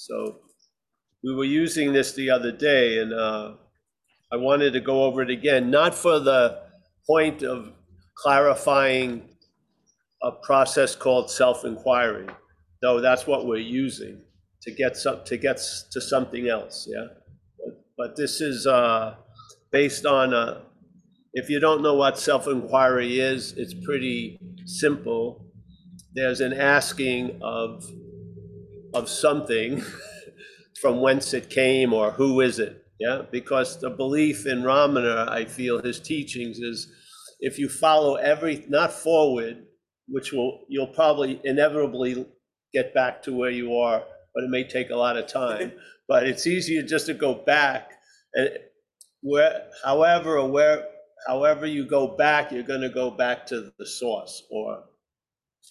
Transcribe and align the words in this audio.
So 0.00 0.38
we 1.22 1.34
were 1.34 1.44
using 1.44 1.92
this 1.92 2.14
the 2.14 2.30
other 2.30 2.50
day, 2.50 3.00
and 3.00 3.12
uh, 3.12 3.52
I 4.32 4.36
wanted 4.36 4.72
to 4.72 4.80
go 4.80 5.04
over 5.04 5.20
it 5.20 5.28
again, 5.28 5.70
not 5.70 5.94
for 5.94 6.18
the 6.18 6.62
point 7.06 7.42
of 7.42 7.74
clarifying 8.14 9.28
a 10.22 10.32
process 10.32 10.96
called 10.96 11.30
self-inquiry, 11.30 12.28
though 12.80 13.02
that's 13.02 13.26
what 13.26 13.46
we're 13.46 13.58
using 13.58 14.22
to 14.62 14.70
get 14.70 14.96
some 14.96 15.22
to 15.26 15.36
get 15.36 15.60
to 15.90 16.00
something 16.00 16.48
else. 16.48 16.88
Yeah, 16.90 17.08
but, 17.58 17.84
but 17.98 18.16
this 18.16 18.40
is 18.40 18.66
uh, 18.66 19.16
based 19.70 20.06
on 20.06 20.32
a. 20.32 20.62
If 21.34 21.50
you 21.50 21.60
don't 21.60 21.82
know 21.82 21.94
what 21.94 22.18
self-inquiry 22.18 23.20
is, 23.20 23.52
it's 23.52 23.74
pretty 23.74 24.40
simple. 24.64 25.44
There's 26.14 26.40
an 26.40 26.54
asking 26.54 27.38
of 27.42 27.84
of 28.94 29.08
something 29.08 29.82
from 30.80 31.00
whence 31.00 31.34
it 31.34 31.50
came 31.50 31.92
or 31.92 32.12
who 32.12 32.40
is 32.40 32.58
it. 32.58 32.84
Yeah, 32.98 33.22
because 33.30 33.80
the 33.80 33.90
belief 33.90 34.46
in 34.46 34.62
Ramana, 34.62 35.28
I 35.28 35.46
feel 35.46 35.82
his 35.82 36.00
teachings 36.00 36.58
is 36.58 36.92
if 37.40 37.58
you 37.58 37.68
follow 37.68 38.16
every 38.16 38.66
not 38.68 38.92
forward, 38.92 39.64
which 40.06 40.32
will 40.32 40.64
you'll 40.68 40.86
probably 40.88 41.40
inevitably 41.44 42.26
get 42.74 42.92
back 42.92 43.22
to 43.22 43.32
where 43.32 43.50
you 43.50 43.74
are, 43.76 44.02
but 44.34 44.44
it 44.44 44.50
may 44.50 44.64
take 44.64 44.90
a 44.90 44.96
lot 44.96 45.16
of 45.16 45.26
time. 45.26 45.72
but 46.08 46.26
it's 46.26 46.46
easier 46.46 46.82
just 46.82 47.06
to 47.06 47.14
go 47.14 47.34
back 47.34 47.92
and 48.34 48.50
where 49.22 49.62
however 49.84 50.38
or 50.38 50.50
where 50.50 50.86
however 51.26 51.66
you 51.66 51.86
go 51.86 52.06
back, 52.06 52.52
you're 52.52 52.62
going 52.62 52.80
to 52.80 52.90
go 52.90 53.10
back 53.10 53.46
to 53.46 53.72
the 53.78 53.86
source 53.86 54.42
or 54.50 54.84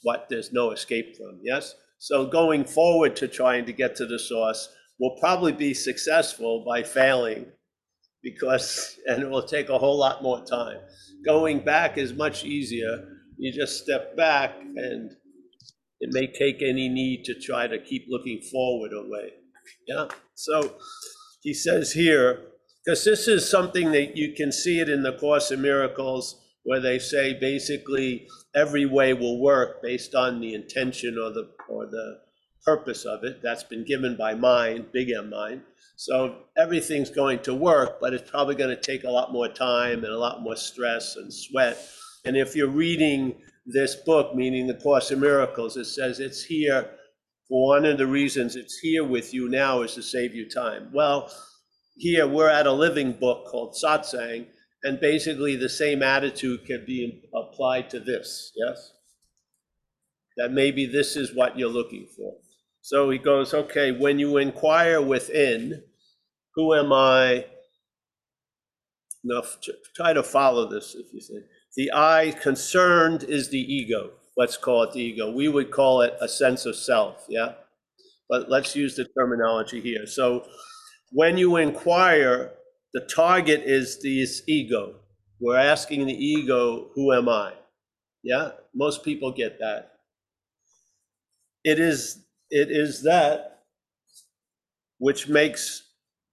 what 0.03 0.27
there's 0.29 0.53
no 0.53 0.71
escape 0.71 1.15
from. 1.15 1.39
Yes. 1.43 1.75
So 1.99 2.25
going 2.25 2.63
forward 2.63 3.15
to 3.17 3.27
trying 3.27 3.65
to 3.65 3.73
get 3.73 3.95
to 3.97 4.05
the 4.05 4.17
source 4.17 4.69
will 4.99 5.17
probably 5.19 5.51
be 5.51 5.73
successful 5.73 6.63
by 6.65 6.83
failing 6.83 7.45
because 8.23 8.97
and 9.05 9.21
it 9.21 9.29
will 9.29 9.43
take 9.43 9.69
a 9.69 9.77
whole 9.77 9.97
lot 9.97 10.23
more 10.23 10.43
time. 10.43 10.77
Going 11.25 11.59
back 11.59 11.97
is 11.97 12.13
much 12.13 12.43
easier. 12.45 13.05
You 13.37 13.53
just 13.53 13.83
step 13.83 14.15
back 14.17 14.55
and 14.59 15.11
it 15.99 16.09
may 16.13 16.27
take 16.27 16.61
any 16.61 16.87
need 16.87 17.25
to 17.25 17.39
try 17.39 17.67
to 17.67 17.77
keep 17.77 18.05
looking 18.09 18.41
forward 18.51 18.91
away. 18.93 19.33
Yeah. 19.87 20.07
So 20.35 20.75
he 21.41 21.53
says 21.53 21.91
here, 21.91 22.41
because 22.85 23.03
this 23.03 23.27
is 23.27 23.49
something 23.49 23.91
that 23.91 24.15
you 24.15 24.33
can 24.33 24.51
see 24.51 24.79
it 24.79 24.89
in 24.89 25.03
the 25.03 25.17
Course 25.17 25.51
in 25.51 25.61
Miracles, 25.61 26.41
where 26.63 26.79
they 26.79 26.99
say 26.99 27.33
basically 27.33 28.27
every 28.55 28.85
way 28.85 29.13
will 29.13 29.39
work 29.39 29.81
based 29.81 30.15
on 30.15 30.39
the 30.39 30.53
intention 30.53 31.17
or 31.17 31.31
the 31.31 31.49
or 31.67 31.85
the 31.85 32.19
purpose 32.63 33.05
of 33.05 33.23
it. 33.23 33.41
That's 33.41 33.63
been 33.63 33.85
given 33.85 34.15
by 34.15 34.33
mind, 34.33 34.91
big 34.91 35.09
M 35.11 35.29
mind. 35.29 35.61
So 35.95 36.43
everything's 36.57 37.09
going 37.09 37.39
to 37.39 37.53
work, 37.53 37.99
but 37.99 38.13
it's 38.13 38.29
probably 38.29 38.55
going 38.55 38.75
to 38.75 38.81
take 38.81 39.03
a 39.03 39.09
lot 39.09 39.31
more 39.31 39.47
time 39.47 40.03
and 40.03 40.13
a 40.13 40.17
lot 40.17 40.41
more 40.41 40.55
stress 40.55 41.15
and 41.15 41.33
sweat. 41.33 41.77
And 42.25 42.37
if 42.37 42.55
you're 42.55 42.67
reading 42.67 43.35
this 43.65 43.95
book, 43.95 44.35
meaning 44.35 44.67
the 44.67 44.75
Course 44.75 45.11
in 45.11 45.19
Miracles, 45.19 45.77
it 45.77 45.85
says 45.85 46.19
it's 46.19 46.43
here 46.43 46.89
for 47.47 47.67
one 47.67 47.85
of 47.85 47.97
the 47.97 48.07
reasons 48.07 48.55
it's 48.55 48.77
here 48.77 49.03
with 49.03 49.33
you 49.33 49.49
now 49.49 49.81
is 49.81 49.95
to 49.95 50.03
save 50.03 50.35
you 50.35 50.49
time. 50.49 50.89
Well, 50.93 51.31
here 51.97 52.27
we're 52.27 52.49
at 52.49 52.67
a 52.67 52.71
living 52.71 53.13
book 53.13 53.47
called 53.47 53.75
Satsang, 53.75 54.45
and 54.83 54.99
basically 54.99 55.55
the 55.55 55.69
same 55.69 56.01
attitude 56.01 56.65
can 56.65 56.85
be 56.85 57.23
applied 57.33 57.89
to 57.89 57.99
this, 57.99 58.51
yes? 58.55 58.93
That 60.37 60.51
maybe 60.51 60.85
this 60.85 61.15
is 61.15 61.35
what 61.35 61.57
you're 61.57 61.69
looking 61.69 62.07
for. 62.15 62.35
So 62.81 63.09
he 63.09 63.17
goes, 63.17 63.53
okay, 63.53 63.91
when 63.91 64.19
you 64.19 64.37
inquire 64.37 65.01
within, 65.01 65.83
who 66.55 66.73
am 66.73 66.93
I? 66.93 67.45
Now, 69.23 69.43
try 69.95 70.13
to 70.13 70.23
follow 70.23 70.69
this 70.69 70.95
if 70.95 71.13
you 71.13 71.19
say. 71.19 71.43
The 71.75 71.91
I 71.93 72.31
concerned 72.41 73.23
is 73.23 73.49
the 73.49 73.59
ego. 73.59 74.11
Let's 74.37 74.55
call 74.55 74.83
it 74.83 74.93
the 74.93 75.01
ego. 75.01 75.31
We 75.31 75.49
would 75.49 75.71
call 75.71 76.01
it 76.01 76.15
a 76.21 76.27
sense 76.27 76.65
of 76.65 76.75
self, 76.75 77.25
yeah? 77.27 77.53
But 78.29 78.49
let's 78.49 78.75
use 78.75 78.95
the 78.95 79.07
terminology 79.17 79.81
here. 79.81 80.05
So 80.07 80.45
when 81.11 81.37
you 81.37 81.57
inquire, 81.57 82.53
the 82.93 83.01
target 83.01 83.61
is 83.65 84.01
this 84.01 84.41
ego. 84.47 84.95
We're 85.39 85.57
asking 85.57 86.05
the 86.05 86.13
ego, 86.13 86.89
who 86.95 87.13
am 87.13 87.29
I? 87.29 87.53
Yeah? 88.23 88.51
Most 88.75 89.03
people 89.03 89.31
get 89.31 89.59
that. 89.59 89.93
It 91.63 91.79
is 91.79 92.23
it 92.49 92.71
is 92.71 93.03
that 93.03 93.63
which 94.97 95.27
makes 95.27 95.83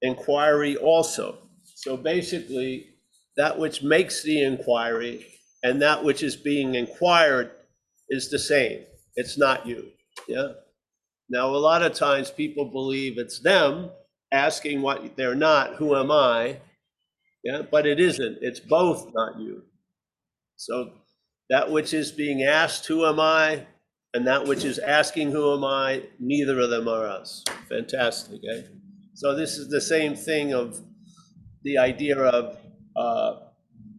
inquiry 0.02 0.76
also. 0.76 1.38
So 1.64 1.96
basically, 1.96 2.88
that 3.36 3.58
which 3.58 3.82
makes 3.82 4.22
the 4.22 4.42
inquiry 4.42 5.26
and 5.62 5.80
that 5.82 6.02
which 6.02 6.22
is 6.22 6.36
being 6.36 6.74
inquired 6.74 7.50
is 8.08 8.30
the 8.30 8.38
same. 8.38 8.82
It's 9.16 9.38
not 9.38 9.66
you. 9.66 9.90
Yeah. 10.28 10.52
Now, 11.28 11.48
a 11.48 11.56
lot 11.56 11.82
of 11.82 11.92
times 11.92 12.30
people 12.30 12.66
believe 12.66 13.18
it's 13.18 13.40
them 13.40 13.90
asking 14.32 14.82
what 14.82 15.16
they're 15.16 15.34
not, 15.34 15.76
who 15.76 15.96
am 15.96 16.10
I? 16.10 16.58
Yeah, 17.44 17.62
but 17.70 17.86
it 17.86 18.00
isn't. 18.00 18.38
It's 18.40 18.60
both 18.60 19.12
not 19.14 19.38
you. 19.38 19.62
So 20.56 20.92
that 21.48 21.70
which 21.70 21.94
is 21.94 22.10
being 22.10 22.42
asked, 22.42 22.86
who 22.86 23.06
am 23.06 23.20
I? 23.20 23.66
And 24.14 24.26
that 24.26 24.46
which 24.46 24.64
is 24.64 24.78
asking, 24.78 25.30
who 25.30 25.54
am 25.54 25.64
I? 25.64 26.02
Neither 26.18 26.58
of 26.60 26.70
them 26.70 26.88
are 26.88 27.06
us. 27.06 27.44
Fantastic, 27.68 28.40
eh? 28.50 28.62
So 29.14 29.34
this 29.34 29.58
is 29.58 29.68
the 29.68 29.80
same 29.80 30.14
thing 30.14 30.54
of 30.54 30.80
the 31.62 31.78
idea 31.78 32.18
of 32.18 32.56
uh, 32.96 33.40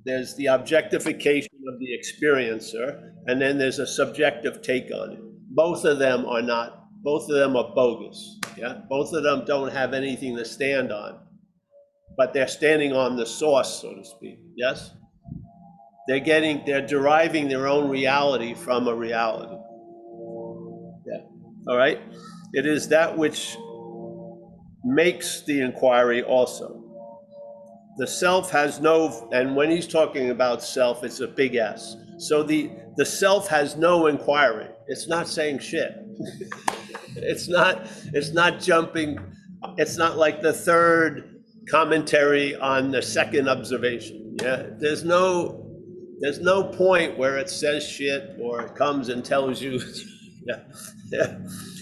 there's 0.05 0.35
the 0.35 0.47
objectification 0.47 1.51
of 1.67 1.79
the 1.79 1.89
experiencer, 1.91 3.11
and 3.27 3.41
then 3.41 3.57
there's 3.57 3.79
a 3.79 3.87
subjective 3.87 4.61
take 4.61 4.89
on 4.93 5.11
it. 5.11 5.19
Both 5.49 5.85
of 5.85 5.99
them 5.99 6.25
are 6.25 6.41
not, 6.41 6.85
both 7.03 7.29
of 7.29 7.35
them 7.35 7.55
are 7.55 7.73
bogus. 7.75 8.36
Yeah, 8.57 8.79
both 8.89 9.13
of 9.13 9.23
them 9.23 9.43
don't 9.45 9.71
have 9.71 9.93
anything 9.93 10.35
to 10.37 10.45
stand 10.45 10.91
on, 10.91 11.19
but 12.17 12.33
they're 12.33 12.47
standing 12.47 12.93
on 12.93 13.15
the 13.15 13.25
source, 13.25 13.81
so 13.81 13.93
to 13.93 14.03
speak. 14.03 14.39
Yes? 14.55 14.91
They're 16.07 16.19
getting, 16.19 16.63
they're 16.65 16.85
deriving 16.85 17.47
their 17.49 17.67
own 17.67 17.89
reality 17.89 18.53
from 18.53 18.87
a 18.87 18.95
reality. 18.95 19.55
Yeah. 21.05 21.21
All 21.67 21.77
right? 21.77 21.99
It 22.53 22.65
is 22.65 22.87
that 22.89 23.17
which 23.17 23.57
makes 24.83 25.41
the 25.41 25.61
inquiry 25.61 26.23
also. 26.23 26.83
The 27.97 28.07
self 28.07 28.51
has 28.51 28.79
no, 28.79 29.29
and 29.33 29.55
when 29.55 29.69
he's 29.69 29.87
talking 29.87 30.29
about 30.29 30.63
self, 30.63 31.03
it's 31.03 31.19
a 31.19 31.27
big 31.27 31.55
S. 31.55 31.95
So 32.19 32.41
the 32.43 32.71
the 32.95 33.05
self 33.05 33.47
has 33.49 33.75
no 33.75 34.07
inquiry. 34.07 34.67
It's 34.87 35.07
not 35.07 35.27
saying 35.27 35.59
shit. 35.59 35.93
it's 37.15 37.47
not. 37.47 37.87
It's 38.13 38.31
not 38.31 38.59
jumping. 38.59 39.19
It's 39.77 39.97
not 39.97 40.17
like 40.17 40.41
the 40.41 40.53
third 40.53 41.43
commentary 41.69 42.55
on 42.55 42.91
the 42.91 43.01
second 43.01 43.49
observation. 43.49 44.37
Yeah. 44.41 44.67
There's 44.77 45.03
no. 45.03 45.63
There's 46.19 46.39
no 46.39 46.63
point 46.63 47.17
where 47.17 47.37
it 47.37 47.49
says 47.49 47.87
shit 47.87 48.37
or 48.41 48.61
it 48.61 48.75
comes 48.75 49.09
and 49.09 49.23
tells 49.23 49.61
you. 49.61 49.79
yeah. 50.45 50.61
Yeah. 51.11 51.37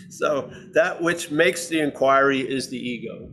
So 0.09 0.51
that 0.73 1.01
which 1.01 1.31
makes 1.31 1.67
the 1.67 1.79
inquiry 1.79 2.39
is 2.39 2.69
the 2.69 2.77
ego 2.77 3.29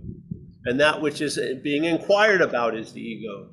and 0.64 0.78
that 0.80 1.00
which 1.00 1.20
is 1.20 1.38
being 1.62 1.84
inquired 1.84 2.40
about 2.40 2.76
is 2.76 2.92
the 2.92 3.00
ego. 3.00 3.48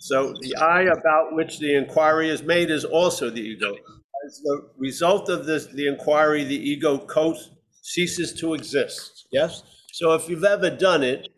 So 0.00 0.34
the 0.40 0.56
I 0.56 0.82
about 0.82 1.34
which 1.34 1.58
the 1.58 1.74
inquiry 1.74 2.28
is 2.28 2.42
made 2.42 2.70
is 2.70 2.84
also 2.84 3.30
the 3.30 3.40
ego. 3.40 3.76
As 4.24 4.40
the 4.40 4.68
result 4.78 5.28
of 5.28 5.44
this, 5.44 5.66
the 5.66 5.86
inquiry, 5.86 6.44
the 6.44 6.56
ego 6.56 6.98
coat 6.98 7.36
ceases 7.82 8.32
to 8.40 8.54
exist. 8.54 9.26
Yes. 9.30 9.62
So 9.92 10.14
if 10.14 10.28
you've 10.28 10.44
ever 10.44 10.70
done 10.70 11.02
it, 11.02 11.28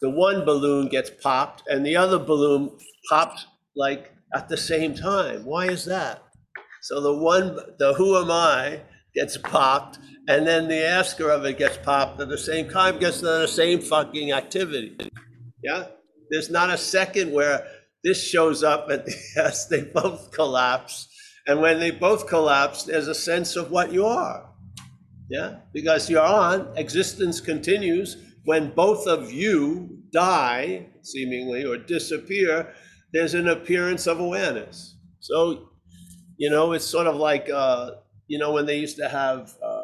the 0.00 0.10
one 0.10 0.44
balloon 0.44 0.88
gets 0.88 1.10
popped 1.10 1.62
and 1.68 1.84
the 1.84 1.96
other 1.96 2.18
balloon 2.18 2.76
pops 3.08 3.46
like 3.74 4.12
at 4.34 4.48
the 4.48 4.56
same 4.56 4.94
time. 4.94 5.44
Why 5.44 5.66
is 5.66 5.84
that? 5.86 6.22
So 6.82 7.00
the 7.00 7.14
one, 7.14 7.58
the 7.78 7.94
who 7.94 8.16
am 8.16 8.30
I, 8.30 8.80
gets 9.14 9.38
popped, 9.38 9.98
and 10.28 10.46
then 10.46 10.68
the 10.68 10.84
asker 10.84 11.30
of 11.30 11.44
it 11.46 11.58
gets 11.58 11.78
popped 11.78 12.20
at 12.20 12.28
the 12.28 12.38
same 12.38 12.68
time, 12.68 12.98
gets 12.98 13.20
the 13.20 13.46
same 13.46 13.80
fucking 13.80 14.32
activity. 14.32 14.96
Yeah? 15.62 15.86
There's 16.30 16.50
not 16.50 16.70
a 16.70 16.76
second 16.76 17.32
where 17.32 17.66
this 18.04 18.22
shows 18.22 18.62
up 18.62 18.90
and 18.90 19.02
yes, 19.36 19.66
they 19.66 19.82
both 19.82 20.30
collapse. 20.32 21.08
And 21.46 21.60
when 21.60 21.78
they 21.78 21.90
both 21.92 22.26
collapse, 22.26 22.82
there's 22.82 23.08
a 23.08 23.14
sense 23.14 23.56
of 23.56 23.70
what 23.70 23.92
you 23.92 24.04
are. 24.04 24.48
Yeah? 25.28 25.56
Because 25.72 26.10
you're 26.10 26.22
on, 26.22 26.76
existence 26.76 27.40
continues. 27.40 28.16
When 28.44 28.70
both 28.70 29.06
of 29.06 29.32
you 29.32 30.02
die, 30.12 30.86
seemingly, 31.02 31.64
or 31.64 31.76
disappear, 31.76 32.72
there's 33.12 33.34
an 33.34 33.48
appearance 33.48 34.06
of 34.06 34.20
awareness. 34.20 34.96
So, 35.20 35.70
you 36.36 36.50
know, 36.50 36.72
it's 36.72 36.84
sort 36.84 37.06
of 37.06 37.16
like, 37.16 37.48
uh, 37.50 37.92
you 38.28 38.38
know, 38.38 38.52
when 38.52 38.66
they 38.66 38.78
used 38.78 38.96
to 38.98 39.08
have 39.08 39.54
uh, 39.62 39.82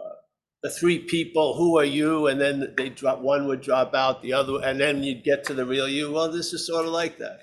the 0.62 0.70
three 0.70 0.98
people, 0.98 1.56
who 1.56 1.78
are 1.78 1.84
you? 1.84 2.26
And 2.28 2.40
then 2.40 2.74
they 2.76 2.88
drop, 2.88 3.20
one 3.20 3.46
would 3.46 3.60
drop 3.60 3.94
out, 3.94 4.22
the 4.22 4.32
other, 4.32 4.60
and 4.62 4.80
then 4.80 5.02
you'd 5.02 5.24
get 5.24 5.44
to 5.44 5.54
the 5.54 5.66
real 5.66 5.88
you. 5.88 6.12
Well, 6.12 6.30
this 6.30 6.52
is 6.52 6.66
sort 6.66 6.86
of 6.86 6.92
like 6.92 7.18
that. 7.18 7.40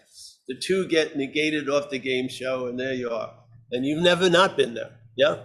The 0.47 0.55
two 0.55 0.87
get 0.87 1.15
negated 1.15 1.69
off 1.69 1.89
the 1.89 1.99
game 1.99 2.27
show, 2.29 2.67
and 2.67 2.79
there 2.79 2.93
you 2.93 3.09
are. 3.09 3.33
And 3.71 3.85
you've 3.85 4.01
never 4.01 4.29
not 4.29 4.57
been 4.57 4.73
there. 4.73 4.91
Yeah? 5.15 5.37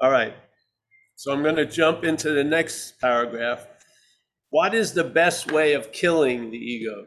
All 0.00 0.10
right. 0.10 0.34
So 1.16 1.32
I'm 1.32 1.42
going 1.42 1.56
to 1.56 1.66
jump 1.66 2.04
into 2.04 2.30
the 2.30 2.44
next 2.44 3.00
paragraph. 3.00 3.66
What 4.50 4.74
is 4.74 4.92
the 4.92 5.04
best 5.04 5.52
way 5.52 5.74
of 5.74 5.92
killing 5.92 6.50
the 6.50 6.58
ego? 6.58 7.06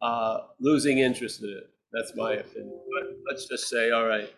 Uh, 0.00 0.38
losing 0.60 0.98
interest 0.98 1.42
in 1.42 1.50
it. 1.50 1.70
That's 1.92 2.12
my 2.16 2.32
opinion. 2.32 2.80
But 2.92 3.16
let's 3.28 3.46
just 3.46 3.68
say, 3.68 3.90
all 3.90 4.06
right. 4.06 4.32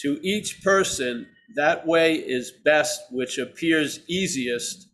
To 0.00 0.18
each 0.22 0.62
person, 0.62 1.26
that 1.56 1.86
way 1.86 2.14
is 2.14 2.52
best 2.64 3.00
which 3.10 3.38
appears 3.38 4.00
easiest 4.08 4.88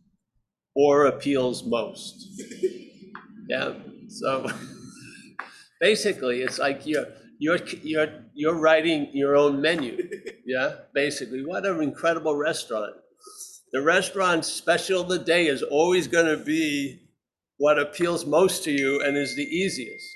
or 0.75 1.05
appeals 1.05 1.63
most. 1.65 2.27
Yeah. 3.49 3.73
So 4.07 4.47
basically, 5.81 6.41
it's 6.41 6.59
like 6.59 6.85
you're 6.85 7.07
you're 7.39 7.59
you're 7.83 8.07
you're 8.41 8.55
writing 8.59 9.07
your 9.13 9.35
own 9.35 9.61
menu. 9.61 9.97
Yeah. 10.43 10.71
Basically, 10.93 11.45
what 11.45 11.65
an 11.65 11.81
incredible 11.81 12.35
restaurant. 12.35 12.95
The 13.71 13.81
restaurant's 13.81 14.51
special 14.51 15.01
of 15.01 15.07
the 15.07 15.19
day 15.19 15.47
is 15.47 15.61
always 15.61 16.07
going 16.07 16.25
to 16.25 16.43
be 16.43 16.99
what 17.57 17.79
appeals 17.79 18.25
most 18.25 18.63
to 18.65 18.71
you 18.71 19.01
and 19.01 19.15
is 19.15 19.35
the 19.35 19.43
easiest. 19.43 20.07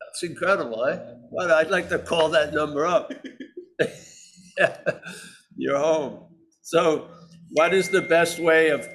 That's 0.00 0.22
incredible, 0.22 0.84
eh? 0.84 0.98
Well, 1.32 1.50
I'd 1.50 1.70
like 1.70 1.88
to 1.88 1.98
call 1.98 2.28
that 2.28 2.52
number 2.54 2.86
up. 2.86 3.10
You're 5.56 5.78
home. 5.78 6.26
So, 6.60 7.08
what 7.52 7.74
is 7.74 7.88
the 7.88 8.02
best 8.02 8.38
way 8.38 8.68
of? 8.68 8.86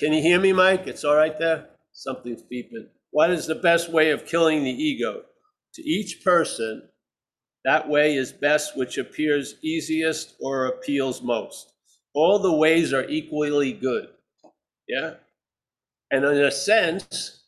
Can 0.00 0.12
you 0.12 0.22
hear 0.22 0.40
me, 0.40 0.52
Mike? 0.52 0.88
It's 0.88 1.04
all 1.04 1.14
right 1.14 1.38
there. 1.38 1.68
Something's 1.92 2.42
beeping. 2.42 2.88
What 3.10 3.30
is 3.30 3.46
the 3.46 3.54
best 3.54 3.92
way 3.92 4.10
of 4.10 4.24
killing 4.26 4.64
the 4.64 4.72
ego? 4.72 5.22
To 5.74 5.82
each 5.82 6.24
person, 6.24 6.88
that 7.64 7.88
way 7.88 8.14
is 8.16 8.32
best 8.32 8.76
which 8.76 8.98
appears 8.98 9.56
easiest 9.62 10.34
or 10.40 10.66
appeals 10.66 11.22
most. 11.22 11.72
All 12.14 12.38
the 12.38 12.52
ways 12.52 12.92
are 12.92 13.08
equally 13.08 13.72
good. 13.72 14.08
Yeah? 14.88 15.14
And 16.10 16.24
in 16.24 16.42
a 16.42 16.50
sense, 16.50 17.44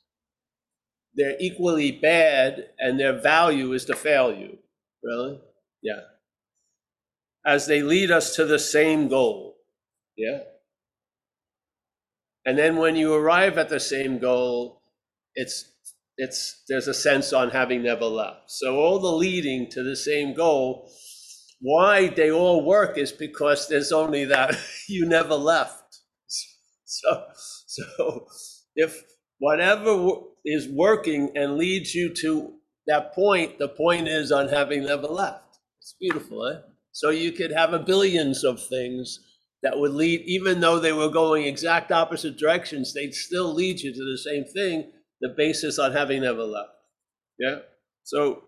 they're 1.14 1.36
equally 1.40 1.92
bad 1.92 2.70
and 2.78 3.00
their 3.00 3.18
value 3.18 3.72
is 3.72 3.84
to 3.86 3.96
fail 3.96 4.32
you. 4.32 4.58
Really? 5.02 5.40
Yeah. 5.82 6.00
As 7.44 7.66
they 7.66 7.82
lead 7.82 8.10
us 8.10 8.36
to 8.36 8.44
the 8.44 8.58
same 8.58 9.08
goal. 9.08 9.56
Yeah. 10.16 10.40
And 12.44 12.58
then 12.58 12.76
when 12.76 12.96
you 12.96 13.14
arrive 13.14 13.58
at 13.58 13.68
the 13.68 13.80
same 13.80 14.18
goal, 14.18 14.82
it's 15.34 15.72
it's 16.16 16.62
there's 16.68 16.88
a 16.88 16.94
sense 16.94 17.32
on 17.32 17.50
having 17.50 17.82
never 17.82 18.04
left. 18.04 18.50
So 18.50 18.76
all 18.76 18.98
the 18.98 19.12
leading 19.12 19.70
to 19.70 19.82
the 19.82 19.96
same 19.96 20.34
goal, 20.34 20.90
why 21.60 22.08
they 22.08 22.30
all 22.30 22.64
work 22.64 22.98
is 22.98 23.12
because 23.12 23.68
there's 23.68 23.92
only 23.92 24.24
that 24.26 24.56
you 24.88 25.06
never 25.06 25.34
left. 25.34 25.76
So 26.92 27.22
so 27.68 28.26
if 28.74 29.00
whatever 29.38 30.14
is 30.44 30.68
working 30.68 31.30
and 31.36 31.56
leads 31.56 31.94
you 31.94 32.12
to 32.14 32.54
that 32.88 33.14
point, 33.14 33.58
the 33.58 33.68
point 33.68 34.08
is 34.08 34.32
on 34.32 34.48
having 34.48 34.84
never 34.84 35.06
left. 35.06 35.58
It's 35.80 35.94
beautiful, 36.00 36.46
eh? 36.46 36.58
So 36.92 37.10
you 37.10 37.32
could 37.32 37.52
have 37.52 37.72
a 37.72 37.78
billions 37.78 38.42
of 38.42 38.60
things 38.60 39.20
that 39.62 39.78
would 39.78 39.92
lead, 39.92 40.22
even 40.22 40.60
though 40.60 40.78
they 40.78 40.92
were 40.92 41.08
going 41.08 41.44
exact 41.44 41.92
opposite 41.92 42.36
directions, 42.36 42.92
they'd 42.92 43.14
still 43.14 43.52
lead 43.54 43.80
you 43.80 43.92
to 43.92 44.04
the 44.04 44.18
same 44.18 44.44
thing, 44.44 44.90
the 45.20 45.34
basis 45.36 45.78
on 45.78 45.92
having 45.92 46.22
never 46.22 46.42
left. 46.42 46.70
Yeah? 47.38 47.58
So 48.04 48.44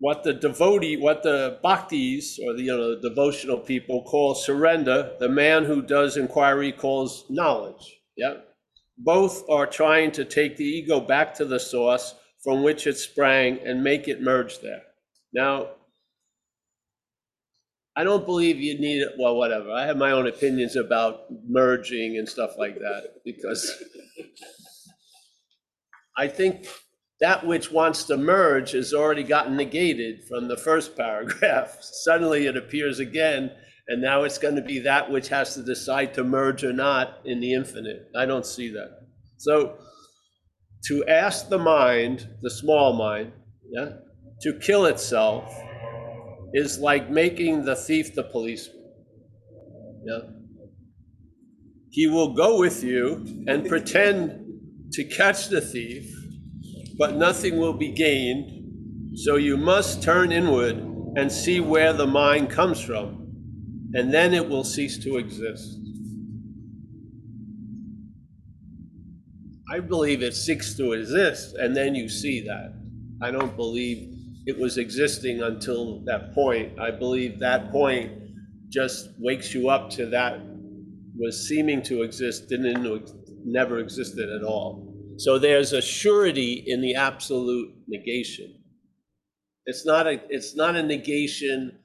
what 0.00 0.22
the 0.22 0.32
devotee, 0.32 0.96
what 0.96 1.22
the 1.22 1.58
bhaktis 1.64 2.38
or 2.44 2.54
the 2.54 2.62
you 2.62 2.76
know 2.76 2.94
the 2.94 3.08
devotional 3.08 3.58
people 3.58 4.02
call 4.04 4.34
surrender, 4.34 5.12
the 5.18 5.28
man 5.28 5.64
who 5.64 5.82
does 5.82 6.16
inquiry 6.16 6.72
calls 6.72 7.24
knowledge. 7.28 8.00
Yeah. 8.16 8.34
Both 8.96 9.48
are 9.48 9.66
trying 9.66 10.12
to 10.12 10.24
take 10.24 10.56
the 10.56 10.64
ego 10.64 11.00
back 11.00 11.34
to 11.34 11.44
the 11.44 11.60
source 11.60 12.14
from 12.42 12.62
which 12.62 12.86
it 12.86 12.96
sprang 12.96 13.58
and 13.64 13.82
make 13.82 14.08
it 14.08 14.22
merge 14.22 14.60
there. 14.60 14.82
Now, 15.32 15.68
I 17.96 18.04
don't 18.04 18.24
believe 18.24 18.60
you 18.60 18.78
need 18.78 19.02
it. 19.02 19.14
Well, 19.18 19.36
whatever. 19.36 19.72
I 19.72 19.86
have 19.86 19.96
my 19.96 20.12
own 20.12 20.28
opinions 20.28 20.76
about 20.76 21.26
merging 21.48 22.16
and 22.16 22.28
stuff 22.28 22.52
like 22.56 22.78
that 22.78 23.14
because 23.24 23.82
I 26.16 26.28
think 26.28 26.66
that 27.20 27.46
which 27.46 27.70
wants 27.70 28.04
to 28.04 28.16
merge 28.16 28.72
has 28.72 28.92
already 28.92 29.22
gotten 29.22 29.56
negated 29.56 30.24
from 30.28 30.48
the 30.48 30.56
first 30.56 30.96
paragraph. 30.96 31.78
Suddenly 31.80 32.46
it 32.46 32.56
appears 32.56 32.98
again, 32.98 33.50
and 33.88 34.02
now 34.02 34.22
it's 34.22 34.38
going 34.38 34.56
to 34.56 34.62
be 34.62 34.80
that 34.80 35.10
which 35.10 35.28
has 35.28 35.54
to 35.54 35.62
decide 35.62 36.14
to 36.14 36.24
merge 36.24 36.64
or 36.64 36.72
not 36.72 37.18
in 37.24 37.40
the 37.40 37.54
infinite. 37.54 38.08
I 38.16 38.26
don't 38.26 38.46
see 38.46 38.70
that. 38.70 39.00
So 39.36 39.78
to 40.86 41.06
ask 41.06 41.48
the 41.48 41.58
mind, 41.58 42.28
the 42.42 42.50
small 42.50 42.92
mind, 42.92 43.32
yeah, 43.70 43.90
to 44.42 44.52
kill 44.54 44.86
itself 44.86 45.52
is 46.54 46.78
like 46.78 47.10
making 47.10 47.64
the 47.64 47.76
thief 47.76 48.14
the 48.14 48.22
policeman. 48.22 48.76
Yeah. 50.04 50.37
He 51.90 52.06
will 52.06 52.34
go 52.34 52.58
with 52.58 52.82
you 52.84 53.44
and 53.46 53.66
pretend 53.66 54.44
to 54.92 55.04
catch 55.04 55.48
the 55.48 55.60
thief, 55.60 56.14
but 56.98 57.16
nothing 57.16 57.58
will 57.58 57.72
be 57.72 57.92
gained. 57.92 59.18
So 59.18 59.36
you 59.36 59.56
must 59.56 60.02
turn 60.02 60.32
inward 60.32 60.76
and 61.16 61.32
see 61.32 61.60
where 61.60 61.92
the 61.92 62.06
mind 62.06 62.50
comes 62.50 62.80
from, 62.80 63.32
and 63.94 64.12
then 64.12 64.34
it 64.34 64.48
will 64.48 64.64
cease 64.64 64.98
to 65.04 65.16
exist. 65.16 65.78
I 69.70 69.80
believe 69.80 70.22
it 70.22 70.34
seeks 70.34 70.76
to 70.76 70.92
exist, 70.92 71.56
and 71.56 71.76
then 71.76 71.94
you 71.94 72.08
see 72.08 72.40
that. 72.42 72.74
I 73.20 73.30
don't 73.30 73.56
believe 73.56 74.14
it 74.46 74.58
was 74.58 74.78
existing 74.78 75.42
until 75.42 76.00
that 76.04 76.32
point. 76.34 76.78
I 76.78 76.90
believe 76.90 77.38
that 77.40 77.70
point 77.70 78.12
just 78.68 79.10
wakes 79.18 79.52
you 79.52 79.68
up 79.68 79.90
to 79.90 80.06
that 80.06 80.40
was 81.18 81.48
seeming 81.48 81.82
to 81.82 82.02
exist, 82.02 82.48
didn't 82.48 83.10
never 83.44 83.78
existed 83.78 84.30
at 84.30 84.42
all. 84.42 84.94
So 85.18 85.38
there's 85.38 85.72
a 85.72 85.82
surety 85.82 86.64
in 86.66 86.80
the 86.80 86.94
absolute 86.94 87.74
negation. 87.88 88.54
It's 89.66 89.84
not 89.84 90.06
a 90.06 90.20
it's 90.28 90.56
not 90.56 90.76
a 90.76 90.82
negation 90.82 91.78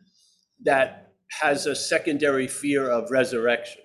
that 0.64 1.14
has 1.42 1.66
a 1.66 1.76
secondary 1.76 2.48
fear 2.48 2.90
of 2.90 3.12
resurrection. 3.12 3.82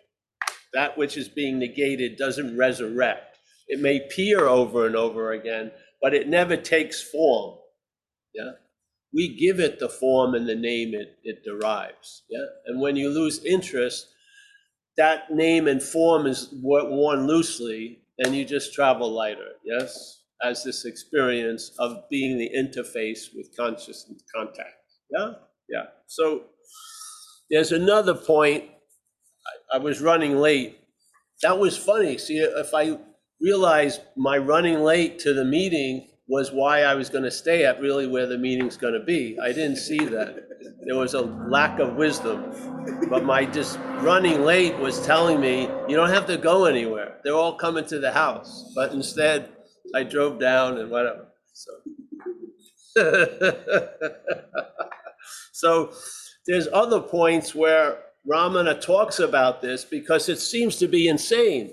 That 0.75 0.99
which 0.99 1.17
is 1.17 1.29
being 1.29 1.59
negated 1.59 2.19
doesn't 2.19 2.57
resurrect. 2.57 3.39
It 3.69 3.81
may 3.81 4.05
appear 4.05 4.47
over 4.47 4.87
and 4.87 4.95
over 4.95 5.33
again, 5.33 5.73
but 6.03 6.15
it 6.15 6.29
never 6.29 6.57
takes 6.57 7.03
form. 7.03 7.59
Yeah 8.35 8.53
we 9.13 9.37
give 9.37 9.61
it 9.61 9.79
the 9.79 9.89
form 9.89 10.35
and 10.35 10.49
the 10.49 10.55
name 10.55 10.95
it, 10.95 11.19
it 11.23 11.43
derives. 11.45 12.25
Yeah. 12.29 12.45
And 12.67 12.81
when 12.81 12.97
you 12.97 13.09
lose 13.09 13.45
interest, 13.45 14.09
that 14.99 15.31
name 15.31 15.69
and 15.69 15.83
form 15.83 16.27
is 16.27 16.49
worn 16.61 17.27
loosely 17.27 18.01
and 18.19 18.35
you 18.37 18.45
just 18.45 18.75
travel 18.75 19.11
lighter. 19.11 19.53
Yes. 19.65 20.23
As 20.43 20.63
this 20.63 20.85
experience 20.85 21.73
of 21.79 22.09
being 22.11 22.37
the 22.37 22.51
interface 22.57 23.35
with 23.35 23.57
conscious 23.57 24.13
contact. 24.35 24.75
Yeah. 25.17 25.33
Yeah. 25.69 25.85
So 26.07 26.43
there's 27.51 27.73
another 27.73 28.15
point. 28.15 28.65
I, 29.73 29.77
I 29.77 29.79
was 29.79 30.01
running 30.03 30.37
late. 30.39 30.79
That 31.43 31.59
was 31.59 31.77
funny. 31.77 32.19
See, 32.19 32.39
if 32.39 32.75
I 32.75 32.99
realized 33.41 34.01
my 34.17 34.37
running 34.37 34.81
late 34.81 35.21
to 35.21 35.33
the 35.33 35.45
meeting 35.45 36.09
was 36.29 36.53
why 36.53 36.83
I 36.83 36.95
was 36.95 37.09
going 37.09 37.25
to 37.25 37.31
stay 37.31 37.65
at 37.65 37.81
really 37.81 38.07
where 38.07 38.27
the 38.27 38.37
meeting's 38.37 38.77
going 38.77 38.93
to 38.93 39.01
be. 39.01 39.39
I 39.43 39.49
didn't 39.49 39.77
see 39.77 39.99
that. 39.99 40.45
There 40.83 40.97
was 40.97 41.15
a 41.15 41.23
lack 41.23 41.81
of 41.81 41.95
wisdom. 41.95 42.53
But 43.09 43.25
my 43.25 43.47
just 43.47 43.79
running 44.01 44.45
late 44.45 44.77
was 44.79 45.05
telling 45.05 45.41
me, 45.41 45.63
you 45.89 45.97
don't 45.97 46.11
have 46.11 46.27
to 46.27 46.37
go 46.37 46.67
anywhere. 46.67 47.17
They're 47.25 47.35
all 47.35 47.57
coming 47.57 47.87
to 47.87 47.99
the 47.99 48.13
house. 48.13 48.71
But 48.75 48.93
instead, 48.93 49.49
I 49.95 50.03
drove 50.03 50.39
down 50.39 50.79
and 50.79 50.91
whatever. 50.91 51.29
So, 51.55 51.73
so 55.53 55.93
there's 56.47 56.69
other 56.73 57.01
points 57.01 57.55
where 57.55 58.01
Ramana 58.31 58.79
talks 58.79 59.19
about 59.19 59.63
this 59.63 59.85
because 59.85 60.29
it 60.29 60.39
seems 60.39 60.77
to 60.77 60.89
be 60.89 61.09
insane 61.09 61.73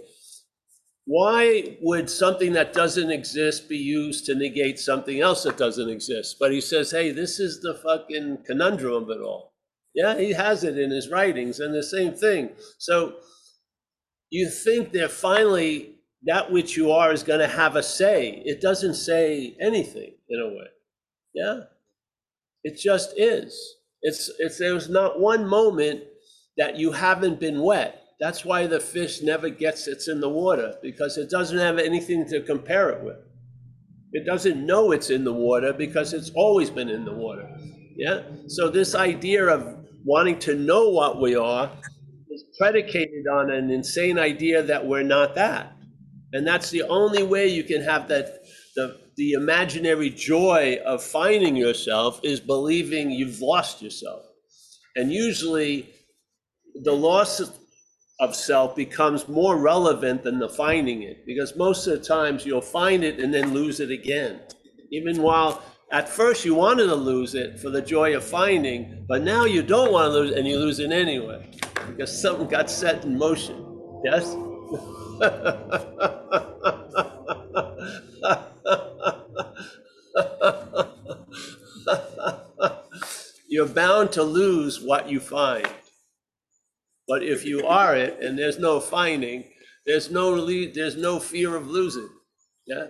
why 1.05 1.77
would 1.81 2.09
something 2.09 2.53
that 2.53 2.73
doesn't 2.73 3.11
exist 3.11 3.69
be 3.69 3.77
used 3.77 4.25
to 4.25 4.35
negate 4.35 4.79
something 4.79 5.21
else 5.21 5.43
that 5.43 5.57
doesn't 5.57 5.89
exist? 5.89 6.37
But 6.39 6.51
he 6.51 6.61
says, 6.61 6.91
hey, 6.91 7.11
this 7.11 7.39
is 7.39 7.61
the 7.61 7.75
fucking 7.75 8.39
conundrum 8.45 9.03
of 9.03 9.09
it 9.09 9.21
all. 9.21 9.53
Yeah, 9.93 10.17
he 10.17 10.33
has 10.33 10.63
it 10.63 10.77
in 10.77 10.91
his 10.91 11.09
writings 11.09 11.59
and 11.59 11.73
the 11.73 11.83
same 11.83 12.13
thing. 12.13 12.49
So 12.79 13.15
you 14.29 14.49
think 14.49 14.91
that 14.93 15.11
finally 15.11 15.95
that 16.25 16.51
which 16.51 16.75
you 16.75 16.91
are 16.91 17.13
is 17.13 17.23
going 17.23 17.39
to 17.39 17.47
have 17.47 17.75
a 17.75 17.83
say. 17.83 18.41
It 18.45 18.59
doesn't 18.59 18.95
say 18.95 19.55
anything 19.61 20.15
in 20.27 20.39
a 20.39 20.47
way. 20.47 20.67
Yeah. 21.33 21.59
It 22.63 22.77
just 22.77 23.13
is. 23.15 23.75
It's 24.01 24.31
it's 24.39 24.57
there's 24.57 24.89
not 24.89 25.19
one 25.19 25.47
moment 25.47 26.03
that 26.57 26.77
you 26.77 26.91
haven't 26.91 27.39
been 27.39 27.61
wet. 27.61 28.04
That's 28.25 28.43
why 28.43 28.65
the 28.65 28.79
fish 28.79 29.21
never 29.21 29.49
gets 29.49 29.87
it's 29.87 30.07
in 30.07 30.19
the 30.19 30.29
water 30.29 30.73
because 30.81 31.15
it 31.15 31.29
doesn't 31.29 31.59
have 31.59 31.77
anything 31.77 32.27
to 32.29 32.41
compare 32.41 32.89
it 32.89 33.03
with. 33.03 33.19
It 34.13 34.25
doesn't 34.25 34.65
know 34.65 34.93
it's 34.93 35.11
in 35.11 35.23
the 35.23 35.31
water 35.31 35.71
because 35.73 36.11
it's 36.11 36.31
always 36.31 36.71
been 36.71 36.89
in 36.89 37.05
the 37.05 37.13
water. 37.13 37.47
Yeah. 37.95 38.23
So 38.47 38.71
this 38.71 38.95
idea 38.95 39.45
of 39.45 39.77
wanting 40.03 40.39
to 40.39 40.55
know 40.55 40.89
what 40.89 41.21
we 41.21 41.35
are 41.35 41.71
is 42.31 42.43
predicated 42.57 43.27
on 43.31 43.51
an 43.51 43.69
insane 43.69 44.17
idea 44.17 44.63
that 44.63 44.87
we're 44.87 45.03
not 45.03 45.35
that. 45.35 45.73
And 46.33 46.47
that's 46.47 46.71
the 46.71 46.81
only 46.81 47.21
way 47.21 47.47
you 47.49 47.63
can 47.63 47.83
have 47.83 48.07
that 48.07 48.39
the 48.75 49.01
the 49.17 49.33
imaginary 49.33 50.09
joy 50.09 50.79
of 50.83 51.03
finding 51.03 51.55
yourself 51.55 52.19
is 52.23 52.39
believing 52.39 53.11
you've 53.11 53.39
lost 53.39 53.83
yourself. 53.83 54.25
And 54.95 55.13
usually 55.13 55.91
the 56.73 56.93
loss 56.93 57.39
of 58.19 58.35
self 58.35 58.75
becomes 58.75 59.27
more 59.27 59.57
relevant 59.57 60.23
than 60.23 60.39
the 60.39 60.47
finding 60.47 61.03
it 61.03 61.25
because 61.25 61.55
most 61.55 61.85
of 61.87 61.99
the 61.99 62.05
times 62.05 62.45
you'll 62.45 62.61
find 62.61 63.03
it 63.03 63.19
and 63.19 63.33
then 63.33 63.53
lose 63.53 63.79
it 63.79 63.91
again. 63.91 64.39
Even 64.91 65.21
while 65.21 65.61
at 65.91 66.07
first 66.07 66.45
you 66.45 66.55
wanted 66.55 66.87
to 66.87 66.95
lose 66.95 67.35
it 67.35 67.59
for 67.59 67.69
the 67.69 67.81
joy 67.81 68.15
of 68.15 68.23
finding, 68.23 69.05
but 69.07 69.21
now 69.21 69.45
you 69.45 69.61
don't 69.61 69.91
want 69.91 70.07
to 70.07 70.11
lose 70.11 70.31
it 70.31 70.37
and 70.37 70.47
you 70.47 70.57
lose 70.57 70.79
it 70.79 70.91
anyway 70.91 71.49
because 71.87 72.21
something 72.21 72.47
got 72.47 72.69
set 72.69 73.03
in 73.03 73.17
motion. 73.17 73.61
Yes? 74.03 74.35
You're 83.47 83.67
bound 83.67 84.11
to 84.13 84.23
lose 84.23 84.81
what 84.81 85.09
you 85.09 85.19
find. 85.19 85.67
But 87.07 87.23
if 87.23 87.45
you 87.45 87.65
are 87.67 87.95
it 87.95 88.19
and 88.21 88.37
there's 88.37 88.59
no 88.59 88.79
finding, 88.79 89.45
there's 89.85 90.09
no 90.11 90.29
le- 90.31 90.71
there's 90.73 90.95
no 90.95 91.19
fear 91.19 91.55
of 91.55 91.67
losing. 91.67 92.09
Yeah. 92.65 92.87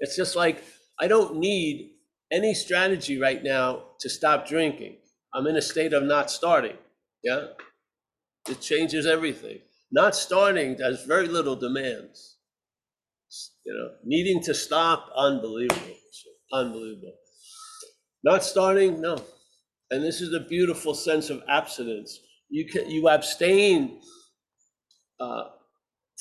It's 0.00 0.16
just 0.16 0.36
like 0.36 0.62
I 1.00 1.08
don't 1.08 1.36
need 1.36 1.92
any 2.32 2.54
strategy 2.54 3.18
right 3.18 3.42
now 3.42 3.84
to 4.00 4.08
stop 4.08 4.46
drinking. 4.46 4.96
I'm 5.34 5.46
in 5.46 5.56
a 5.56 5.62
state 5.62 5.92
of 5.92 6.04
not 6.04 6.30
starting. 6.30 6.76
Yeah. 7.22 7.46
It 8.48 8.60
changes 8.60 9.06
everything. 9.06 9.60
Not 9.90 10.14
starting 10.14 10.78
has 10.78 11.04
very 11.04 11.28
little 11.28 11.56
demands. 11.56 12.36
You 13.64 13.74
know, 13.74 13.90
needing 14.04 14.42
to 14.44 14.54
stop, 14.54 15.10
unbelievable. 15.16 15.96
Unbelievable. 16.52 17.14
Not 18.24 18.44
starting, 18.44 19.00
no. 19.00 19.16
And 19.90 20.02
this 20.02 20.20
is 20.20 20.34
a 20.34 20.40
beautiful 20.40 20.94
sense 20.94 21.30
of 21.30 21.42
abstinence. 21.48 22.18
You 22.54 22.66
can 22.66 22.88
you 22.88 23.08
abstain 23.08 23.98
uh, 25.18 25.46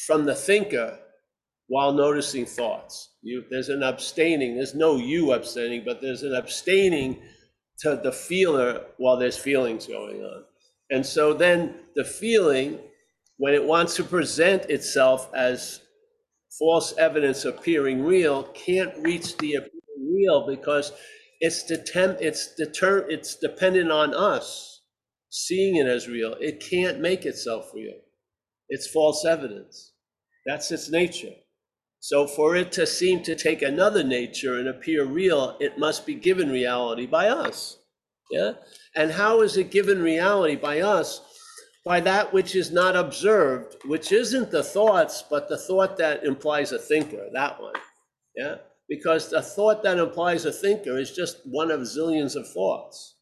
from 0.07 0.25
the 0.25 0.33
thinker 0.33 0.97
while 1.67 1.93
noticing 1.93 2.47
thoughts. 2.47 3.11
You, 3.21 3.43
there's 3.51 3.69
an 3.69 3.83
abstaining. 3.83 4.55
There's 4.55 4.73
no 4.73 4.95
you 4.95 5.33
abstaining, 5.33 5.83
but 5.85 6.01
there's 6.01 6.23
an 6.23 6.33
abstaining 6.33 7.21
to 7.81 8.01
the 8.03 8.11
feeler 8.11 8.81
while 8.97 9.15
there's 9.15 9.37
feelings 9.37 9.85
going 9.85 10.23
on. 10.23 10.45
And 10.89 11.05
so 11.05 11.35
then 11.35 11.75
the 11.95 12.03
feeling, 12.03 12.79
when 13.37 13.53
it 13.53 13.63
wants 13.63 13.95
to 13.97 14.03
present 14.03 14.71
itself 14.71 15.29
as 15.35 15.81
false 16.57 16.97
evidence 16.97 17.45
appearing 17.45 18.03
real, 18.03 18.45
can't 18.55 18.97
reach 18.97 19.37
the 19.37 19.59
real 19.99 20.47
because 20.47 20.93
it's 21.41 21.71
detem- 21.71 22.19
it's 22.19 22.55
deter- 22.55 23.07
it's 23.07 23.35
dependent 23.35 23.91
on 23.91 24.15
us 24.15 24.72
seeing 25.33 25.77
it 25.77 25.87
as 25.87 26.07
real. 26.07 26.35
It 26.39 26.59
can't 26.59 26.99
make 26.99 27.25
itself 27.25 27.71
real. 27.73 27.95
It's 28.69 28.85
false 28.85 29.25
evidence. 29.25 29.93
That's 30.45 30.71
its 30.71 30.91
nature. 30.91 31.33
So 31.99 32.27
for 32.27 32.55
it 32.55 32.71
to 32.73 32.85
seem 32.85 33.23
to 33.23 33.35
take 33.35 33.63
another 33.63 34.03
nature 34.03 34.59
and 34.59 34.67
appear 34.67 35.05
real, 35.05 35.57
it 35.59 35.79
must 35.79 36.05
be 36.05 36.13
given 36.13 36.51
reality 36.51 37.07
by 37.07 37.29
us. 37.29 37.79
Yeah? 38.29 38.53
And 38.95 39.11
how 39.11 39.41
is 39.41 39.57
it 39.57 39.71
given 39.71 40.03
reality 40.03 40.55
by 40.55 40.81
us? 40.81 41.21
By 41.83 41.99
that 42.01 42.31
which 42.31 42.55
is 42.55 42.71
not 42.71 42.95
observed, 42.95 43.77
which 43.85 44.11
isn't 44.11 44.51
the 44.51 44.63
thoughts, 44.63 45.23
but 45.27 45.49
the 45.49 45.57
thought 45.57 45.97
that 45.97 46.23
implies 46.23 46.71
a 46.71 46.77
thinker, 46.77 47.27
that 47.33 47.59
one. 47.59 47.73
Yeah? 48.35 48.57
Because 48.87 49.31
the 49.31 49.41
thought 49.41 49.81
that 49.81 49.97
implies 49.97 50.45
a 50.45 50.51
thinker 50.51 50.99
is 50.99 51.11
just 51.11 51.37
one 51.45 51.71
of 51.71 51.79
zillions 51.81 52.35
of 52.35 52.47
thoughts. 52.47 53.15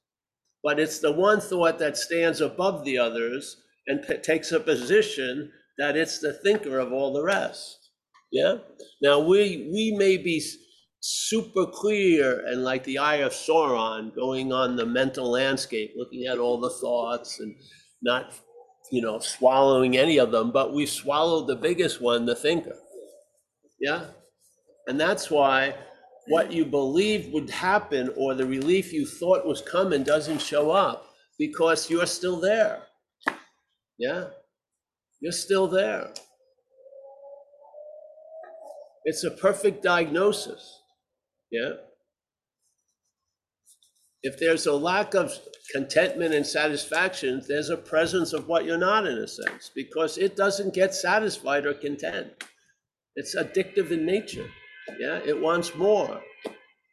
But 0.63 0.79
it's 0.79 0.99
the 0.99 1.11
one 1.11 1.41
thought 1.41 1.79
that 1.79 1.97
stands 1.97 2.41
above 2.41 2.85
the 2.85 2.97
others 2.97 3.57
and 3.87 4.05
p- 4.07 4.17
takes 4.17 4.51
a 4.51 4.59
position 4.59 5.51
that 5.77 5.97
it's 5.97 6.19
the 6.19 6.33
thinker 6.33 6.77
of 6.79 6.93
all 6.93 7.13
the 7.13 7.23
rest. 7.23 7.89
Yeah? 8.31 8.57
Now 9.01 9.19
we 9.19 9.69
we 9.71 9.95
may 9.97 10.17
be 10.17 10.41
super 11.01 11.65
clear 11.65 12.45
and 12.45 12.63
like 12.63 12.83
the 12.83 12.99
eye 12.99 13.17
of 13.17 13.31
Sauron 13.33 14.13
going 14.15 14.53
on 14.53 14.75
the 14.75 14.85
mental 14.85 15.29
landscape, 15.29 15.93
looking 15.97 16.27
at 16.27 16.37
all 16.37 16.59
the 16.59 16.69
thoughts 16.69 17.39
and 17.39 17.55
not, 18.03 18.33
you 18.91 19.01
know, 19.01 19.19
swallowing 19.19 19.97
any 19.97 20.17
of 20.19 20.31
them, 20.31 20.51
but 20.51 20.73
we've 20.73 20.89
swallowed 20.89 21.47
the 21.47 21.55
biggest 21.55 22.01
one, 22.01 22.25
the 22.25 22.35
thinker. 22.35 22.77
Yeah? 23.79 24.05
And 24.87 24.99
that's 24.99 25.31
why 25.31 25.75
what 26.27 26.51
you 26.51 26.65
believe 26.65 27.31
would 27.33 27.49
happen 27.49 28.09
or 28.15 28.33
the 28.33 28.45
relief 28.45 28.93
you 28.93 29.05
thought 29.05 29.45
was 29.45 29.61
coming 29.61 30.03
doesn't 30.03 30.41
show 30.41 30.71
up 30.71 31.07
because 31.37 31.89
you're 31.89 32.05
still 32.05 32.39
there. 32.39 32.83
Yeah? 33.97 34.27
You're 35.19 35.31
still 35.31 35.67
there. 35.67 36.13
It's 39.05 39.23
a 39.23 39.31
perfect 39.31 39.81
diagnosis. 39.81 40.81
Yeah? 41.51 41.71
If 44.23 44.39
there's 44.39 44.67
a 44.67 44.73
lack 44.73 45.15
of 45.15 45.33
contentment 45.71 46.33
and 46.35 46.45
satisfaction, 46.45 47.41
there's 47.47 47.69
a 47.69 47.77
presence 47.77 48.33
of 48.33 48.47
what 48.47 48.65
you're 48.65 48.77
not 48.77 49.07
in 49.07 49.17
a 49.17 49.27
sense 49.27 49.71
because 49.73 50.19
it 50.19 50.35
doesn't 50.35 50.75
get 50.75 50.93
satisfied 50.93 51.65
or 51.65 51.73
content. 51.73 52.27
It's 53.15 53.35
addictive 53.35 53.89
in 53.89 54.05
nature. 54.05 54.49
Yeah, 54.99 55.19
it 55.25 55.39
wants 55.39 55.75
more. 55.75 56.21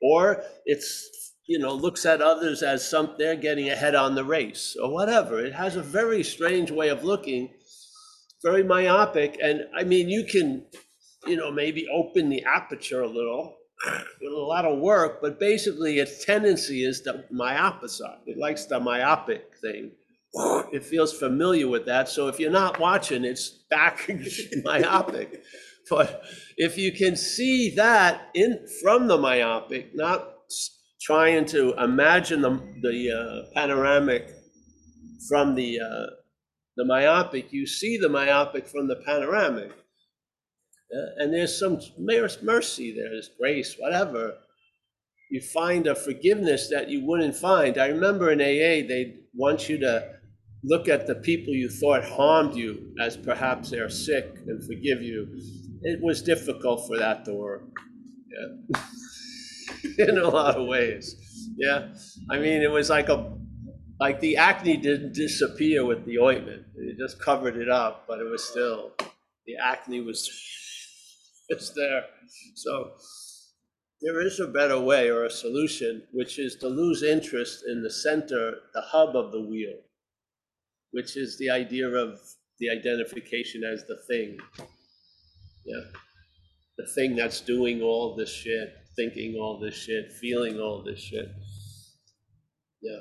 Or 0.03 0.43
it's, 0.65 1.35
you 1.47 1.59
know, 1.59 1.75
looks 1.75 2.07
at 2.07 2.21
others 2.23 2.63
as 2.63 2.89
some 2.89 3.15
they're 3.19 3.37
getting 3.37 3.69
ahead 3.69 3.95
on 3.95 4.15
the 4.15 4.25
race 4.25 4.77
or 4.81 4.93
whatever. 4.93 5.39
It 5.45 5.55
has 5.55 5.77
a 5.77 5.83
very 5.83 6.23
strange 6.23 6.71
way 6.71 6.89
of 6.89 7.05
looking, 7.05 7.51
very 8.43 8.63
myopic. 8.63 9.39
And 9.43 9.63
I 9.77 9.85
mean, 9.85 10.09
you 10.09 10.25
can, 10.25 10.67
you 11.27 11.37
know, 11.37 11.51
maybe 11.51 11.89
open 11.93 12.29
the 12.29 12.45
aperture 12.45 13.03
a 13.03 13.09
little 13.09 13.57
with 14.21 14.33
a 14.33 14.37
lot 14.37 14.65
of 14.65 14.79
work, 14.79 15.21
but 15.21 15.41
basically 15.41 15.99
its 15.99 16.25
tendency 16.25 16.85
is 16.85 17.03
the 17.03 17.25
myopicide. 17.33 18.21
It 18.27 18.39
likes 18.39 18.67
the 18.67 18.81
myopic 18.81 19.53
thing. 19.61 19.93
It 20.73 20.85
feels 20.85 21.13
familiar 21.13 21.69
with 21.69 21.87
that. 21.87 22.09
So 22.09 22.29
if 22.29 22.39
you're 22.39 22.51
not 22.51 22.79
watching, 22.79 23.25
it's 23.25 23.49
back 23.49 24.09
myopic. 24.65 25.43
But 25.91 26.23
if 26.57 26.77
you 26.77 26.93
can 26.93 27.17
see 27.17 27.71
that 27.77 28.29
in 28.35 28.67
from 28.83 29.07
the 29.07 29.17
myopic, 29.17 29.95
not 29.95 30.35
trying 31.01 31.47
to 31.47 31.73
imagine 31.83 32.43
the, 32.43 32.61
the 32.83 33.11
uh, 33.11 33.55
panoramic 33.55 34.31
from 35.29 35.55
the 35.55 35.81
uh, 35.81 36.07
the 36.77 36.85
myopic, 36.85 37.53
you 37.53 37.67
see 37.67 37.99
the 37.99 38.09
myopic 38.09 38.67
from 38.67 38.87
the 38.87 38.97
panoramic. 38.97 39.71
Uh, 39.71 41.23
and 41.23 41.35
there's 41.35 41.59
some 41.59 41.81
mer- 41.99 42.29
mercy 42.43 42.95
there's 42.95 43.31
grace, 43.39 43.75
whatever. 43.79 44.35
You 45.31 45.41
find 45.41 45.87
a 45.87 45.95
forgiveness 45.95 46.71
that 46.71 46.89
you 46.89 47.05
wouldn't 47.05 47.35
find. 47.37 47.77
I 47.77 47.89
remember 47.89 48.31
in 48.31 48.41
AA, 48.41 48.87
they 48.89 49.17
want 49.35 49.69
you 49.69 49.79
to 49.79 50.15
look 50.65 50.89
at 50.89 51.07
the 51.07 51.17
people 51.17 51.53
you 51.53 51.69
thought 51.69 52.05
harmed 52.05 52.55
you 52.55 52.95
as 53.01 53.17
perhaps 53.17 53.71
they're 53.71 53.91
sick 53.91 54.37
and 54.47 54.65
forgive 54.65 55.03
you. 55.03 55.29
It 55.83 56.03
was 56.03 56.23
difficult 56.23 56.87
for 56.87 56.99
that 56.99 57.25
to 57.27 57.35
work. 57.35 57.63
Yeah. 58.31 58.83
in 60.09 60.19
a 60.19 60.29
lot 60.29 60.57
of 60.57 60.67
ways. 60.67 61.17
Yeah. 61.57 61.95
I 62.31 62.39
mean, 62.39 62.63
it 62.63 62.71
was 62.71 62.91
like 62.91 63.09
a 63.09 63.33
like 64.01 64.21
the 64.21 64.37
acne 64.37 64.77
didn't 64.77 65.15
disappear 65.15 65.85
with 65.85 66.05
the 66.07 66.19
ointment. 66.19 66.65
It 66.77 66.99
just 66.99 67.21
covered 67.21 67.57
it 67.57 67.69
up, 67.69 68.07
but 68.09 68.21
it 68.21 68.31
was 68.31 68.45
still 68.45 68.93
the 69.47 69.57
acne 69.63 70.01
was 70.03 70.29
it's 71.49 71.71
there. 71.71 72.05
So 72.55 72.93
There 74.03 74.21
is 74.21 74.41
a 74.41 74.47
better 74.47 74.79
way 74.81 75.11
or 75.11 75.25
a 75.25 75.31
solution, 75.31 76.05
which 76.13 76.39
is 76.39 76.57
to 76.57 76.69
lose 76.69 77.03
interest 77.03 77.65
in 77.69 77.83
the 77.83 77.91
center, 77.91 78.57
the 78.75 78.83
hub 78.83 79.17
of 79.17 79.33
the 79.33 79.41
wheel, 79.41 79.79
which 80.93 81.17
is 81.17 81.39
the 81.39 81.51
idea 81.51 81.89
of 81.89 82.21
the 82.61 82.71
identification 82.71 83.65
as 83.65 83.85
the 83.87 83.99
thing. 84.09 84.39
Yeah. 85.69 85.85
The 86.79 86.87
thing 86.95 87.17
that's 87.17 87.41
doing 87.41 87.83
all 87.83 88.17
this 88.17 88.33
shit, 88.33 88.71
thinking 88.97 89.37
all 89.39 89.61
this 89.61 89.75
shit, 89.75 90.13
feeling 90.21 90.59
all 90.59 90.83
this 90.83 91.01
shit. 91.01 91.29
Yeah. 92.81 93.01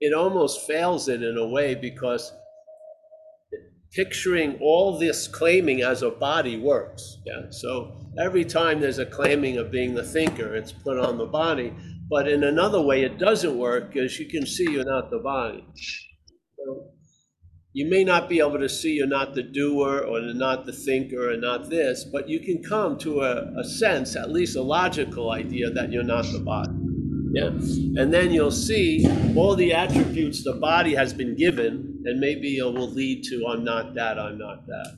It 0.00 0.14
almost 0.14 0.66
fails 0.66 1.08
it 1.08 1.22
in 1.22 1.36
a 1.36 1.46
way 1.46 1.74
because 1.74 2.32
picturing 3.92 4.56
all 4.62 4.98
this 4.98 5.28
claiming 5.28 5.82
as 5.82 6.02
a 6.02 6.10
body 6.10 6.56
works. 6.56 7.18
Yeah. 7.26 7.50
So 7.50 8.00
every 8.18 8.44
time 8.44 8.80
there's 8.80 8.98
a 8.98 9.06
claiming 9.06 9.58
of 9.58 9.70
being 9.70 9.94
the 9.94 10.04
thinker, 10.04 10.54
it's 10.54 10.72
put 10.72 10.98
on 10.98 11.18
the 11.18 11.26
body. 11.26 11.74
But 12.08 12.26
in 12.28 12.44
another 12.44 12.80
way, 12.80 13.02
it 13.02 13.18
doesn't 13.18 13.58
work 13.58 13.92
because 13.92 14.18
you 14.18 14.26
can 14.26 14.46
see 14.46 14.70
you're 14.70 14.84
not 14.84 15.10
the 15.10 15.18
body. 15.18 15.66
You 17.72 17.88
may 17.88 18.02
not 18.02 18.28
be 18.28 18.40
able 18.40 18.58
to 18.58 18.68
see 18.68 18.94
you're 18.94 19.06
not 19.06 19.34
the 19.34 19.44
doer 19.44 20.00
or 20.00 20.20
not 20.20 20.66
the 20.66 20.72
thinker 20.72 21.30
or 21.30 21.36
not 21.36 21.70
this, 21.70 22.02
but 22.02 22.28
you 22.28 22.40
can 22.40 22.62
come 22.64 22.98
to 22.98 23.20
a, 23.20 23.60
a 23.60 23.64
sense, 23.64 24.16
at 24.16 24.30
least 24.30 24.56
a 24.56 24.62
logical 24.62 25.30
idea, 25.30 25.70
that 25.70 25.92
you're 25.92 26.02
not 26.02 26.24
the 26.32 26.40
body. 26.40 26.72
Yeah. 27.32 27.46
And 28.02 28.12
then 28.12 28.32
you'll 28.32 28.50
see 28.50 29.06
all 29.36 29.54
the 29.54 29.72
attributes 29.72 30.42
the 30.42 30.54
body 30.54 30.96
has 30.96 31.14
been 31.14 31.36
given, 31.36 32.02
and 32.04 32.18
maybe 32.18 32.58
it 32.58 32.64
will 32.64 32.90
lead 32.90 33.22
to 33.24 33.46
I'm 33.46 33.62
not 33.62 33.94
that, 33.94 34.18
I'm 34.18 34.36
not 34.36 34.66
that. 34.66 34.96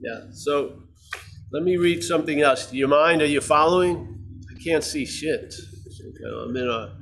Yeah. 0.00 0.22
So 0.32 0.82
let 1.52 1.62
me 1.62 1.76
read 1.76 2.02
something 2.02 2.40
else. 2.40 2.66
Do 2.66 2.76
you 2.78 2.88
mind? 2.88 3.22
Are 3.22 3.26
you 3.26 3.40
following? 3.40 4.18
I 4.50 4.60
can't 4.60 4.82
see 4.82 5.06
shit. 5.06 5.54
I'm 6.26 6.56
in 6.56 6.68
a 6.68 6.99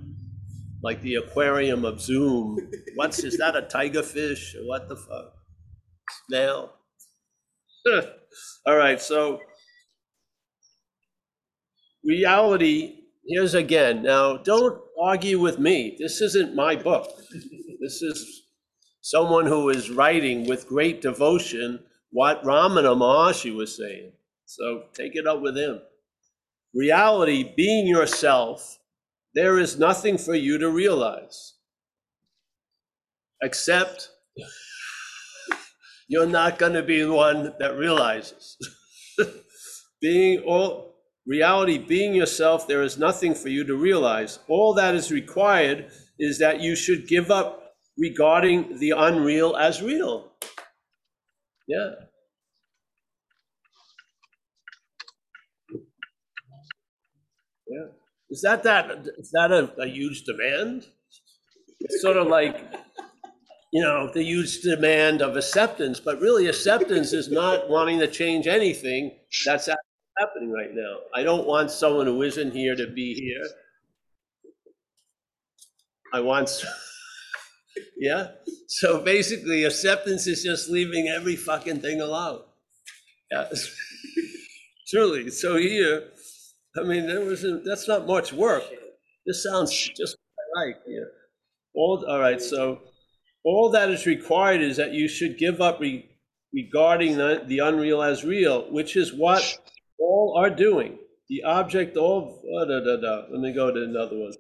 like 0.83 1.01
the 1.03 1.17
aquarium 1.17 1.85
of 1.85 2.01
Zoom. 2.01 2.71
What's 2.95 3.25
is 3.25 3.39
that 3.39 3.57
a 3.57 3.63
tiger 3.63 4.03
fish 4.03 4.55
what 4.65 4.89
the 4.89 4.97
fuck? 4.97 5.35
Snail? 6.29 6.73
All 8.67 8.77
right, 8.77 9.01
so 9.01 9.41
reality 12.05 12.99
here's 13.29 13.55
again. 13.55 14.03
Now, 14.03 14.39
don't 14.39 14.81
argue 15.01 15.39
with 15.39 15.59
me. 15.59 15.97
This 15.99 16.21
isn't 16.21 16.55
my 16.55 16.75
book. 16.75 17.11
This 17.81 18.03
is 18.03 18.43
someone 19.03 19.47
who 19.47 19.69
is 19.69 19.91
writing 19.91 20.49
with 20.49 20.67
great 20.67 21.01
devotion 21.01 21.81
what 22.11 22.43
Ramana 22.43 22.97
Maharshi 22.97 23.55
was 23.55 23.77
saying. 23.77 24.13
So 24.47 24.85
take 24.95 25.15
it 25.15 25.27
up 25.27 25.41
with 25.43 25.57
him. 25.57 25.81
Reality, 26.75 27.53
being 27.57 27.87
yourself, 27.87 28.79
there 29.35 29.59
is 29.59 29.79
nothing 29.79 30.19
for 30.19 30.35
you 30.35 30.59
to 30.59 30.71
realize 30.71 31.55
except 33.43 34.11
you're 36.09 36.27
not 36.27 36.59
going 36.59 36.73
to 36.73 36.83
be 36.83 37.03
the 37.03 37.13
one 37.13 37.53
that 37.59 37.77
realizes. 37.77 38.57
being 40.01 40.41
all 40.41 40.95
reality, 41.27 41.79
being 41.79 42.15
yourself, 42.15 42.67
there 42.67 42.83
is 42.83 42.99
nothing 42.99 43.35
for 43.35 43.49
you 43.49 43.65
to 43.65 43.77
realize. 43.77 44.39
All 44.49 44.75
that 44.75 44.95
is 44.95 45.13
required 45.13 45.91
is 46.19 46.39
that 46.39 46.61
you 46.61 46.75
should 46.75 47.07
give 47.07 47.31
up 47.31 47.75
regarding 47.99 48.79
the 48.79 48.91
unreal 48.91 49.57
as 49.57 49.83
real. 49.83 50.33
Yeah. 51.67 51.91
Yeah. 57.69 57.89
Is 58.31 58.43
that 58.43 58.63
that 58.65 58.91
is 59.19 59.31
that 59.33 59.51
a, 59.51 59.73
a 59.81 59.87
huge 59.87 60.25
demand? 60.25 60.87
It's 61.81 62.03
sort 62.03 62.17
of 62.17 62.27
like, 62.27 62.61
you 63.73 63.83
know, 63.83 64.11
the 64.13 64.23
huge 64.23 64.61
demand 64.61 65.23
of 65.23 65.37
acceptance, 65.37 66.01
but 66.01 66.21
really 66.21 66.47
acceptance 66.49 67.13
is 67.13 67.31
not 67.31 67.71
wanting 67.71 68.01
to 68.01 68.09
change 68.09 68.47
anything 68.47 69.13
that's 69.47 69.69
happening 70.19 70.53
right 70.53 70.75
now. 70.75 70.99
I 71.15 71.23
don't 71.23 71.47
want 71.47 71.71
someone 71.71 72.07
who 72.07 72.23
isn't 72.23 72.53
here 72.53 72.75
to 72.75 72.89
be 72.89 73.15
here. 73.15 73.49
I 76.13 76.21
want, 76.21 76.51
yeah. 77.97 78.29
So 78.67 79.01
basically, 79.01 79.65
acceptance 79.65 80.27
is 80.27 80.43
just 80.43 80.69
leaving 80.69 81.09
every 81.09 81.37
fucking 81.37 81.81
thing 81.81 82.01
alone. 82.01 82.43
Yeah. 83.31 83.49
Truly. 84.89 85.31
So 85.31 85.57
here, 85.57 86.11
I 86.77 86.83
mean, 86.83 87.07
there 87.07 87.25
wasn't, 87.25 87.65
that's 87.65 87.89
not 87.89 88.07
much 88.07 88.33
work. 88.33 88.65
This 89.27 89.43
sounds 89.43 89.73
just 89.97 90.17
right. 90.57 90.75
Yeah. 90.87 91.01
All, 91.75 92.05
all 92.09 92.21
right, 92.21 92.41
so 92.41 92.81
all 93.45 93.71
that 93.71 93.91
is 93.91 94.07
required 94.07 94.61
is 94.61 94.77
that 94.77 94.93
you 94.93 95.09
should 95.09 95.39
give 95.39 95.61
up 95.61 95.81
re- 95.81 96.09
regarding 96.53 97.17
the, 97.17 97.43
the 97.47 97.61
unreal 97.61 98.03
as 98.03 98.25
real, 98.25 98.71
which 98.73 98.97
is 98.97 99.13
what 99.13 99.59
all 99.99 100.35
are 100.39 100.51
doing. 100.51 100.99
The 101.29 101.43
object 101.45 101.97
of, 101.97 102.39
uh, 102.59 102.65
da, 102.65 102.81
da, 102.81 102.97
da. 102.97 103.23
let 103.31 103.41
me 103.41 103.53
go 103.53 103.73
to 103.73 103.83
another 103.83 104.19
one. 104.19 104.33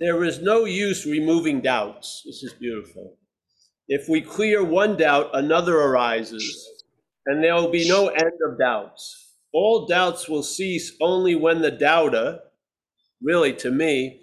There 0.00 0.22
is 0.22 0.40
no 0.40 0.64
use 0.64 1.04
removing 1.04 1.60
doubts. 1.60 2.22
This 2.24 2.42
is 2.44 2.52
beautiful. 2.52 3.16
If 3.88 4.08
we 4.08 4.20
clear 4.20 4.62
one 4.62 4.96
doubt, 4.96 5.30
another 5.32 5.78
arises, 5.78 6.84
and 7.26 7.42
there 7.42 7.54
will 7.54 7.70
be 7.70 7.88
no 7.88 8.08
end 8.08 8.38
of 8.46 8.58
doubts. 8.58 9.27
All 9.52 9.86
doubts 9.86 10.28
will 10.28 10.42
cease 10.42 10.92
only 11.00 11.34
when 11.34 11.62
the 11.62 11.70
doubter, 11.70 12.40
really 13.22 13.52
to 13.54 13.70
me, 13.70 14.22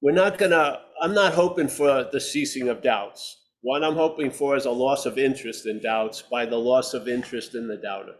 we're 0.00 0.12
not 0.12 0.38
gonna, 0.38 0.80
I'm 1.00 1.14
not 1.14 1.34
hoping 1.34 1.68
for 1.68 2.04
the 2.12 2.20
ceasing 2.20 2.68
of 2.68 2.82
doubts. 2.82 3.36
What 3.62 3.82
I'm 3.82 3.94
hoping 3.94 4.30
for 4.30 4.56
is 4.56 4.66
a 4.66 4.70
loss 4.70 5.06
of 5.06 5.18
interest 5.18 5.66
in 5.66 5.80
doubts 5.82 6.22
by 6.22 6.46
the 6.46 6.56
loss 6.56 6.94
of 6.94 7.08
interest 7.08 7.54
in 7.54 7.66
the 7.66 7.76
doubter. 7.76 8.14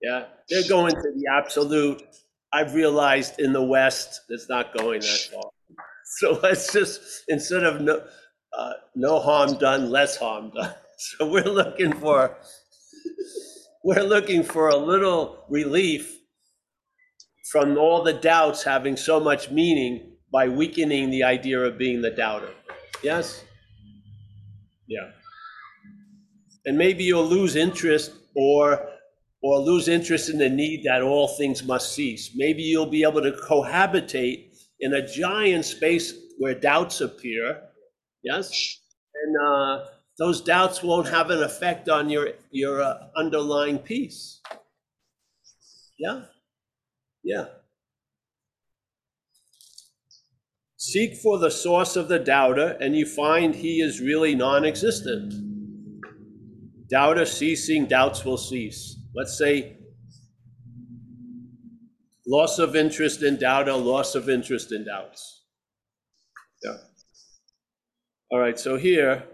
Yeah, 0.00 0.26
they're 0.48 0.68
going 0.68 0.94
to 0.94 1.12
the 1.14 1.26
absolute. 1.36 2.02
I've 2.52 2.74
realized 2.74 3.40
in 3.40 3.52
the 3.52 3.62
West, 3.62 4.22
it's 4.30 4.48
not 4.48 4.74
going 4.76 5.00
that 5.00 5.28
far. 5.32 5.50
So 6.16 6.40
let's 6.42 6.72
just, 6.72 7.00
instead 7.28 7.64
of 7.64 7.82
no, 7.82 8.02
uh, 8.56 8.72
no 8.94 9.20
harm 9.20 9.58
done, 9.58 9.90
less 9.90 10.16
harm 10.16 10.50
done. 10.54 10.74
So 11.00 11.30
we're 11.30 11.44
looking 11.44 11.92
for, 11.92 12.36
we're 13.88 14.04
looking 14.04 14.42
for 14.42 14.68
a 14.68 14.76
little 14.76 15.46
relief 15.48 16.20
from 17.50 17.78
all 17.78 18.02
the 18.02 18.12
doubts 18.12 18.62
having 18.62 18.98
so 18.98 19.18
much 19.18 19.50
meaning 19.50 20.12
by 20.30 20.46
weakening 20.46 21.08
the 21.08 21.22
idea 21.22 21.58
of 21.58 21.78
being 21.78 22.02
the 22.02 22.10
doubter. 22.10 22.50
Yes? 23.02 23.42
Yeah. 24.86 25.08
And 26.66 26.76
maybe 26.76 27.02
you'll 27.02 27.24
lose 27.24 27.56
interest 27.56 28.12
or 28.36 28.86
or 29.40 29.58
lose 29.58 29.88
interest 29.88 30.28
in 30.28 30.36
the 30.36 30.50
need 30.50 30.84
that 30.84 31.00
all 31.00 31.28
things 31.38 31.64
must 31.64 31.94
cease. 31.94 32.32
Maybe 32.34 32.64
you'll 32.64 32.90
be 32.90 33.04
able 33.04 33.22
to 33.22 33.32
cohabitate 33.32 34.50
in 34.80 34.92
a 34.92 35.08
giant 35.08 35.64
space 35.64 36.12
where 36.36 36.52
doubts 36.52 37.00
appear. 37.00 37.62
Yes? 38.22 38.80
And 39.14 39.36
uh, 39.42 39.84
those 40.18 40.40
doubts 40.40 40.82
won't 40.82 41.08
have 41.08 41.30
an 41.30 41.42
effect 41.42 41.88
on 41.88 42.10
your, 42.10 42.30
your 42.50 42.82
uh, 42.82 43.08
underlying 43.16 43.78
peace. 43.78 44.40
Yeah? 45.98 46.22
Yeah. 47.22 47.46
Seek 50.76 51.16
for 51.16 51.38
the 51.38 51.50
source 51.50 51.96
of 51.96 52.08
the 52.08 52.18
doubter, 52.18 52.76
and 52.80 52.96
you 52.96 53.04
find 53.04 53.54
he 53.54 53.80
is 53.80 54.00
really 54.00 54.34
non 54.34 54.64
existent. 54.64 55.34
Doubter 56.88 57.26
ceasing, 57.26 57.86
doubts 57.86 58.24
will 58.24 58.38
cease. 58.38 58.96
Let's 59.14 59.36
say 59.36 59.76
loss 62.26 62.58
of 62.58 62.74
interest 62.74 63.22
in 63.22 63.38
doubter, 63.38 63.74
loss 63.74 64.14
of 64.14 64.28
interest 64.28 64.72
in 64.72 64.84
doubts. 64.84 65.44
Yeah. 66.64 66.76
All 68.30 68.38
right, 68.38 68.58
so 68.58 68.76
here, 68.76 69.24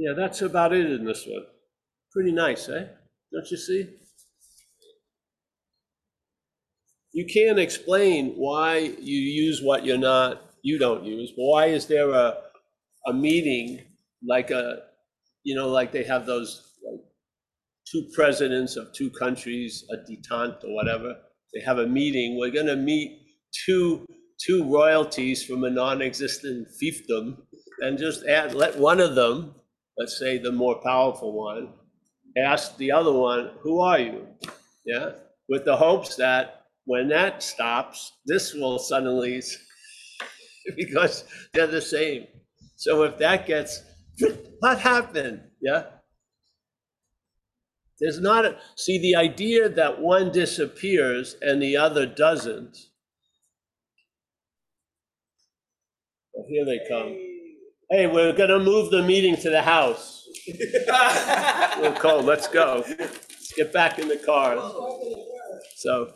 yeah, 0.00 0.14
that's 0.16 0.40
about 0.40 0.72
it 0.72 0.90
in 0.90 1.04
this 1.04 1.26
one. 1.26 1.44
Pretty 2.10 2.32
nice, 2.32 2.68
eh? 2.70 2.86
Don't 3.32 3.50
you 3.50 3.56
see? 3.58 3.86
You 7.12 7.26
can't 7.26 7.58
explain 7.58 8.32
why 8.36 8.78
you 8.78 9.18
use 9.18 9.60
what 9.62 9.84
you're 9.84 9.98
not, 9.98 10.42
you 10.62 10.78
don't 10.78 11.04
use, 11.04 11.32
but 11.36 11.42
why 11.42 11.66
is 11.66 11.86
there 11.86 12.10
a, 12.10 12.38
a 13.06 13.12
meeting 13.12 13.82
like 14.26 14.50
a, 14.50 14.84
you 15.44 15.54
know, 15.54 15.68
like 15.68 15.92
they 15.92 16.04
have 16.04 16.24
those 16.24 16.78
like 16.82 17.00
two 17.90 18.08
presidents 18.14 18.76
of 18.76 18.92
two 18.94 19.10
countries, 19.10 19.84
a 19.90 19.96
detente 20.10 20.64
or 20.64 20.74
whatever. 20.74 21.14
They 21.52 21.60
have 21.60 21.78
a 21.78 21.86
meeting. 21.86 22.38
We're 22.38 22.50
going 22.52 22.66
to 22.66 22.76
meet 22.76 23.20
two 23.66 24.06
two 24.46 24.64
royalties 24.72 25.44
from 25.44 25.64
a 25.64 25.70
non-existent 25.70 26.68
fiefdom, 26.82 27.36
and 27.80 27.98
just 27.98 28.24
add 28.24 28.54
let 28.54 28.78
one 28.78 29.00
of 29.00 29.14
them, 29.14 29.54
let's 30.00 30.18
say 30.18 30.38
the 30.38 30.50
more 30.50 30.80
powerful 30.80 31.30
one, 31.34 31.74
ask 32.38 32.74
the 32.78 32.90
other 32.90 33.12
one, 33.12 33.50
who 33.60 33.82
are 33.82 33.98
you? 33.98 34.26
Yeah, 34.86 35.10
with 35.46 35.66
the 35.66 35.76
hopes 35.76 36.16
that 36.16 36.62
when 36.86 37.08
that 37.08 37.42
stops, 37.42 38.12
this 38.24 38.54
will 38.54 38.78
suddenly, 38.78 39.42
because 40.76 41.24
they're 41.52 41.66
the 41.66 41.82
same. 41.82 42.26
So 42.76 43.02
if 43.02 43.18
that 43.18 43.46
gets, 43.46 43.82
what 44.60 44.78
happened? 44.78 45.42
Yeah. 45.60 45.82
There's 48.00 48.20
not, 48.20 48.46
a 48.46 48.56
see, 48.76 48.98
the 48.98 49.16
idea 49.16 49.68
that 49.68 50.00
one 50.00 50.32
disappears 50.32 51.36
and 51.42 51.60
the 51.60 51.76
other 51.76 52.06
doesn't. 52.06 52.78
Oh, 56.34 56.46
Here 56.48 56.64
they 56.64 56.80
come. 56.88 57.29
Hey, 57.92 58.06
we're 58.06 58.32
gonna 58.32 58.60
move 58.60 58.92
the 58.92 59.02
meeting 59.02 59.36
to 59.38 59.50
the 59.50 59.62
house. 59.62 60.24
Well, 60.86 61.92
Cole, 61.94 62.22
let's 62.22 62.46
go. 62.46 62.84
Let's 62.86 63.52
get 63.54 63.72
back 63.72 63.98
in 63.98 64.06
the 64.06 64.16
car, 64.18 64.56
So, 65.74 66.12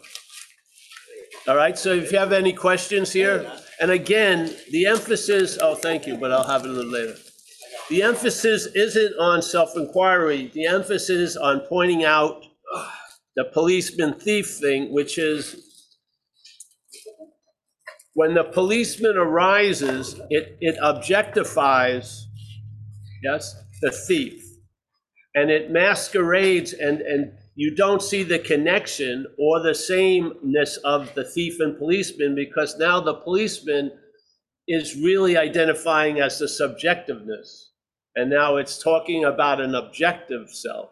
all 1.49 1.57
right, 1.57 1.77
so 1.77 1.93
if 1.93 2.13
you 2.13 2.19
have 2.19 2.33
any 2.33 2.53
questions 2.53 3.13
here, 3.13 3.51
and 3.81 3.91
again, 3.91 4.55
the 4.71 4.87
emphasis, 4.87 5.59
oh, 5.61 5.75
thank 5.75 6.07
you, 6.07 6.17
but 6.17 6.31
I'll 6.31 6.47
have 6.47 6.65
it 6.65 6.71
a 6.71 6.73
little 6.73 6.93
later. 6.93 7.17
The 7.91 8.03
emphasis 8.03 8.67
isn't 8.67 9.15
on 9.19 9.43
self-inquiry, 9.43 10.53
the 10.55 10.67
emphasis 10.67 11.37
on 11.37 11.61
pointing 11.61 12.05
out 12.05 12.45
the 13.35 13.45
policeman 13.47 14.15
thief 14.15 14.59
thing, 14.61 14.93
which 14.93 15.19
is 15.19 15.64
when 18.15 18.35
the 18.35 18.45
policeman 18.45 19.17
arises, 19.17 20.21
it, 20.31 20.57
it 20.61 20.77
objectifies, 20.81 22.23
yes, 23.23 23.57
the 23.83 23.91
thief. 23.91 24.43
And 25.35 25.51
it 25.51 25.73
masquerades 25.73 26.73
and, 26.73 27.01
and 27.01 27.33
you 27.57 27.75
don't 27.75 28.03
see 28.03 28.23
the 28.23 28.39
connection 28.39 29.27
or 29.37 29.61
the 29.61 29.75
sameness 29.75 30.77
of 30.79 31.13
the 31.15 31.25
thief 31.25 31.59
and 31.59 31.77
policeman 31.77 32.37
because 32.37 32.79
now 32.79 33.01
the 33.01 33.15
policeman 33.15 33.91
is 34.69 34.97
really 34.97 35.37
identifying 35.37 36.21
as 36.21 36.39
the 36.39 36.47
subjectiveness. 36.47 37.71
And 38.15 38.31
now 38.31 38.57
it's 38.57 38.81
talking 38.81 39.25
about 39.25 39.61
an 39.61 39.75
objective 39.75 40.51
self. 40.51 40.91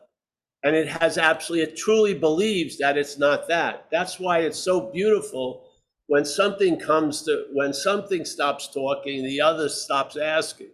And 0.64 0.74
it 0.74 0.88
has 0.88 1.18
absolutely, 1.18 1.72
it 1.72 1.76
truly 1.76 2.14
believes 2.14 2.78
that 2.78 2.96
it's 2.96 3.16
not 3.16 3.46
that. 3.48 3.86
That's 3.92 4.18
why 4.18 4.40
it's 4.40 4.58
so 4.58 4.90
beautiful 4.92 5.68
when 6.12 6.26
something 6.26 6.78
comes 6.78 7.22
to, 7.22 7.46
when 7.54 7.72
something 7.72 8.26
stops 8.26 8.68
talking, 8.68 9.24
the 9.24 9.40
other 9.40 9.70
stops 9.70 10.14
asking. 10.14 10.68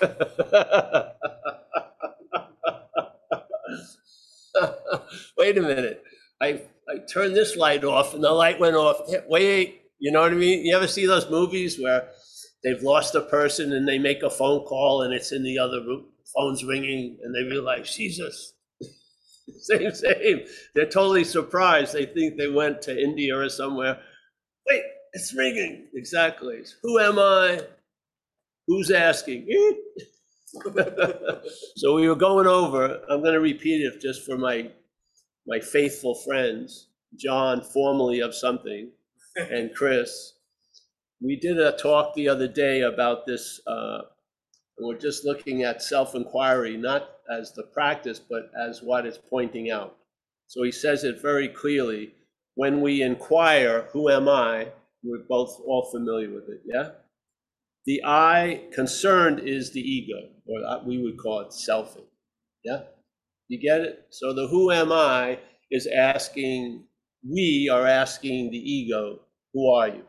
Wait 5.36 5.58
a 5.58 5.60
minute. 5.60 6.02
I, 6.40 6.62
I 6.88 6.96
turned 7.12 7.36
this 7.36 7.56
light 7.56 7.84
off 7.84 8.14
and 8.14 8.24
the 8.24 8.30
light 8.30 8.58
went 8.58 8.74
off. 8.74 9.02
Wait, 9.28 9.82
you 9.98 10.10
know 10.12 10.22
what 10.22 10.32
I 10.32 10.36
mean? 10.36 10.64
You 10.64 10.74
ever 10.74 10.88
see 10.88 11.04
those 11.04 11.28
movies 11.28 11.78
where 11.78 12.08
they've 12.64 12.82
lost 12.82 13.14
a 13.14 13.20
person 13.20 13.74
and 13.74 13.86
they 13.86 13.98
make 13.98 14.22
a 14.22 14.30
phone 14.30 14.64
call 14.64 15.02
and 15.02 15.12
it's 15.12 15.30
in 15.30 15.42
the 15.42 15.58
other 15.58 15.82
room, 15.82 16.06
phone's 16.34 16.64
ringing 16.64 17.18
and 17.22 17.34
they 17.34 17.42
realize, 17.42 17.94
Jesus. 17.94 18.54
Same, 19.58 19.92
same. 19.92 20.46
They're 20.74 20.86
totally 20.86 21.24
surprised. 21.24 21.92
They 21.92 22.06
think 22.06 22.38
they 22.38 22.48
went 22.48 22.80
to 22.82 22.98
India 22.98 23.36
or 23.36 23.48
somewhere. 23.50 24.00
Wait, 24.70 24.82
it's 25.12 25.34
ringing. 25.34 25.86
Exactly. 25.94 26.62
Who 26.82 26.98
am 27.00 27.18
I? 27.18 27.60
Who's 28.66 28.90
asking? 28.90 29.48
so 31.76 31.94
we 31.94 32.08
were 32.08 32.14
going 32.14 32.46
over. 32.46 33.00
I'm 33.08 33.20
going 33.20 33.34
to 33.34 33.40
repeat 33.40 33.82
it 33.82 34.00
just 34.00 34.24
for 34.24 34.36
my 34.38 34.70
my 35.46 35.58
faithful 35.58 36.14
friends, 36.14 36.88
John, 37.16 37.62
formerly 37.62 38.20
of 38.20 38.34
something, 38.34 38.90
and 39.36 39.74
Chris. 39.74 40.34
We 41.22 41.36
did 41.36 41.58
a 41.58 41.72
talk 41.72 42.14
the 42.14 42.28
other 42.28 42.48
day 42.48 42.82
about 42.82 43.26
this. 43.26 43.60
Uh, 43.66 44.02
and 44.78 44.88
we're 44.88 44.98
just 44.98 45.24
looking 45.26 45.62
at 45.64 45.82
self-inquiry, 45.82 46.76
not 46.76 47.10
as 47.30 47.52
the 47.52 47.64
practice, 47.64 48.18
but 48.18 48.50
as 48.58 48.82
what 48.82 49.04
it's 49.04 49.18
pointing 49.18 49.70
out. 49.70 49.96
So 50.46 50.62
he 50.62 50.72
says 50.72 51.04
it 51.04 51.20
very 51.20 51.48
clearly. 51.48 52.12
When 52.60 52.82
we 52.82 53.00
inquire, 53.00 53.88
who 53.90 54.10
am 54.10 54.28
I? 54.28 54.68
We're 55.02 55.24
both 55.26 55.62
all 55.66 55.88
familiar 55.90 56.28
with 56.28 56.46
it, 56.50 56.60
yeah? 56.66 56.90
The 57.86 58.02
I 58.04 58.64
concerned 58.74 59.40
is 59.40 59.72
the 59.72 59.80
ego, 59.80 60.28
or 60.46 60.82
we 60.84 61.02
would 61.02 61.16
call 61.16 61.40
it 61.40 61.52
selfing. 61.52 62.04
Yeah? 62.62 62.82
You 63.48 63.58
get 63.58 63.80
it? 63.80 64.08
So 64.10 64.34
the 64.34 64.46
who 64.48 64.70
am 64.72 64.92
I 64.92 65.38
is 65.70 65.86
asking, 65.86 66.84
we 67.26 67.70
are 67.72 67.86
asking 67.86 68.50
the 68.50 68.58
ego, 68.58 69.20
who 69.54 69.72
are 69.72 69.88
you? 69.88 70.04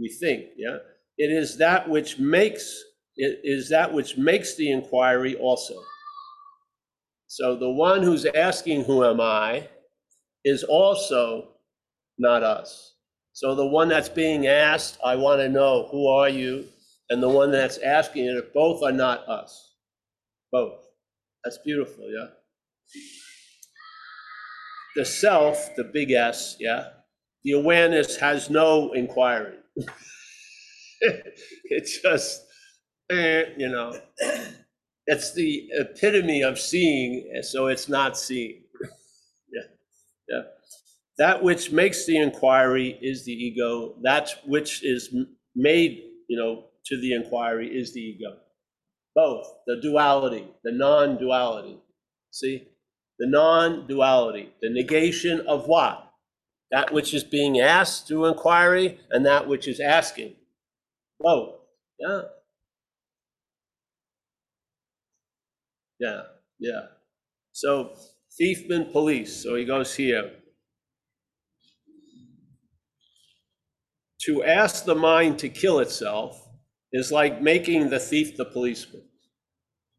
We 0.00 0.08
think, 0.08 0.46
yeah? 0.56 0.78
It 1.18 1.30
is 1.30 1.56
that 1.58 1.88
which 1.88 2.18
makes 2.18 2.82
it 3.14 3.38
is 3.44 3.68
that 3.68 3.94
which 3.94 4.16
makes 4.16 4.56
the 4.56 4.72
inquiry 4.72 5.36
also. 5.36 5.76
So 7.28 7.54
the 7.54 7.70
one 7.70 8.02
who's 8.02 8.24
asking, 8.24 8.86
who 8.86 9.04
am 9.04 9.20
I, 9.20 9.68
is 10.44 10.64
also 10.64 11.48
not 12.18 12.42
us. 12.42 12.94
So 13.32 13.54
the 13.54 13.66
one 13.66 13.88
that's 13.88 14.08
being 14.08 14.46
asked, 14.46 14.98
I 15.04 15.16
want 15.16 15.40
to 15.40 15.48
know, 15.48 15.88
who 15.90 16.06
are 16.08 16.28
you? 16.28 16.66
And 17.10 17.22
the 17.22 17.28
one 17.28 17.50
that's 17.50 17.78
asking 17.78 18.26
it, 18.26 18.54
both 18.54 18.82
are 18.82 18.92
not 18.92 19.28
us. 19.28 19.74
Both. 20.50 20.86
That's 21.44 21.58
beautiful, 21.58 22.04
yeah? 22.10 22.28
The 24.96 25.04
self, 25.04 25.70
the 25.76 25.84
big 25.84 26.12
S, 26.12 26.56
yeah? 26.60 26.88
The 27.44 27.52
awareness 27.52 28.16
has 28.16 28.50
no 28.50 28.92
inquiry. 28.92 29.56
it 31.00 31.88
just, 32.02 32.42
eh, 33.10 33.44
you 33.56 33.68
know, 33.68 33.98
it's 35.06 35.32
the 35.34 35.68
epitome 35.72 36.42
of 36.42 36.58
seeing, 36.58 37.30
so 37.42 37.66
it's 37.66 37.88
not 37.88 38.16
seeing. 38.16 38.62
Yeah. 40.32 40.42
That 41.18 41.42
which 41.42 41.72
makes 41.72 42.06
the 42.06 42.16
inquiry 42.16 42.98
is 43.02 43.24
the 43.26 43.32
ego. 43.32 43.96
That 44.02 44.30
which 44.46 44.82
is 44.84 45.14
made, 45.54 46.02
you 46.28 46.38
know, 46.38 46.64
to 46.86 47.00
the 47.00 47.14
inquiry 47.14 47.68
is 47.68 47.94
the 47.94 48.00
ego. 48.00 48.38
Both 49.14 49.46
the 49.66 49.80
duality, 49.80 50.48
the 50.64 50.72
non-duality. 50.72 51.78
See, 52.30 52.68
the 53.18 53.28
non-duality, 53.28 54.54
the 54.62 54.70
negation 54.70 55.40
of 55.46 55.66
what? 55.66 56.10
That 56.70 56.92
which 56.92 57.12
is 57.12 57.24
being 57.24 57.60
asked 57.60 58.08
through 58.08 58.26
inquiry 58.26 58.98
and 59.10 59.26
that 59.26 59.46
which 59.46 59.68
is 59.68 59.80
asking. 59.80 60.34
Both. 61.20 61.56
Yeah. 62.00 62.22
Yeah, 66.00 66.22
yeah. 66.58 66.86
So 67.52 67.92
thiefman 68.40 68.92
police. 68.92 69.42
So 69.42 69.54
he 69.54 69.64
goes 69.64 69.94
here. 69.94 70.30
To 74.26 74.44
ask 74.44 74.84
the 74.84 74.94
mind 74.94 75.38
to 75.40 75.48
kill 75.48 75.80
itself 75.80 76.48
is 76.92 77.10
like 77.10 77.42
making 77.42 77.90
the 77.90 77.98
thief 77.98 78.36
the 78.36 78.44
policeman. 78.44 79.02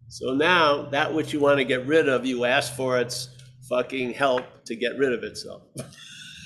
So 0.07 0.33
now 0.33 0.83
that 0.91 1.13
which 1.13 1.33
you 1.33 1.39
want 1.39 1.57
to 1.57 1.65
get 1.65 1.85
rid 1.85 2.07
of, 2.07 2.25
you 2.25 2.45
ask 2.45 2.73
for 2.75 2.99
its 2.99 3.29
fucking 3.67 4.13
help 4.13 4.45
to 4.65 4.75
get 4.75 4.97
rid 4.97 5.13
of 5.13 5.23
itself. 5.23 5.63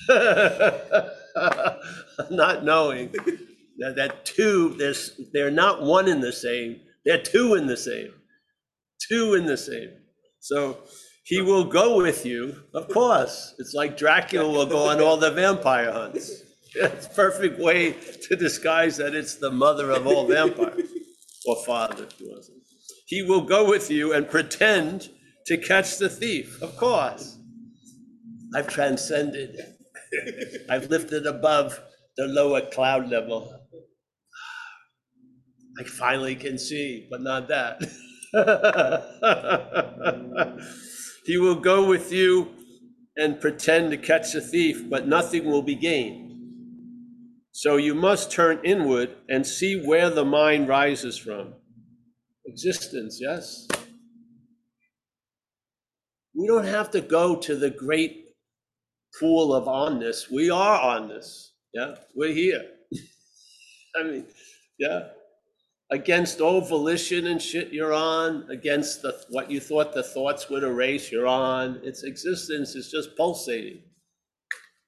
Not 2.32 2.63
knowing 2.63 3.12
that, 3.78 3.95
that 3.95 4.26
two, 4.26 4.76
there's, 4.78 5.19
they're 5.34 5.52
not 5.52 5.82
one 5.82 6.08
in 6.08 6.21
the 6.21 6.32
same, 6.32 6.80
they're 7.06 7.21
two 7.21 7.56
in 7.56 7.67
the 7.67 7.78
same. 7.78 8.13
Two 9.08 9.36
in 9.36 9.45
the 9.45 9.58
same. 9.58 9.91
So 10.39 10.80
he 11.28 11.42
will 11.42 11.66
go 11.66 11.98
with 11.98 12.26
you, 12.26 12.56
of 12.74 12.88
course. 12.88 13.54
It's 13.60 13.74
like 13.74 13.98
Dracula 13.98 14.50
will 14.50 14.66
go 14.66 14.88
on 14.88 15.02
all 15.02 15.18
the 15.18 15.32
vampire 15.32 15.92
hunts. 15.92 16.44
It's 16.80 17.08
a 17.08 17.10
perfect 17.10 17.60
way 17.60 17.94
to 17.94 18.36
disguise 18.36 18.98
that 18.98 19.16
it's 19.16 19.36
the 19.36 19.50
mother 19.50 19.90
of 19.90 20.06
all 20.06 20.28
vampires, 20.28 20.88
or 21.48 21.56
father. 21.66 22.08
He 23.08 23.24
will 23.24 23.42
go 23.42 23.68
with 23.68 23.90
you 23.90 24.13
and 24.13 24.30
pretend 24.30 25.10
to 25.48 25.58
catch 25.58 25.98
the 25.98 26.08
thief, 26.08 26.62
of 26.62 26.78
course. 26.78 27.40
I've 28.54 28.68
transcended. 28.68 29.58
I've 30.70 30.92
lifted 30.92 31.26
above 31.26 31.80
the 32.16 32.28
lower 32.28 32.62
cloud 32.62 33.10
level. 33.10 33.60
I 35.80 35.84
finally 35.84 36.36
can 36.36 36.60
see, 36.60 37.08
but 37.10 37.22
not 37.22 37.48
that. 37.48 37.82
he 41.28 41.38
will 41.38 41.56
go 41.56 41.86
with 41.86 42.13
you 42.13 42.48
and 43.18 43.42
pretend 43.42 43.92
to 43.92 43.98
catch 43.98 44.32
the 44.32 44.40
thief, 44.40 44.90
but 44.90 45.06
nothing 45.06 45.44
will 45.44 45.62
be 45.62 45.76
gained. 45.76 46.24
So 47.52 47.76
you 47.76 47.94
must 47.94 48.32
turn 48.32 48.62
inward 48.63 49.10
and 49.28 49.46
see 49.46 49.86
where 49.86 50.10
the 50.10 50.24
mind 50.24 50.70
rises 50.70 51.18
from. 51.18 51.54
Existence, 52.46 53.20
yes. 53.20 53.68
We 56.34 56.48
don't 56.48 56.66
have 56.66 56.92
to 56.92 57.02
go 57.02 57.36
to 57.36 57.58
the 57.58 57.72
great 57.72 58.28
pool 59.20 59.54
of 59.54 59.66
onness. 59.66 60.32
We 60.32 60.50
are 60.50 60.80
onness. 60.80 61.50
Yeah, 61.74 61.96
we're 62.16 62.34
here. 62.34 62.63
I 64.00 64.04
mean, 64.04 64.28
yeah. 64.80 65.10
Against 65.89 66.41
all 66.41 66.60
volition 66.60 67.28
and 67.28 67.41
shit 67.41 67.71
you're 67.71 67.93
on, 67.93 68.45
against 68.50 69.02
the 69.02 69.17
what 69.30 69.50
you 69.50 69.62
thought 69.62 69.93
the 69.93 70.04
thoughts 70.04 70.50
would 70.50 70.63
erase, 70.63 71.12
you're 71.12 71.28
on. 71.28 71.80
Its 71.82 72.04
existence 72.04 72.76
is 72.76 72.91
just 72.91 73.15
pulsating. 73.15 73.84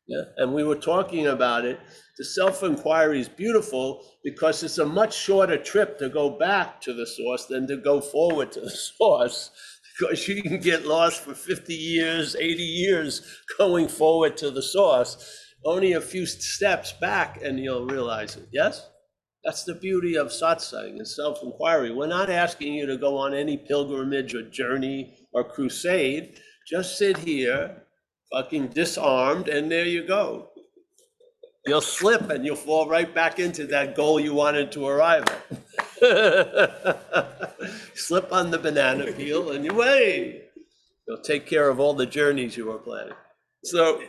Yeah, 0.09 0.23
and 0.38 0.53
we 0.55 0.63
were 0.63 0.75
talking 0.75 1.27
about 1.27 1.65
it. 1.65 1.79
The 2.17 2.25
self-inquiry 2.25 3.19
is 3.19 3.29
beautiful 3.29 4.03
because 4.23 4.63
it's 4.63 4.79
a 4.79 4.85
much 4.85 5.15
shorter 5.15 5.55
trip 5.55 5.99
to 5.99 6.09
go 6.09 6.31
back 6.31 6.81
to 6.81 6.93
the 6.93 7.05
source 7.05 7.45
than 7.45 7.67
to 7.67 7.77
go 7.77 8.01
forward 8.01 8.51
to 8.53 8.62
the 8.62 8.69
source. 8.97 9.51
Because 9.99 10.27
you 10.27 10.41
can 10.41 10.59
get 10.59 10.88
lost 10.88 11.21
for 11.21 11.35
50 11.35 11.73
years, 11.73 12.35
80 12.35 12.63
years 12.63 13.21
going 13.57 13.88
forward 13.88 14.35
to 14.38 14.49
the 14.49 14.63
source. 14.63 15.45
Only 15.63 15.93
a 15.93 16.01
few 16.01 16.25
steps 16.25 16.91
back 16.93 17.39
and 17.43 17.59
you'll 17.59 17.85
realize 17.85 18.35
it. 18.35 18.47
Yes? 18.51 18.89
That's 19.43 19.63
the 19.63 19.75
beauty 19.75 20.15
of 20.17 20.28
satsang 20.28 20.97
and 20.97 21.08
self-inquiry. 21.08 21.91
We're 21.91 22.08
not 22.08 22.30
asking 22.30 22.73
you 22.73 22.86
to 22.88 22.97
go 22.97 23.17
on 23.17 23.34
any 23.34 23.58
pilgrimage 23.58 24.36
or 24.36 24.43
journey 24.43 25.15
or 25.32 25.43
crusade. 25.43 26.39
Just 26.67 26.97
sit 26.97 27.17
here, 27.17 27.84
fucking 28.32 28.67
disarmed, 28.69 29.47
and 29.47 29.71
there 29.71 29.86
you 29.86 30.06
go. 30.06 30.49
You'll 31.65 31.82
slip 31.82 32.30
and 32.30 32.45
you'll 32.45 32.56
fall 32.56 32.88
right 32.88 33.13
back 33.13 33.39
into 33.39 33.67
that 33.67 33.95
goal 33.95 34.19
you 34.19 34.34
wanted 34.34 34.71
to 34.73 34.88
arrive 34.88 35.23
at. 35.28 35.60
Slip 37.95 38.32
on 38.32 38.49
the 38.49 38.58
banana 38.58 39.12
peel 39.12 39.52
and 39.52 39.65
you 39.65 39.73
wait. 39.73 40.49
You'll 41.08 41.21
take 41.21 41.45
care 41.45 41.69
of 41.69 41.80
all 41.80 41.93
the 41.93 42.06
journeys 42.06 42.56
you 42.56 42.65
were 42.67 42.78
planning. 42.78 43.13
So 43.65 44.02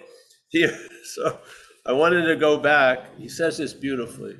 here, 0.48 0.78
so 1.16 1.38
I 1.84 1.92
wanted 1.92 2.26
to 2.26 2.36
go 2.36 2.56
back. 2.56 3.18
He 3.18 3.28
says 3.28 3.58
this 3.58 3.74
beautifully. 3.74 4.36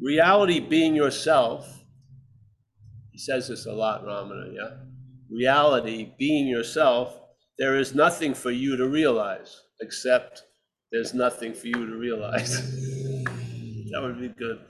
Reality 0.00 0.60
being 0.60 0.94
yourself. 0.94 1.84
He 3.10 3.18
says 3.18 3.48
this 3.48 3.66
a 3.66 3.72
lot, 3.72 4.04
Ramana, 4.04 4.54
yeah? 4.54 4.76
Reality 5.30 6.12
being 6.18 6.46
yourself, 6.46 7.18
there 7.58 7.76
is 7.78 7.94
nothing 7.94 8.34
for 8.34 8.50
you 8.50 8.76
to 8.76 8.86
realize 8.88 9.62
except 9.80 10.42
there's 10.92 11.14
nothing 11.14 11.54
for 11.54 11.66
you 11.66 11.86
to 11.86 11.96
realize. 11.96 12.60
that 13.24 14.00
would 14.02 14.20
be 14.20 14.28
good. 14.28 14.60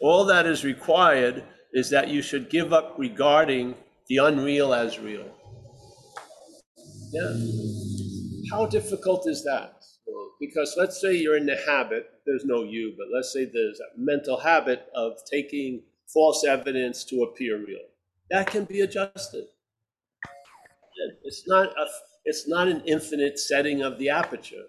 All 0.00 0.24
that 0.26 0.46
is 0.46 0.64
required 0.64 1.44
is 1.72 1.88
that 1.90 2.08
you 2.08 2.20
should 2.20 2.50
give 2.50 2.72
up 2.72 2.94
regarding 2.98 3.74
the 4.08 4.18
unreal 4.18 4.74
as 4.74 4.98
real. 4.98 5.26
Yeah. 7.12 7.34
How 8.50 8.66
difficult 8.66 9.28
is 9.28 9.44
that? 9.44 9.82
Because 10.40 10.74
let's 10.76 11.00
say 11.00 11.14
you're 11.14 11.36
in 11.36 11.46
the 11.46 11.56
habit, 11.56 12.06
there's 12.26 12.44
no 12.44 12.62
you, 12.62 12.94
but 12.96 13.08
let's 13.14 13.32
say 13.32 13.44
there's 13.44 13.80
a 13.80 13.98
mental 13.98 14.38
habit 14.38 14.86
of 14.94 15.18
taking 15.30 15.82
false 16.12 16.44
evidence 16.44 17.04
to 17.04 17.22
appear 17.22 17.58
real. 17.58 17.86
That 18.30 18.46
can 18.46 18.64
be 18.64 18.80
adjusted. 18.80 19.46
It's 21.24 21.48
not 21.48 21.66
a, 21.66 21.86
it's 22.24 22.48
not 22.48 22.68
an 22.68 22.82
infinite 22.86 23.38
setting 23.38 23.82
of 23.82 23.98
the 23.98 24.10
aperture. 24.10 24.66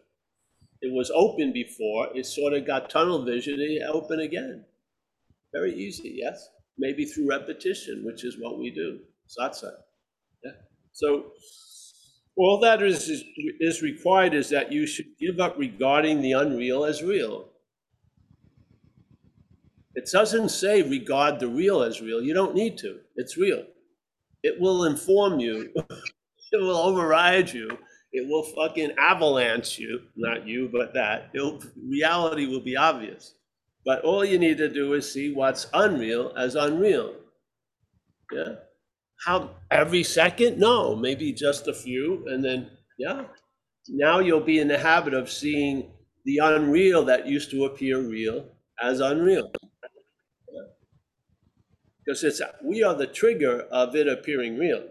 It 0.82 0.92
was 0.92 1.12
open 1.14 1.54
before, 1.54 2.10
it 2.14 2.26
sort 2.26 2.54
of 2.54 2.66
got 2.66 2.90
tunnel 2.90 3.24
vision, 3.24 3.60
and 3.60 3.84
open 3.90 4.20
again. 4.20 4.66
Very 5.54 5.74
easy, 5.74 6.20
yes? 6.22 6.50
Maybe 6.78 7.06
through 7.06 7.30
repetition, 7.30 8.04
which 8.04 8.26
is 8.26 8.38
what 8.40 8.58
we 8.58 8.72
do, 8.72 9.00
satsang. 9.30 9.78
Yeah. 10.44 10.52
So 10.92 11.32
all 12.36 12.60
that 12.60 12.82
is, 12.82 13.10
is, 13.10 13.24
is 13.60 13.82
required 13.82 14.34
is 14.34 14.50
that 14.50 14.72
you 14.72 14.88
should 14.88 15.18
give 15.20 15.40
up 15.40 15.58
regarding 15.58 16.22
the 16.22 16.32
unreal 16.32 16.84
as 16.84 17.04
real. 17.04 17.50
It 19.96 20.10
doesn't 20.12 20.50
say 20.50 20.82
regard 20.82 21.40
the 21.40 21.48
real 21.48 21.84
as 21.84 22.02
real. 22.02 22.22
You 22.22 22.34
don't 22.34 22.56
need 22.56 22.78
to. 22.80 23.00
It's 23.16 23.38
real. 23.38 23.64
It 24.42 24.60
will 24.60 24.86
inform 24.86 25.40
you. 25.40 25.72
it 26.52 26.62
will 26.62 26.78
override 26.78 27.54
you. 27.54 27.70
It 28.12 28.28
will 28.28 28.44
fucking 28.44 28.94
avalanche 28.98 29.78
you. 29.78 30.02
Not 30.16 30.48
you, 30.48 30.70
but 30.72 30.94
that. 30.96 31.30
It'll, 31.34 31.62
reality 31.88 32.48
will 32.48 32.62
be 32.62 32.76
obvious. 32.76 33.36
But 33.86 34.04
all 34.04 34.26
you 34.26 34.40
need 34.40 34.58
to 34.58 34.70
do 34.70 34.94
is 34.94 35.12
see 35.12 35.34
what's 35.34 35.68
unreal 35.74 36.34
as 36.38 36.56
unreal. 36.56 37.16
Yeah. 38.32 38.56
How 39.26 39.52
every 39.72 40.04
second? 40.04 40.60
No, 40.60 40.96
maybe 40.96 41.32
just 41.32 41.68
a 41.68 41.74
few, 41.74 42.28
and 42.28 42.44
then 42.44 42.70
yeah. 42.98 43.24
Now 43.88 44.20
you'll 44.20 44.42
be 44.42 44.60
in 44.60 44.68
the 44.68 44.78
habit 44.78 45.14
of 45.14 45.30
seeing 45.30 45.92
the 46.26 46.40
unreal 46.40 47.04
that 47.06 47.28
used 47.28 47.52
to 47.52 47.66
appear 47.66 48.02
real 48.02 48.46
as 48.82 49.00
unreal. 49.00 49.52
Because 52.06 52.24
it's 52.24 52.42
we 52.64 52.84
are 52.84 52.96
the 52.96 53.08
trigger 53.08 53.62
of 53.72 53.96
it 53.96 54.08
appearing 54.08 54.58
real. 54.58 54.90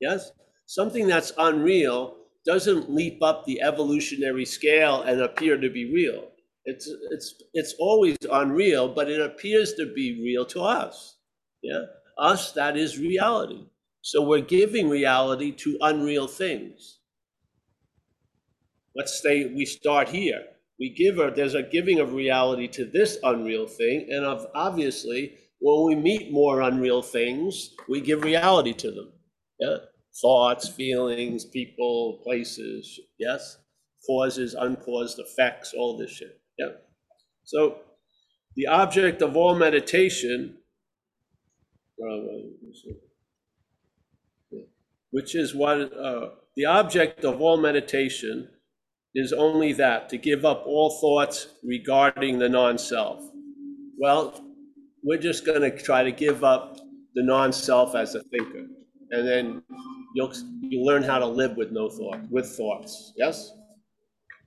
Yes? 0.00 0.32
Something 0.66 1.08
that's 1.08 1.32
unreal 1.38 2.16
doesn't 2.46 2.90
leap 2.90 3.22
up 3.22 3.44
the 3.44 3.60
evolutionary 3.60 4.44
scale 4.44 5.02
and 5.02 5.20
appear 5.20 5.56
to 5.56 5.68
be 5.68 5.92
real. 5.92 6.28
It's 6.64 6.88
it's 7.10 7.34
it's 7.54 7.74
always 7.80 8.16
unreal, 8.30 8.88
but 8.88 9.10
it 9.10 9.20
appears 9.20 9.74
to 9.74 9.92
be 9.94 10.22
real 10.22 10.44
to 10.46 10.62
us. 10.62 11.16
Yeah 11.62 11.86
us, 12.18 12.52
that 12.52 12.76
is 12.76 12.98
reality. 12.98 13.64
So 14.00 14.22
we're 14.22 14.40
giving 14.40 14.88
reality 14.88 15.52
to 15.52 15.78
unreal 15.80 16.26
things. 16.26 16.98
Let's 18.94 19.20
say 19.22 19.52
we 19.54 19.64
start 19.64 20.08
here. 20.08 20.42
We 20.80 20.90
give 20.90 21.16
her, 21.16 21.30
there's 21.30 21.54
a 21.54 21.62
giving 21.62 22.00
of 22.00 22.12
reality 22.14 22.68
to 22.68 22.84
this 22.84 23.18
unreal 23.22 23.66
thing. 23.66 24.08
And 24.10 24.24
of 24.24 24.46
obviously, 24.54 25.34
when 25.60 25.86
we 25.86 25.94
meet 26.00 26.32
more 26.32 26.60
unreal 26.62 27.02
things, 27.02 27.70
we 27.88 28.00
give 28.00 28.22
reality 28.22 28.72
to 28.74 28.90
them. 28.90 29.12
Yeah. 29.58 29.76
Thoughts, 30.20 30.68
feelings, 30.68 31.44
people, 31.44 32.20
places. 32.24 32.98
Yes. 33.18 33.58
Causes, 34.06 34.54
uncaused 34.54 35.18
effects, 35.18 35.74
all 35.76 35.96
this 35.96 36.12
shit. 36.12 36.40
Yeah. 36.58 36.72
So 37.44 37.80
the 38.56 38.68
object 38.68 39.20
of 39.22 39.36
all 39.36 39.54
meditation 39.54 40.58
which 45.10 45.34
is 45.34 45.54
what 45.54 45.92
uh, 45.92 46.30
the 46.56 46.64
object 46.64 47.24
of 47.24 47.40
all 47.40 47.56
meditation 47.56 48.48
is 49.14 49.32
only 49.32 49.72
that 49.72 50.08
to 50.10 50.18
give 50.18 50.44
up 50.44 50.64
all 50.66 50.90
thoughts 51.00 51.48
regarding 51.64 52.38
the 52.38 52.48
non 52.48 52.78
self. 52.78 53.22
Well, 53.98 54.44
we're 55.02 55.18
just 55.18 55.46
going 55.46 55.62
to 55.62 55.76
try 55.76 56.02
to 56.02 56.12
give 56.12 56.44
up 56.44 56.76
the 57.14 57.22
non 57.22 57.52
self 57.52 57.94
as 57.94 58.14
a 58.14 58.22
thinker. 58.24 58.66
And 59.10 59.26
then 59.26 59.62
you'll, 60.14 60.32
you 60.60 60.82
learn 60.84 61.02
how 61.02 61.18
to 61.18 61.26
live 61.26 61.56
with 61.56 61.72
no 61.72 61.88
thought, 61.88 62.20
with 62.30 62.46
thoughts. 62.46 63.12
Yes? 63.16 63.52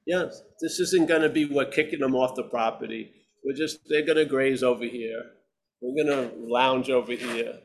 Yes. 0.05 0.43
This 0.61 0.79
isn't 0.79 1.07
going 1.07 1.23
to 1.23 1.29
be 1.29 1.45
what 1.45 1.71
kicking 1.71 1.99
them 1.99 2.15
off 2.15 2.35
the 2.35 2.43
property. 2.43 3.11
We're 3.43 3.55
just, 3.55 3.79
they're 3.89 4.05
going 4.05 4.17
to 4.17 4.25
graze 4.25 4.61
over 4.61 4.85
here. 4.85 5.23
We're 5.81 6.03
gonna 6.03 6.31
lounge 6.37 6.89
over 6.89 7.13
here. 7.13 7.59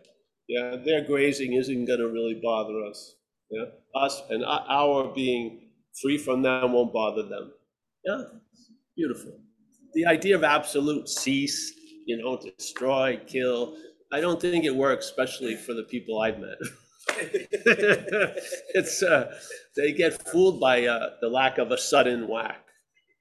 Yeah, 0.48 0.76
their 0.84 1.04
grazing 1.04 1.52
isn't 1.52 1.84
gonna 1.84 2.08
really 2.08 2.40
bother 2.42 2.84
us. 2.84 3.14
Yeah, 3.50 3.66
us 3.94 4.22
and 4.30 4.44
our 4.44 5.12
being 5.14 5.70
free 6.02 6.18
from 6.18 6.42
them 6.42 6.72
won't 6.72 6.92
bother 6.92 7.22
them. 7.22 7.52
Yeah, 8.04 8.22
beautiful. 8.96 9.38
The 9.94 10.06
idea 10.06 10.36
of 10.36 10.44
absolute 10.44 11.08
cease, 11.08 11.72
you 12.06 12.16
know, 12.16 12.38
destroy, 12.38 13.20
kill. 13.26 13.76
I 14.12 14.20
don't 14.20 14.40
think 14.40 14.64
it 14.64 14.74
works, 14.74 15.06
especially 15.06 15.56
for 15.56 15.74
the 15.74 15.82
people 15.84 16.20
I've 16.20 16.38
met. 16.38 16.58
it's 18.74 19.02
uh, 19.02 19.34
they 19.76 19.92
get 19.92 20.28
fooled 20.28 20.60
by 20.60 20.86
uh, 20.86 21.10
the 21.20 21.28
lack 21.28 21.58
of 21.58 21.70
a 21.70 21.78
sudden 21.78 22.28
whack. 22.28 22.64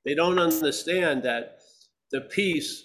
They 0.06 0.16
don't 0.16 0.40
understand 0.40 1.24
that 1.24 1.60
the 2.12 2.22
peace 2.22 2.84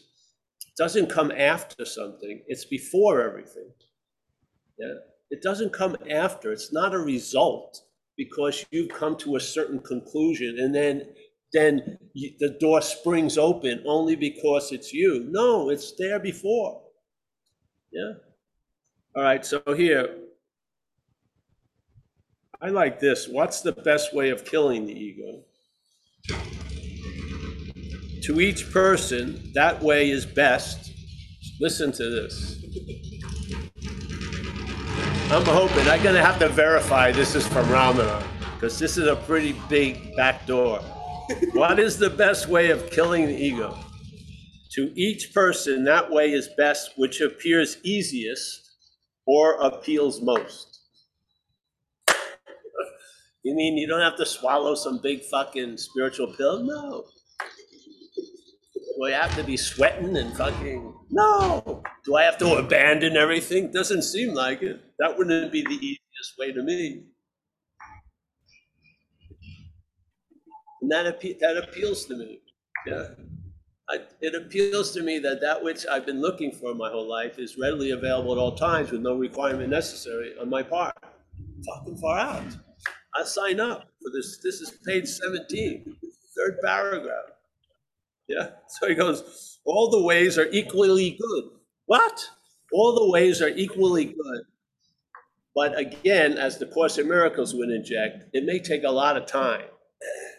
doesn't 0.76 1.08
come 1.08 1.30
after 1.30 1.84
something, 1.84 2.42
it's 2.46 2.64
before 2.64 3.22
everything. 3.22 3.70
Yeah? 4.78 4.94
It 5.30 5.42
doesn't 5.42 5.72
come 5.72 5.96
after, 6.10 6.52
it's 6.52 6.72
not 6.72 6.94
a 6.94 6.98
result 6.98 7.82
because 8.16 8.64
you've 8.70 8.90
come 8.90 9.16
to 9.18 9.36
a 9.36 9.40
certain 9.40 9.80
conclusion 9.80 10.58
and 10.58 10.74
then 10.74 11.06
then 11.52 11.98
you, 12.12 12.32
the 12.38 12.56
door 12.60 12.80
springs 12.80 13.36
open 13.36 13.82
only 13.86 14.14
because 14.14 14.70
it's 14.72 14.92
you. 14.92 15.26
No, 15.28 15.70
it's 15.70 15.92
there 15.98 16.20
before. 16.20 16.82
Yeah. 17.90 18.12
All 19.16 19.24
right, 19.24 19.44
so 19.44 19.60
here, 19.76 20.16
I 22.62 22.68
like 22.68 23.00
this. 23.00 23.26
What's 23.26 23.62
the 23.62 23.72
best 23.72 24.14
way 24.14 24.30
of 24.30 24.44
killing 24.44 24.86
the 24.86 24.92
ego? 24.92 25.42
To 28.30 28.40
each 28.40 28.70
person, 28.70 29.50
that 29.54 29.82
way 29.82 30.08
is 30.08 30.24
best. 30.24 30.92
Listen 31.60 31.90
to 31.90 32.08
this. 32.08 32.62
I'm 35.32 35.44
hoping. 35.44 35.88
I'm 35.88 36.00
gonna 36.00 36.24
have 36.24 36.38
to 36.38 36.48
verify 36.48 37.10
this 37.10 37.34
is 37.34 37.44
from 37.48 37.66
Ramana, 37.66 38.22
because 38.54 38.78
this 38.78 38.96
is 38.96 39.08
a 39.08 39.16
pretty 39.16 39.56
big 39.68 40.14
back 40.14 40.46
door. 40.46 40.78
what 41.54 41.80
is 41.80 41.98
the 41.98 42.10
best 42.10 42.46
way 42.46 42.70
of 42.70 42.88
killing 42.90 43.26
the 43.26 43.34
ego? 43.34 43.76
To 44.74 44.92
each 44.94 45.34
person, 45.34 45.82
that 45.84 46.08
way 46.08 46.30
is 46.30 46.48
best, 46.56 46.92
which 46.96 47.20
appears 47.20 47.78
easiest 47.82 48.60
or 49.26 49.60
appeals 49.60 50.20
most. 50.22 50.78
You 53.42 53.56
mean 53.56 53.76
you 53.76 53.88
don't 53.88 54.02
have 54.02 54.18
to 54.18 54.26
swallow 54.26 54.76
some 54.76 55.00
big 55.02 55.22
fucking 55.22 55.78
spiritual 55.78 56.32
pill? 56.36 56.62
No. 56.62 57.06
Do 59.00 59.06
I 59.06 59.12
have 59.12 59.34
to 59.36 59.42
be 59.42 59.56
sweating 59.56 60.14
and 60.14 60.36
fucking? 60.36 60.94
No. 61.10 61.82
Do 62.04 62.16
I 62.16 62.24
have 62.24 62.36
to 62.36 62.56
abandon 62.56 63.16
everything? 63.16 63.72
Doesn't 63.72 64.02
seem 64.02 64.34
like 64.34 64.60
it. 64.60 64.78
That 64.98 65.16
wouldn't 65.16 65.50
be 65.50 65.62
the 65.62 65.74
easiest 65.74 66.36
way 66.38 66.52
to 66.52 66.62
me. 66.62 67.04
And 70.82 70.90
that, 70.90 71.06
appe- 71.06 71.38
that 71.38 71.56
appeals 71.56 72.04
to 72.06 72.16
me. 72.16 72.40
Yeah. 72.86 73.06
I, 73.88 74.00
it 74.20 74.34
appeals 74.34 74.92
to 74.92 75.02
me 75.02 75.18
that 75.20 75.40
that 75.40 75.64
which 75.64 75.86
I've 75.90 76.04
been 76.04 76.20
looking 76.20 76.52
for 76.52 76.74
my 76.74 76.90
whole 76.90 77.08
life 77.08 77.38
is 77.38 77.56
readily 77.58 77.92
available 77.92 78.32
at 78.32 78.38
all 78.38 78.54
times 78.54 78.90
with 78.90 79.00
no 79.00 79.16
requirement 79.16 79.70
necessary 79.70 80.34
on 80.38 80.50
my 80.50 80.62
part. 80.62 80.94
Fucking 81.66 81.96
far 81.96 82.18
out. 82.18 82.54
I 83.16 83.24
sign 83.24 83.60
up 83.60 83.88
for 84.02 84.10
this. 84.12 84.40
This 84.44 84.60
is 84.60 84.78
page 84.84 85.06
17, 85.06 85.96
third 86.36 86.58
paragraph. 86.62 87.39
Yeah. 88.30 88.50
So 88.68 88.88
he 88.88 88.94
goes, 88.94 89.58
all 89.64 89.90
the 89.90 90.02
ways 90.02 90.38
are 90.38 90.48
equally 90.52 91.18
good. 91.20 91.44
What? 91.86 92.24
All 92.72 92.94
the 92.94 93.10
ways 93.10 93.42
are 93.42 93.48
equally 93.48 94.04
good. 94.04 94.42
But 95.54 95.76
again, 95.76 96.38
as 96.38 96.56
the 96.56 96.66
Course 96.66 96.98
in 96.98 97.08
Miracles 97.08 97.52
would 97.54 97.68
inject, 97.68 98.24
it 98.32 98.44
may 98.44 98.60
take 98.60 98.84
a 98.84 98.90
lot 98.90 99.16
of 99.16 99.26
time. 99.26 99.66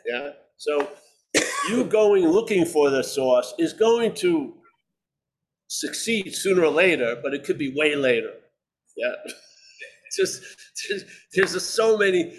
Yeah. 0.07 0.29
So 0.55 0.89
you 1.69 1.83
going 1.83 2.25
looking 2.27 2.65
for 2.65 2.89
the 2.89 3.03
source 3.03 3.53
is 3.59 3.73
going 3.73 4.13
to 4.15 4.53
succeed 5.67 6.33
sooner 6.33 6.63
or 6.63 6.71
later, 6.71 7.19
but 7.21 7.33
it 7.33 7.43
could 7.43 7.57
be 7.57 7.73
way 7.75 7.95
later. 7.95 8.31
Yeah. 8.95 9.13
just 10.17 10.41
there's, 10.87 11.03
there's 11.33 11.65
so 11.65 11.97
many 11.97 12.33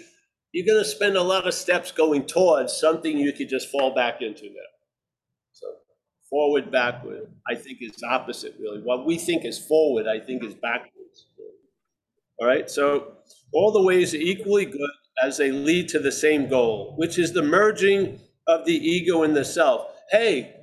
you're 0.53 0.67
going 0.67 0.83
to 0.83 0.89
spend 0.89 1.17
a 1.17 1.21
lot 1.21 1.47
of 1.47 1.53
steps 1.53 1.91
going 1.91 2.25
towards 2.25 2.77
something 2.77 3.17
you 3.17 3.33
could 3.33 3.49
just 3.49 3.69
fall 3.69 3.93
back 3.93 4.21
into 4.21 4.43
now. 4.43 4.72
Forward, 6.33 6.71
backward, 6.71 7.27
I 7.47 7.53
think 7.53 7.77
is 7.81 8.01
opposite 8.01 8.55
really. 8.59 8.81
What 8.81 9.05
we 9.05 9.19
think 9.19 9.45
is 9.45 9.59
forward, 9.59 10.07
I 10.07 10.19
think 10.19 10.43
is 10.43 10.55
backwards. 10.55 11.27
All 12.39 12.47
right, 12.47 12.67
so 12.67 13.17
all 13.53 13.71
the 13.71 13.83
ways 13.83 14.15
are 14.15 14.17
equally 14.17 14.65
good 14.65 14.89
as 15.21 15.37
they 15.37 15.51
lead 15.51 15.89
to 15.89 15.99
the 15.99 16.11
same 16.11 16.49
goal, 16.49 16.95
which 16.97 17.19
is 17.19 17.33
the 17.33 17.43
merging 17.43 18.19
of 18.47 18.65
the 18.65 18.73
ego 18.73 19.21
and 19.21 19.35
the 19.35 19.45
self. 19.45 19.91
Hey, 20.09 20.55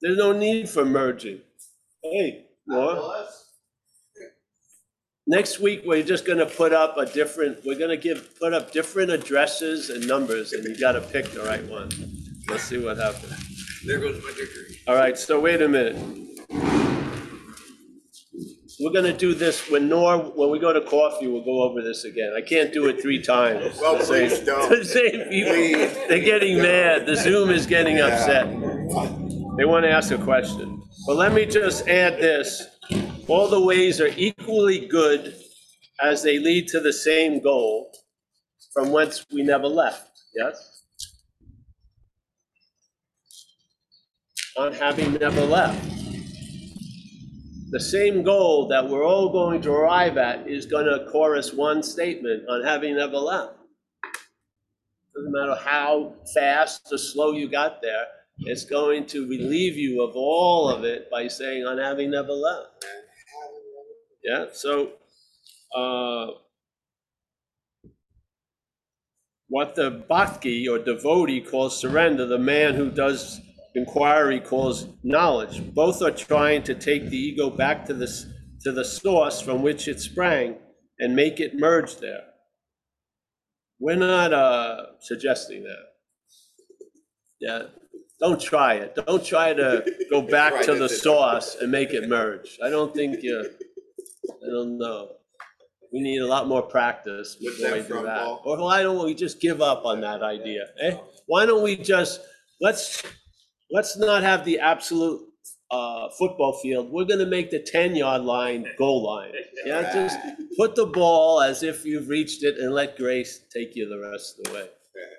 there's 0.00 0.16
no 0.16 0.32
need 0.32 0.70
for 0.70 0.86
merging. 0.86 1.42
Hey, 2.02 2.46
Laura. 2.66 3.26
Next 5.30 5.60
week, 5.60 5.82
we're 5.84 6.02
just 6.02 6.24
gonna 6.26 6.46
put 6.46 6.72
up 6.72 6.96
a 6.96 7.04
different, 7.04 7.58
we're 7.66 7.78
gonna 7.78 7.98
give, 7.98 8.34
put 8.40 8.54
up 8.54 8.72
different 8.72 9.10
addresses 9.10 9.90
and 9.90 10.08
numbers, 10.08 10.54
and 10.54 10.64
you 10.64 10.74
gotta 10.80 11.02
pick 11.02 11.26
the 11.32 11.40
right 11.40 11.62
one. 11.68 11.90
Let's 12.48 12.62
see 12.64 12.78
what 12.82 12.96
happens. 12.96 13.82
There 13.84 13.98
goes 14.00 14.22
my 14.22 14.30
degree. 14.30 14.80
All 14.86 14.94
right, 14.94 15.18
so 15.18 15.38
wait 15.38 15.60
a 15.60 15.68
minute. 15.68 15.96
We're 18.80 18.92
gonna 18.94 19.12
do 19.12 19.34
this 19.34 19.68
when 19.70 19.86
Nor, 19.90 20.16
when 20.18 20.50
we 20.50 20.58
go 20.60 20.72
to 20.72 20.80
coffee, 20.80 21.26
we'll 21.26 21.44
go 21.44 21.62
over 21.62 21.82
this 21.82 22.04
again. 22.04 22.32
I 22.34 22.40
can't 22.40 22.72
do 22.72 22.86
it 22.86 23.02
three 23.02 23.20
times. 23.20 23.78
Well, 23.82 23.98
The 23.98 24.04
same- 24.06 24.28
please 24.30 24.38
don't. 24.40 24.70
The 24.70 24.84
same 24.98 25.28
people, 25.28 25.52
Please. 25.52 25.94
they're 26.08 26.20
getting 26.20 26.56
mad. 26.62 27.04
The 27.04 27.16
Zoom 27.16 27.50
is 27.50 27.66
getting 27.66 28.00
upset. 28.00 28.46
They 29.58 29.66
want 29.66 29.84
to 29.84 29.90
ask 29.90 30.10
a 30.10 30.16
question. 30.18 30.80
But 31.06 31.16
let 31.16 31.34
me 31.34 31.44
just 31.44 31.86
add 31.86 32.18
this. 32.18 32.62
All 33.28 33.46
the 33.46 33.60
ways 33.60 34.00
are 34.00 34.10
equally 34.16 34.86
good 34.86 35.36
as 36.02 36.22
they 36.22 36.38
lead 36.38 36.66
to 36.68 36.80
the 36.80 36.94
same 36.94 37.42
goal 37.42 37.92
from 38.72 38.90
whence 38.90 39.26
we 39.30 39.42
never 39.42 39.66
left, 39.66 40.18
yes? 40.34 40.82
On 44.56 44.72
having 44.72 45.12
never 45.14 45.44
left. 45.44 45.78
The 47.70 47.80
same 47.80 48.22
goal 48.22 48.66
that 48.68 48.88
we're 48.88 49.04
all 49.04 49.30
going 49.30 49.60
to 49.60 49.72
arrive 49.72 50.16
at 50.16 50.48
is 50.48 50.64
gonna 50.64 51.04
chorus 51.12 51.52
one 51.52 51.82
statement 51.82 52.48
on 52.48 52.64
having 52.64 52.96
never 52.96 53.18
left. 53.18 53.58
Doesn't 55.14 55.32
matter 55.32 55.54
how 55.54 56.14
fast 56.34 56.88
or 56.90 56.96
slow 56.96 57.32
you 57.32 57.50
got 57.50 57.82
there, 57.82 58.06
it's 58.38 58.64
going 58.64 59.04
to 59.08 59.28
relieve 59.28 59.76
you 59.76 60.02
of 60.02 60.16
all 60.16 60.70
of 60.70 60.84
it 60.84 61.10
by 61.10 61.28
saying 61.28 61.66
on 61.66 61.76
having 61.76 62.10
never 62.10 62.32
left. 62.32 62.86
Yeah, 64.28 64.44
so, 64.52 64.90
uh, 65.74 66.26
what 69.48 69.74
the 69.74 69.90
bhakti 69.90 70.68
or 70.68 70.78
devotee 70.78 71.40
calls 71.40 71.80
surrender, 71.80 72.26
the 72.26 72.38
man 72.38 72.74
who 72.74 72.90
does 72.90 73.40
inquiry 73.74 74.38
calls 74.40 74.86
knowledge. 75.02 75.72
Both 75.72 76.02
are 76.02 76.10
trying 76.10 76.62
to 76.64 76.74
take 76.74 77.08
the 77.08 77.16
ego 77.16 77.48
back 77.48 77.86
to 77.86 77.94
this, 77.94 78.26
to 78.64 78.72
the 78.72 78.84
source 78.84 79.40
from 79.40 79.62
which 79.62 79.88
it 79.88 79.98
sprang 79.98 80.56
and 80.98 81.16
make 81.16 81.40
it 81.40 81.58
merge 81.58 81.96
there. 81.96 82.24
We're 83.80 83.96
not, 83.96 84.34
uh, 84.34 84.98
suggesting 85.00 85.62
that. 85.62 85.84
Yeah, 87.40 87.62
don't 88.20 88.40
try 88.40 88.74
it. 88.74 88.94
Don't 89.06 89.24
try 89.24 89.54
to 89.54 89.84
go 90.10 90.20
back 90.20 90.52
Right, 90.52 90.64
to 90.66 90.74
the 90.74 90.88
source 90.88 91.56
and 91.60 91.70
make 91.72 91.94
it 91.94 92.08
merge. 92.08 92.58
I 92.62 92.68
don't 92.68 92.92
think 92.94 93.22
you, 93.22 93.48
I 94.30 94.46
don't 94.50 94.78
know. 94.78 95.12
We 95.92 96.00
need 96.00 96.18
a 96.18 96.26
lot 96.26 96.46
more 96.46 96.62
practice 96.62 97.36
What's 97.40 97.56
before 97.56 97.70
that 97.70 97.76
we 97.76 97.82
do 97.82 97.94
from, 97.94 98.04
that. 98.04 98.18
Paul? 98.18 98.42
Or 98.44 98.58
why 98.58 98.82
don't 98.82 99.04
we 99.04 99.14
just 99.14 99.40
give 99.40 99.62
up 99.62 99.84
on 99.84 100.00
that 100.02 100.22
idea? 100.22 100.66
Eh? 100.80 100.96
Why 101.26 101.46
don't 101.46 101.62
we 101.62 101.76
just, 101.76 102.20
let's, 102.60 103.02
let's 103.70 103.96
not 103.96 104.22
have 104.22 104.44
the 104.44 104.58
absolute 104.58 105.22
uh, 105.70 106.08
football 106.18 106.58
field. 106.62 106.90
We're 106.90 107.04
gonna 107.04 107.26
make 107.26 107.50
the 107.50 107.60
ten-yard 107.60 108.22
line 108.22 108.66
goal 108.78 109.02
line. 109.04 109.32
Yeah, 109.64 109.92
just 109.92 110.18
put 110.58 110.74
the 110.74 110.86
ball 110.86 111.42
as 111.42 111.62
if 111.62 111.84
you've 111.84 112.08
reached 112.08 112.42
it 112.42 112.58
and 112.58 112.72
let 112.72 112.96
grace 112.96 113.40
take 113.54 113.76
you 113.76 113.88
the 113.88 114.10
rest 114.10 114.38
of 114.38 114.44
the 114.44 114.52
way. 114.52 114.68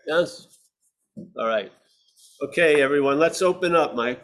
Yes? 0.08 0.48
All 1.38 1.48
right. 1.48 1.72
Okay, 2.42 2.82
everyone, 2.82 3.20
let's 3.20 3.42
open 3.42 3.76
up, 3.76 3.96
Mike. 3.96 4.22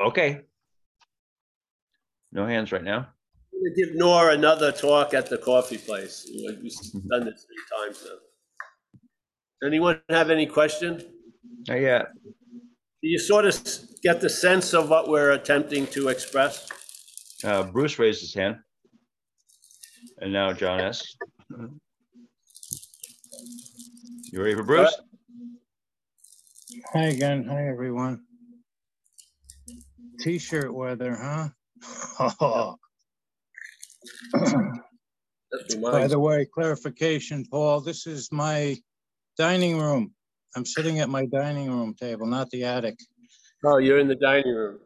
Okay. 0.00 0.42
No 2.32 2.46
hands 2.46 2.72
right 2.72 2.84
now. 2.84 2.98
I'm 3.52 3.60
gonna 3.64 3.74
give 3.74 3.94
Nora 3.96 4.34
another 4.34 4.70
talk 4.72 5.14
at 5.14 5.28
the 5.28 5.38
coffee 5.38 5.78
place. 5.78 6.28
We've 6.32 6.72
done 7.08 7.24
this 7.24 7.44
three 7.46 7.64
times 7.86 8.04
now. 8.06 9.66
Anyone 9.66 10.00
have 10.10 10.30
any 10.30 10.46
question? 10.46 11.02
Not 11.66 11.80
yet. 11.80 12.06
Do 13.02 13.08
you 13.08 13.18
sort 13.18 13.44
of 13.46 13.54
s- 13.54 13.94
get 14.02 14.20
the 14.20 14.28
sense 14.28 14.74
of 14.74 14.88
what 14.90 15.08
we're 15.08 15.32
attempting 15.32 15.86
to 15.88 16.08
express? 16.08 16.68
Uh, 17.44 17.64
Bruce 17.64 17.98
raised 17.98 18.20
his 18.20 18.34
hand. 18.34 18.56
And 20.20 20.32
now 20.32 20.52
John 20.52 20.80
S. 20.80 21.16
You 24.32 24.42
ready 24.42 24.54
for 24.54 24.62
Bruce? 24.64 24.94
Hi 26.92 27.04
again. 27.04 27.44
Hi, 27.44 27.68
everyone. 27.68 28.24
T-shirt 30.20 30.72
weather, 30.74 31.16
huh? 31.16 31.48
That 32.18 32.76
By 35.92 36.06
the 36.08 36.18
way, 36.18 36.46
clarification, 36.52 37.44
Paul, 37.50 37.80
this 37.80 38.06
is 38.06 38.30
my 38.32 38.76
dining 39.38 39.78
room. 39.78 40.12
I'm 40.56 40.66
sitting 40.66 41.00
at 41.00 41.08
my 41.08 41.26
dining 41.26 41.70
room 41.70 41.94
table, 41.98 42.26
not 42.26 42.50
the 42.50 42.64
attic. 42.64 42.96
Oh, 43.64 43.78
you're 43.78 43.98
in 43.98 44.08
the 44.08 44.14
dining 44.16 44.54
room. 44.54 44.78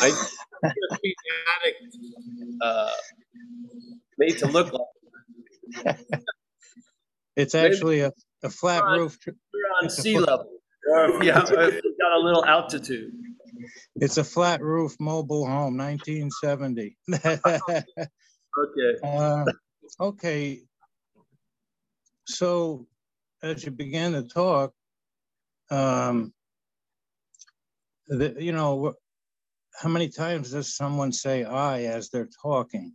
I 0.00 0.10
the 0.62 1.14
attic, 1.62 1.74
uh, 2.62 2.90
made 4.18 4.38
to 4.38 4.46
look 4.46 4.72
like 4.72 5.96
It's 7.36 7.54
actually 7.54 8.00
a, 8.00 8.12
a 8.42 8.50
flat 8.50 8.84
Right. 8.84 8.98
roof. 8.98 9.18
we're 9.26 9.32
on 9.82 9.90
sea 9.90 10.18
level. 10.18 10.50
Or, 10.90 11.22
yeah, 11.24 11.40
or 11.40 11.62
if 11.62 11.80
we 11.84 11.96
got 12.00 12.12
a 12.12 12.20
little 12.20 12.44
altitude. 12.44 13.12
It's 13.96 14.18
a 14.18 14.24
flat 14.24 14.62
roof 14.62 14.96
mobile 15.00 15.46
home, 15.46 15.76
1970. 15.76 16.96
Okay. 17.36 17.82
Uh, 19.02 19.44
Okay. 19.98 20.60
So 22.26 22.86
as 23.42 23.64
you 23.64 23.70
began 23.70 24.12
to 24.12 24.22
talk, 24.22 24.72
um, 25.70 26.32
the, 28.08 28.34
you 28.38 28.52
know, 28.52 28.94
how 29.74 29.88
many 29.88 30.08
times 30.08 30.52
does 30.52 30.74
someone 30.74 31.12
say 31.12 31.44
I 31.44 31.82
as 31.82 32.10
they're 32.10 32.28
talking? 32.42 32.94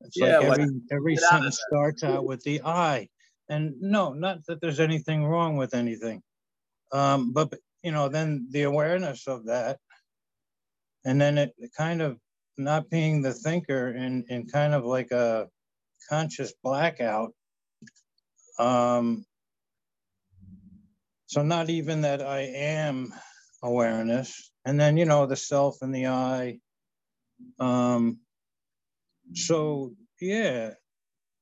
It's 0.00 0.16
Yeah, 0.16 0.38
like 0.38 0.48
like, 0.48 0.60
every, 0.60 0.80
every 0.90 1.14
out 1.14 1.20
sentence 1.20 1.60
starts 1.68 2.02
out 2.02 2.24
with 2.24 2.42
the 2.42 2.62
I. 2.64 3.08
And 3.48 3.74
no, 3.80 4.12
not 4.12 4.44
that 4.46 4.60
there's 4.60 4.80
anything 4.80 5.24
wrong 5.24 5.56
with 5.56 5.74
anything. 5.74 6.22
Um, 6.92 7.32
but, 7.32 7.54
you 7.82 7.92
know, 7.92 8.08
then 8.08 8.46
the 8.50 8.62
awareness 8.62 9.26
of 9.26 9.46
that. 9.46 9.78
And 11.04 11.20
then 11.20 11.38
it 11.38 11.54
kind 11.76 12.00
of 12.00 12.18
not 12.56 12.90
being 12.90 13.22
the 13.22 13.32
thinker 13.32 13.90
in, 13.90 14.24
in 14.28 14.46
kind 14.46 14.74
of 14.74 14.84
like 14.84 15.10
a 15.10 15.48
conscious 16.08 16.52
blackout. 16.62 17.32
Um, 18.58 19.24
so 21.26 21.42
not 21.42 21.70
even 21.70 22.02
that 22.02 22.22
I 22.22 22.40
am 22.40 23.12
awareness, 23.62 24.52
and 24.64 24.78
then, 24.78 24.96
you 24.96 25.06
know, 25.06 25.26
the 25.26 25.36
self 25.36 25.78
and 25.80 25.94
the 25.94 26.08
I. 26.08 26.58
Um, 27.58 28.20
so, 29.32 29.94
yeah, 30.20 30.74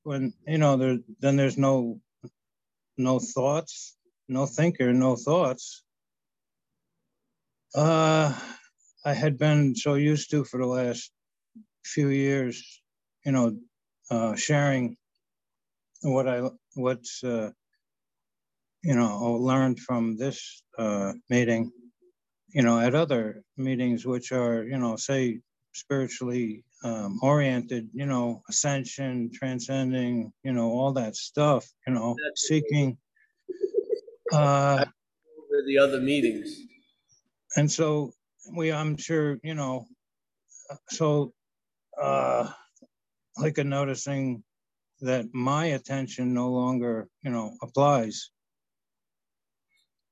when, 0.05 0.33
you 0.47 0.59
know, 0.59 0.77
there, 0.77 0.99
then 1.19 1.37
there's 1.37 1.59
no, 1.59 2.01
no 2.97 3.19
thoughts, 3.19 3.97
no 4.29 4.47
thinker, 4.47 4.93
no 4.93 5.17
thoughts. 5.17 5.83
Uh, 7.75 8.39
I 9.05 9.13
had 9.15 9.39
been 9.39 9.75
so 9.75 9.95
used 9.95 10.31
to 10.31 10.45
for 10.45 10.59
the 10.59 10.67
last 10.67 11.13
few 11.85 12.09
years, 12.09 12.83
you 13.25 13.33
know, 13.33 13.59
uh, 14.11 14.35
sharing 14.37 14.97
what 16.03 16.29
I, 16.29 16.51
what's, 16.75 17.23
uh, 17.25 17.51
you 18.83 18.95
know, 18.95 19.35
learned 19.35 19.79
from 19.81 20.17
this, 20.17 20.63
uh, 20.79 21.13
meeting, 21.29 21.71
you 22.49 22.63
know, 22.63 22.81
at 22.81 22.95
other 22.95 23.45
meetings, 23.57 24.07
which 24.07 24.33
are, 24.33 24.65
you 24.65 24.79
know, 24.79 24.97
say 24.97 25.41
spiritually, 25.73 26.65
um, 26.85 27.19
oriented, 27.23 27.91
you 27.93 28.07
know, 28.07 28.43
ascension, 28.49 29.31
transcending, 29.33 30.33
you 30.43 30.53
know, 30.53 30.71
all 30.71 30.93
that 30.95 31.17
stuff, 31.17 31.67
you 31.87 31.95
know, 31.95 32.15
That's- 32.17 32.47
seeking. 32.49 32.99
Uh, 34.33 34.85
the 35.67 35.79
other 35.79 36.01
meetings. 36.01 36.63
And 37.57 37.71
so 37.71 38.13
we, 38.55 38.73
I'm 38.73 38.97
sure, 38.97 39.39
you 39.43 39.55
know, 39.55 39.87
so, 40.89 41.33
uh, 42.01 42.49
like 43.39 43.59
a 43.59 43.65
noticing 43.65 44.43
that 45.01 45.27
my 45.33 45.67
attention 45.67 46.35
no 46.35 46.51
longer, 46.51 47.09
you 47.23 47.31
know, 47.31 47.57
applies. 47.63 48.31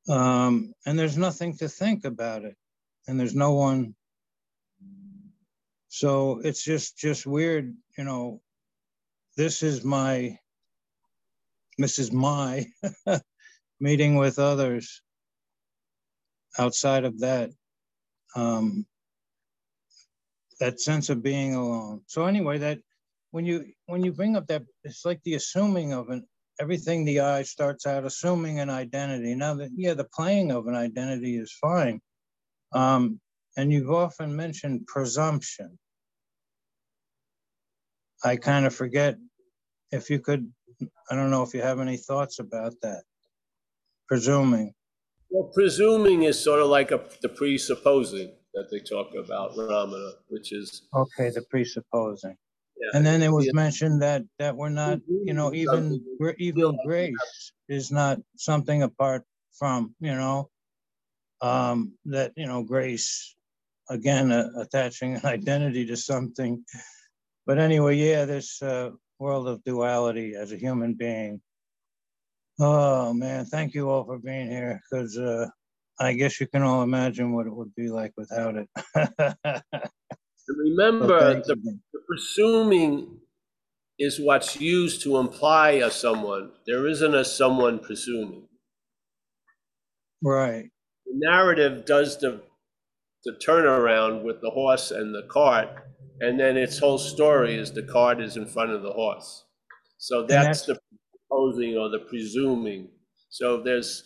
Um, 0.09 0.73
and 0.87 0.99
there's 0.99 1.19
nothing 1.19 1.57
to 1.59 1.69
think 1.69 2.05
about 2.05 2.45
it, 2.45 2.57
and 3.07 3.21
there's 3.21 3.35
no 3.35 3.53
one. 3.53 3.95
So 5.89 6.41
it's 6.43 6.65
just, 6.65 6.99
just 6.99 7.27
weird, 7.27 7.75
you 7.97 8.05
know, 8.05 8.41
this 9.37 9.63
is 9.63 9.85
my, 9.85 10.39
this 11.77 11.99
is 11.99 12.11
my 12.11 12.67
meeting 13.81 14.17
with 14.17 14.39
others 14.39 15.03
outside 16.59 17.05
of 17.05 17.19
that 17.21 17.51
um 18.37 18.85
that 20.61 20.81
sense 20.81 21.09
of 21.09 21.23
being 21.23 21.55
alone. 21.55 22.01
So 22.07 22.27
anyway 22.27 22.59
that 22.59 22.79
when 23.31 23.45
you 23.45 23.65
when 23.87 24.03
you 24.03 24.13
bring 24.13 24.37
up 24.37 24.47
that 24.49 24.65
it's 24.85 25.05
like 25.05 25.23
the 25.23 25.35
assuming 25.35 25.93
of 25.93 26.09
an 26.09 26.27
everything 26.61 27.05
the 27.05 27.21
I 27.21 27.43
starts 27.43 27.87
out 27.87 28.05
assuming 28.05 28.59
an 28.59 28.71
identity. 28.71 29.35
Now 29.35 29.55
that 29.55 29.71
yeah 29.75 29.95
the 29.95 30.09
playing 30.13 30.51
of 30.51 30.67
an 30.67 30.75
identity 30.75 31.37
is 31.37 31.53
fine. 31.61 32.01
Um 32.73 33.21
and 33.57 33.73
you've 33.73 33.91
often 33.91 34.35
mentioned 34.37 34.87
presumption. 34.87 35.79
I 38.25 38.37
kind 38.37 38.67
of 38.67 38.75
forget 38.75 39.17
if 39.91 40.11
you 40.11 40.19
could 40.19 40.53
i 41.11 41.15
don't 41.17 41.31
know 41.31 41.43
if 41.43 41.55
you 41.55 41.63
have 41.63 41.81
any 41.81 41.97
thoughts 41.97 42.41
about 42.41 42.75
that. 42.83 43.03
Presuming 44.09 44.75
Well, 45.31 45.51
presuming 45.55 46.23
is 46.23 46.43
sort 46.43 46.61
of 46.61 46.69
like 46.69 46.91
a, 46.91 47.01
the 47.23 47.29
presupposing 47.29 48.33
that 48.55 48.71
they 48.71 48.81
talk 48.81 49.15
about, 49.15 49.55
Ramana, 49.57 50.13
which 50.29 50.53
is, 50.53 50.83
Okay, 50.95 51.31
the 51.31 51.43
presupposing. 51.51 52.37
Yeah. 52.81 52.91
And 52.95 53.05
then 53.05 53.23
it 53.23 53.31
was 53.31 53.47
Yeah. 53.47 53.53
mentioned 53.55 54.01
that, 54.03 54.23
that 54.39 54.57
we're 54.57 54.69
not, 54.71 55.01
you 55.07 55.35
know, 55.35 55.53
even, 55.53 56.03
we're 56.19 56.35
even 56.39 56.79
grace 56.85 57.53
is 57.69 57.91
not 57.91 58.21
something 58.37 58.83
apart 58.83 59.25
from, 59.53 59.95
you 60.01 60.15
know, 60.15 60.49
um, 61.43 61.93
that, 62.07 62.33
you 62.37 62.47
know, 62.47 62.63
grace, 62.63 63.35
again, 63.91 64.33
uh, 64.33 64.49
attaching 64.57 65.15
an 65.17 65.27
identity 65.27 65.85
to 65.87 65.97
something. 65.97 66.65
But 67.47 67.59
anyway, 67.59 67.97
yeah, 67.97 68.25
this, 68.25 68.63
uh, 68.63 68.91
world 69.19 69.49
of 69.49 69.63
duality 69.65 70.35
as 70.37 70.53
a 70.53 70.57
human 70.57 70.95
being. 70.95 71.41
Oh, 72.61 73.13
man, 73.13 73.45
thank 73.45 73.75
you 73.75 73.89
all 73.89 74.05
for 74.05 74.19
being 74.19 74.51
here, 74.51 74.81
because, 74.91 75.17
uh, 75.17 75.47
I 76.01 76.13
guess 76.13 76.41
you 76.41 76.47
can 76.47 76.63
all 76.63 76.83
imagine 76.83 77.33
what 77.33 77.47
it 77.47 77.55
would 77.55 77.75
be 77.75 77.89
like 77.89 78.13
without 78.17 78.55
it. 78.57 78.69
Remember, 80.49 81.35
the 81.35 81.57
the 81.93 82.01
presuming 82.07 83.19
is 83.99 84.21
what's 84.21 84.61
used 84.61 85.03
to 85.03 85.19
imply 85.19 85.71
a 85.71 85.91
someone. 85.91 86.53
There 86.67 86.87
isn't 86.87 87.15
a 87.15 87.25
someone 87.25 87.81
presuming. 87.81 88.49
Right. 90.23 90.71
The 91.07 91.15
narrative 91.15 91.85
does 91.85 92.17
the, 92.19 92.43
the 93.25 93.33
turnaround 93.45 94.23
with 94.23 94.41
the 94.41 94.51
horse 94.51 94.93
and 94.93 95.15
the 95.15 95.27
cart, 95.29 95.69
and 96.21 96.39
then 96.39 96.57
its 96.57 96.79
whole 96.79 96.99
story 96.99 97.57
is 97.57 97.73
the 97.73 97.83
cart 97.83 98.21
is 98.21 98.37
in 98.37 98.47
front 98.47 98.71
of 98.71 98.83
the 98.83 98.93
horse. 98.93 99.45
So 99.99 100.25
that's 100.25 100.63
the 100.63 100.79
proposing 101.29 101.77
or 101.77 101.89
the 101.89 101.99
presuming. 101.99 102.89
So 103.31 103.63
there's 103.63 104.05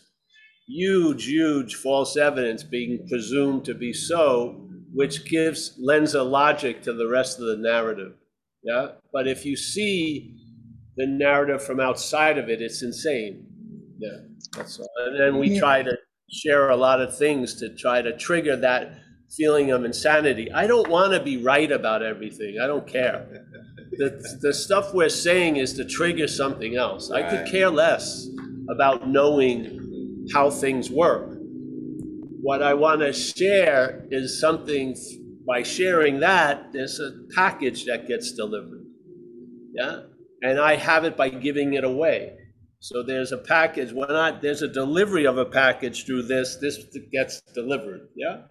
huge, 0.68 1.26
huge 1.26 1.74
false 1.76 2.16
evidence 2.16 2.62
being 2.62 3.06
presumed 3.08 3.64
to 3.66 3.74
be 3.74 3.92
so, 3.92 4.68
which 4.92 5.24
gives, 5.24 5.76
lends 5.80 6.14
a 6.14 6.22
logic 6.22 6.82
to 6.82 6.92
the 6.92 7.08
rest 7.08 7.38
of 7.38 7.46
the 7.46 7.56
narrative. 7.56 8.14
Yeah, 8.64 8.92
but 9.12 9.26
if 9.26 9.44
you 9.44 9.56
see 9.56 10.36
the 10.96 11.06
narrative 11.06 11.64
from 11.64 11.80
outside 11.80 12.38
of 12.38 12.48
it, 12.48 12.62
it's 12.62 12.82
insane. 12.82 13.46
Yeah, 13.98 14.18
that's 14.56 14.78
all. 14.78 14.88
And 15.06 15.18
then 15.18 15.38
we 15.38 15.50
Yeah. 15.50 15.60
try 15.60 15.82
to 15.82 15.96
share 16.30 16.70
a 16.70 16.76
lot 16.76 17.00
of 17.00 17.16
things 17.16 17.54
to 17.60 17.74
try 17.74 18.02
to 18.02 18.16
trigger 18.16 18.56
that 18.56 18.94
feeling 19.36 19.70
of 19.70 19.84
insanity. 19.84 20.50
I 20.52 20.66
don't 20.66 20.88
want 20.88 21.12
to 21.12 21.20
be 21.20 21.38
right 21.38 21.70
about 21.72 22.02
everything. 22.02 22.60
I 22.60 22.66
don't 22.66 22.86
care. 22.86 23.46
The, 23.99 24.38
the 24.40 24.55
stuff 24.55 24.95
we're 24.95 25.09
saying 25.09 25.57
is 25.57 25.74
to 25.74 25.84
trigger 25.84 26.26
something 26.26 26.76
else. 26.76 27.11
I 27.11 27.28
could 27.28 27.51
care 27.51 27.70
less 27.70 28.26
about 28.70 29.09
knowing 29.09 30.26
how 30.32 30.51
things 30.51 30.90
work. 30.90 31.36
What 32.40 32.62
I 32.62 32.74
want 32.74 33.01
to 33.01 33.12
share 33.12 34.07
is 34.11 34.40
something, 34.40 34.97
by 35.47 35.62
sharing 35.62 36.20
that, 36.20 36.72
there's 36.72 36.99
a 37.01 37.12
package 37.34 37.84
that 37.86 38.09
gets 38.09 38.32
delivered. 38.32 38.84
Yeah? 39.74 40.03
And 40.43 40.59
I 40.59 40.76
have 40.76 41.05
it 41.05 41.16
by 41.16 41.28
giving 41.28 41.74
it 41.74 41.84
away. 41.84 42.38
So 42.80 43.03
there's 43.05 43.30
a 43.30 43.38
package, 43.38 43.93
when 43.93 44.09
not? 44.09 44.43
there's 44.43 44.62
a 44.62 44.68
delivery 44.68 45.24
of 45.24 45.38
a 45.38 45.45
package 45.45 46.05
through 46.05 46.22
this, 46.22 46.57
this 46.57 46.78
gets 47.12 47.40
delivered, 47.55 48.09
yeah? 48.16 48.43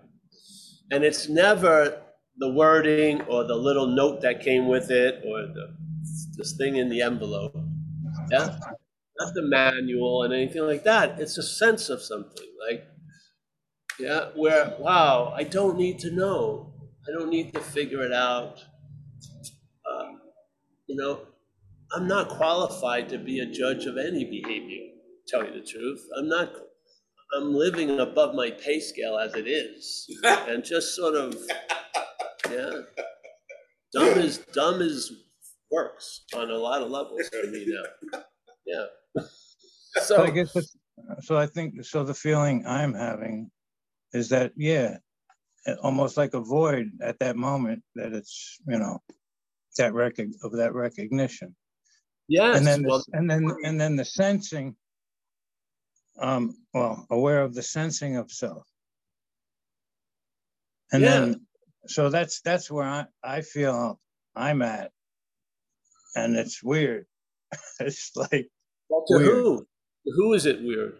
And 0.89 1.03
it's 1.03 1.27
never 1.27 2.01
the 2.41 2.49
wording 2.49 3.21
or 3.21 3.43
the 3.43 3.55
little 3.55 3.85
note 3.85 4.19
that 4.21 4.41
came 4.41 4.67
with 4.67 4.89
it 4.89 5.23
or 5.23 5.43
the, 5.43 5.75
this 6.35 6.57
thing 6.57 6.75
in 6.75 6.89
the 6.89 6.99
envelope, 6.99 7.55
yeah? 8.31 8.57
Not 9.19 9.33
the 9.35 9.43
manual 9.43 10.23
and 10.23 10.33
anything 10.33 10.63
like 10.63 10.83
that. 10.83 11.19
It's 11.19 11.37
a 11.37 11.43
sense 11.43 11.89
of 11.89 12.01
something, 12.01 12.47
like, 12.67 12.87
yeah, 13.99 14.29
where, 14.35 14.73
wow, 14.79 15.31
I 15.37 15.43
don't 15.43 15.77
need 15.77 15.99
to 15.99 16.09
know. 16.09 16.73
I 17.07 17.11
don't 17.11 17.29
need 17.29 17.53
to 17.53 17.59
figure 17.59 18.01
it 18.01 18.11
out. 18.11 18.57
Uh, 19.85 20.13
you 20.87 20.95
know, 20.95 21.21
I'm 21.93 22.07
not 22.07 22.29
qualified 22.29 23.07
to 23.09 23.19
be 23.19 23.39
a 23.39 23.45
judge 23.45 23.85
of 23.85 23.97
any 23.97 24.25
behavior, 24.25 24.87
to 24.87 25.31
tell 25.31 25.45
you 25.45 25.53
the 25.53 25.65
truth. 25.65 26.03
I'm 26.17 26.27
not, 26.27 26.53
I'm 27.37 27.53
living 27.53 27.99
above 27.99 28.33
my 28.33 28.49
pay 28.49 28.79
scale 28.79 29.19
as 29.19 29.35
it 29.35 29.47
is. 29.47 30.09
And 30.23 30.63
just 30.63 30.95
sort 30.95 31.13
of, 31.13 31.35
yeah. 32.51 32.81
Dumb 33.93 34.19
is, 34.19 34.37
dumb 34.53 34.81
is 34.81 35.11
works 35.69 36.23
on 36.35 36.49
a 36.49 36.55
lot 36.57 36.81
of 36.81 36.89
levels 36.89 37.27
for 37.29 37.47
me 37.49 37.65
now. 37.67 38.19
Yeah. 38.65 38.85
So 40.03 40.23
I 40.23 40.27
So, 40.27 40.31
guess, 40.31 40.55
it's- 40.55 40.77
so 41.25 41.37
I 41.37 41.45
think, 41.45 41.83
so 41.83 42.03
the 42.03 42.13
feeling 42.13 42.65
I'm 42.65 42.93
having 42.93 43.51
is 44.13 44.29
that, 44.29 44.53
yeah, 44.55 44.97
almost 45.81 46.15
like 46.17 46.33
a 46.33 46.39
void 46.41 46.91
at 47.01 47.19
that 47.19 47.35
moment, 47.35 47.83
that 47.95 48.13
it's, 48.13 48.59
you 48.67 48.77
know, 48.77 48.99
that 49.77 49.93
record 49.93 50.29
of 50.43 50.51
that 50.53 50.73
recognition. 50.73 51.55
yes, 52.27 52.57
And 52.57 52.65
then, 52.67 52.81
the- 52.83 52.89
well, 52.89 53.03
and 53.13 53.29
then, 53.29 53.49
and 53.65 53.79
then 53.81 53.95
the 53.95 54.05
sensing, 54.05 54.75
um, 56.19 56.55
well, 56.73 57.05
aware 57.09 57.41
of 57.41 57.53
the 57.53 57.63
sensing 57.63 58.15
of 58.17 58.31
self. 58.31 58.65
And 60.93 61.01
Yeah. 61.03 61.19
then, 61.19 61.47
so 61.87 62.09
that's, 62.09 62.41
that's 62.41 62.69
where 62.69 62.85
I, 62.85 63.05
I 63.23 63.41
feel 63.41 63.99
I'm 64.35 64.61
at. 64.61 64.91
And 66.15 66.35
it's 66.35 66.63
weird. 66.63 67.05
It's 67.79 68.11
like, 68.15 68.47
Well, 68.89 69.03
to 69.07 69.17
Weird. 69.17 69.27
who? 69.27 69.57
To 69.59 70.11
Who 70.15 70.33
is 70.33 70.45
it 70.45 70.61
weird? 70.61 70.97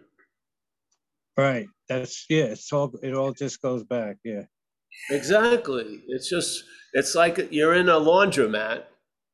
right, 1.38 1.66
that's, 1.88 2.26
yeah, 2.28 2.44
it's 2.44 2.72
all, 2.72 2.92
it 3.02 3.14
all 3.14 3.32
just 3.32 3.62
goes 3.62 3.84
back, 3.84 4.16
yeah. 4.24 4.42
Exactly. 5.10 6.02
It's 6.08 6.28
just, 6.28 6.64
it's 6.92 7.14
like 7.14 7.48
you're 7.50 7.74
in 7.74 7.88
a 7.88 7.98
laundromat 7.98 8.84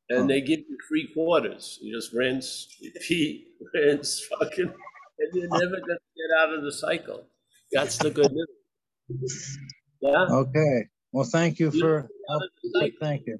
and 0.09 0.23
oh. 0.23 0.27
they 0.27 0.41
give 0.41 0.59
you 0.59 0.77
three 0.87 1.09
quarters. 1.13 1.77
You 1.81 1.95
just 1.95 2.13
rinse, 2.13 2.67
repeat, 2.83 3.47
rinse, 3.73 4.25
fucking, 4.29 4.73
and 5.19 5.33
you're 5.33 5.49
never 5.49 5.79
gonna 5.79 5.99
get 6.17 6.39
out 6.41 6.53
of 6.53 6.63
the 6.63 6.71
cycle. 6.71 7.25
That's 7.71 7.97
the 7.97 8.09
good 8.09 8.31
news. 8.31 9.57
Yeah. 10.01 10.25
Okay, 10.31 10.87
well, 11.11 11.25
thank 11.25 11.59
you 11.59 11.71
for, 11.71 12.09
out 12.29 12.43
of 12.43 12.49
the 12.63 12.79
cycle. 12.79 12.97
thank 12.99 13.27
you. 13.27 13.39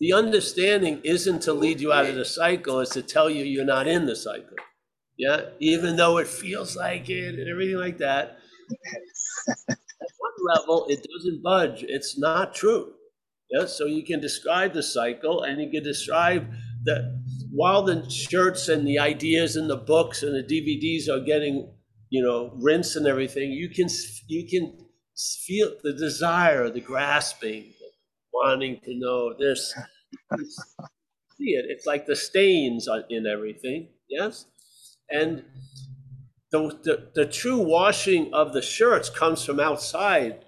The 0.00 0.12
understanding 0.12 1.00
isn't 1.04 1.40
to 1.42 1.52
lead 1.52 1.80
you 1.80 1.92
out 1.92 2.06
of 2.06 2.16
the 2.16 2.24
cycle, 2.24 2.80
it's 2.80 2.92
to 2.92 3.02
tell 3.02 3.30
you 3.30 3.44
you're 3.44 3.64
not 3.64 3.86
in 3.86 4.06
the 4.06 4.16
cycle. 4.16 4.56
Yeah, 5.16 5.50
even 5.60 5.96
though 5.96 6.18
it 6.18 6.26
feels 6.26 6.76
like 6.76 7.08
it 7.08 7.38
and 7.38 7.48
everything 7.48 7.76
like 7.76 7.98
that. 7.98 8.38
At 9.70 9.76
one 10.18 10.56
level, 10.56 10.86
it 10.88 11.06
doesn't 11.14 11.42
budge. 11.42 11.84
It's 11.86 12.18
not 12.18 12.54
true. 12.54 12.94
Yeah, 13.50 13.66
so 13.66 13.86
you 13.86 14.04
can 14.04 14.20
describe 14.20 14.72
the 14.72 14.82
cycle 14.82 15.42
and 15.42 15.60
you 15.60 15.70
can 15.70 15.84
describe 15.84 16.50
that 16.84 17.22
while 17.52 17.82
the 17.82 18.08
shirts 18.10 18.68
and 18.68 18.86
the 18.86 18.98
ideas 18.98 19.54
and 19.56 19.70
the 19.70 19.76
books 19.76 20.22
and 20.22 20.34
the 20.34 20.42
DVDs 20.42 21.08
are 21.08 21.24
getting, 21.24 21.72
you 22.10 22.22
know, 22.22 22.52
rinsed 22.60 22.96
and 22.96 23.06
everything, 23.06 23.52
you 23.52 23.68
can 23.68 23.88
you 24.26 24.48
can 24.48 24.83
feel 25.16 25.72
the 25.82 25.92
desire, 25.92 26.70
the 26.70 26.80
grasping, 26.80 27.72
wanting 28.32 28.80
to 28.84 28.94
know 28.98 29.34
this. 29.38 29.74
See 31.38 31.50
it. 31.50 31.66
It's 31.68 31.86
like 31.86 32.06
the 32.06 32.16
stains 32.16 32.88
in 33.10 33.26
everything. 33.26 33.88
Yes, 34.08 34.46
and 35.10 35.44
the, 36.50 36.78
the 36.84 37.10
the 37.14 37.26
true 37.26 37.58
washing 37.58 38.32
of 38.32 38.52
the 38.52 38.62
shirts 38.62 39.10
comes 39.10 39.44
from 39.44 39.58
outside 39.60 40.44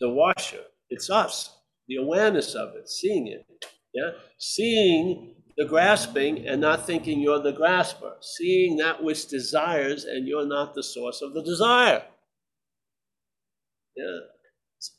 the 0.00 0.08
washer. 0.08 0.64
It's 0.88 1.10
us, 1.10 1.56
the 1.88 1.96
awareness 1.96 2.54
of 2.54 2.74
it, 2.76 2.88
seeing 2.88 3.28
it. 3.28 3.44
Yeah, 3.92 4.12
seeing 4.38 5.34
the 5.56 5.66
grasping 5.66 6.46
and 6.46 6.60
not 6.60 6.86
thinking 6.86 7.20
you're 7.20 7.42
the 7.42 7.52
grasper, 7.52 8.14
seeing 8.20 8.76
that 8.78 9.02
which 9.02 9.28
desires 9.28 10.04
and 10.04 10.26
you're 10.26 10.46
not 10.46 10.74
the 10.74 10.82
source 10.82 11.20
of 11.20 11.34
the 11.34 11.42
desire. 11.42 12.02
Yeah. 13.96 14.04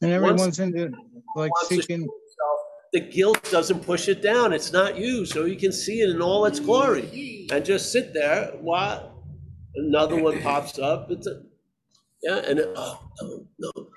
And 0.02 0.22
Once- 0.22 0.42
everyone's 0.42 0.60
into, 0.60 0.86
uh, 0.86 0.90
like 1.36 1.52
wants 1.52 1.70
to 1.70 1.76
show 1.76 1.82
seeking, 1.82 2.10
The 2.94 3.00
guilt 3.00 3.50
doesn't 3.50 3.86
push 3.86 4.10
it 4.10 4.22
down. 4.22 4.52
It's 4.52 4.74
not 4.74 4.98
you, 4.98 5.26
so 5.26 5.46
you 5.46 5.56
can 5.56 5.72
see 5.72 6.02
it 6.02 6.10
in 6.10 6.22
all 6.22 6.46
its 6.46 6.60
glory, 6.60 7.48
and 7.50 7.64
just 7.64 7.92
sit 7.92 8.14
there 8.14 8.52
while 8.60 9.24
another 9.76 10.22
one 10.22 10.42
pops 10.42 10.78
up. 10.78 11.10
It's 11.10 11.26
a, 11.26 11.42
yeah, 12.22 12.42
and 12.46 12.60
it, 12.60 12.70
oh 12.76 13.00
no, 13.22 13.48
no, 13.60 13.72
no, 13.72 13.88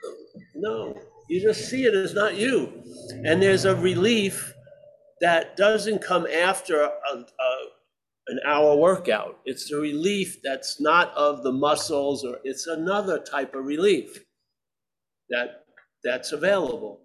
no. 0.55 1.01
You 1.29 1.41
just 1.41 1.69
see 1.69 1.85
it 1.87 1.95
as 1.95 2.15
not 2.15 2.37
you, 2.37 2.73
and 3.25 3.43
there's 3.43 3.65
a 3.65 3.75
relief 3.75 4.55
that 5.21 5.57
doesn't 5.57 6.01
come 6.01 6.27
after 6.29 6.83
a, 6.83 6.87
a, 7.17 7.25
an 8.29 8.39
hour 8.47 8.77
workout. 8.77 9.41
It's 9.45 9.73
a 9.73 9.77
relief 9.77 10.41
that's 10.45 10.81
not 10.81 11.13
of 11.15 11.43
the 11.43 11.53
muscles, 11.53 12.25
or 12.25 12.39
it's 12.45 12.69
another 12.69 13.19
type 13.19 13.55
of 13.57 13.65
relief 13.65 14.23
that 15.35 15.49
that's 16.03 16.33
available. 16.33 17.01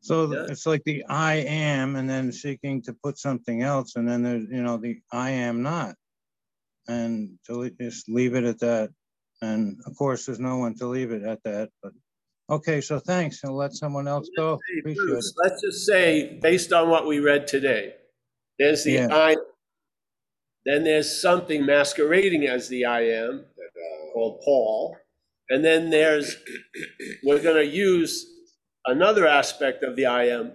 so 0.00 0.14
Yeah. 0.32 0.46
it's 0.52 0.66
like 0.66 0.82
the 0.84 1.04
I 1.08 1.34
am 1.36 1.88
and 1.96 2.06
then 2.12 2.32
seeking 2.32 2.82
to 2.86 2.92
put 3.04 3.18
something 3.18 3.62
else 3.62 3.94
and 3.96 4.04
then 4.08 4.20
there's, 4.26 4.46
you 4.56 4.62
know, 4.66 4.76
the 4.76 5.00
I 5.12 5.30
am 5.30 5.62
not. 5.62 5.94
And 6.88 7.38
to 7.46 7.70
just 7.80 8.08
leave 8.08 8.34
it 8.34 8.44
at 8.52 8.58
that. 8.66 8.90
And 9.42 9.62
of 9.86 9.92
course, 9.96 10.20
there's 10.26 10.40
no 10.50 10.56
one 10.64 10.74
to 10.80 10.86
leave 10.86 11.12
it 11.12 11.22
at 11.22 11.40
that, 11.44 11.70
but, 11.82 11.92
okay, 12.50 12.80
so 12.80 12.98
thanks, 12.98 13.42
and 13.44 13.52
let 13.62 13.72
someone 13.82 14.06
else 14.14 14.28
go. 14.36 14.58
Appreciate 14.80 15.18
it. 15.18 15.24
Let's 15.44 15.60
just 15.62 15.86
say, 15.86 16.38
based 16.42 16.72
on 16.72 16.88
what 16.88 17.06
we 17.06 17.18
read 17.20 17.46
today, 17.46 17.94
there's 18.58 18.82
the 18.84 18.92
Yeah. 18.92 19.08
I, 19.10 19.36
then 20.66 20.84
there's 20.84 21.10
something 21.28 21.64
masquerading 21.64 22.46
as 22.46 22.68
the 22.68 22.84
I 22.84 23.00
am, 23.24 23.34
uh, 23.58 24.12
called 24.12 24.40
Paul. 24.44 24.96
And 25.52 25.62
then 25.64 25.90
there's, 25.90 26.36
we're 27.24 27.42
gonna 27.42 27.62
use 27.62 28.26
another 28.86 29.26
aspect 29.28 29.84
of 29.84 29.96
the 29.96 30.06
I 30.06 30.24
am, 30.28 30.52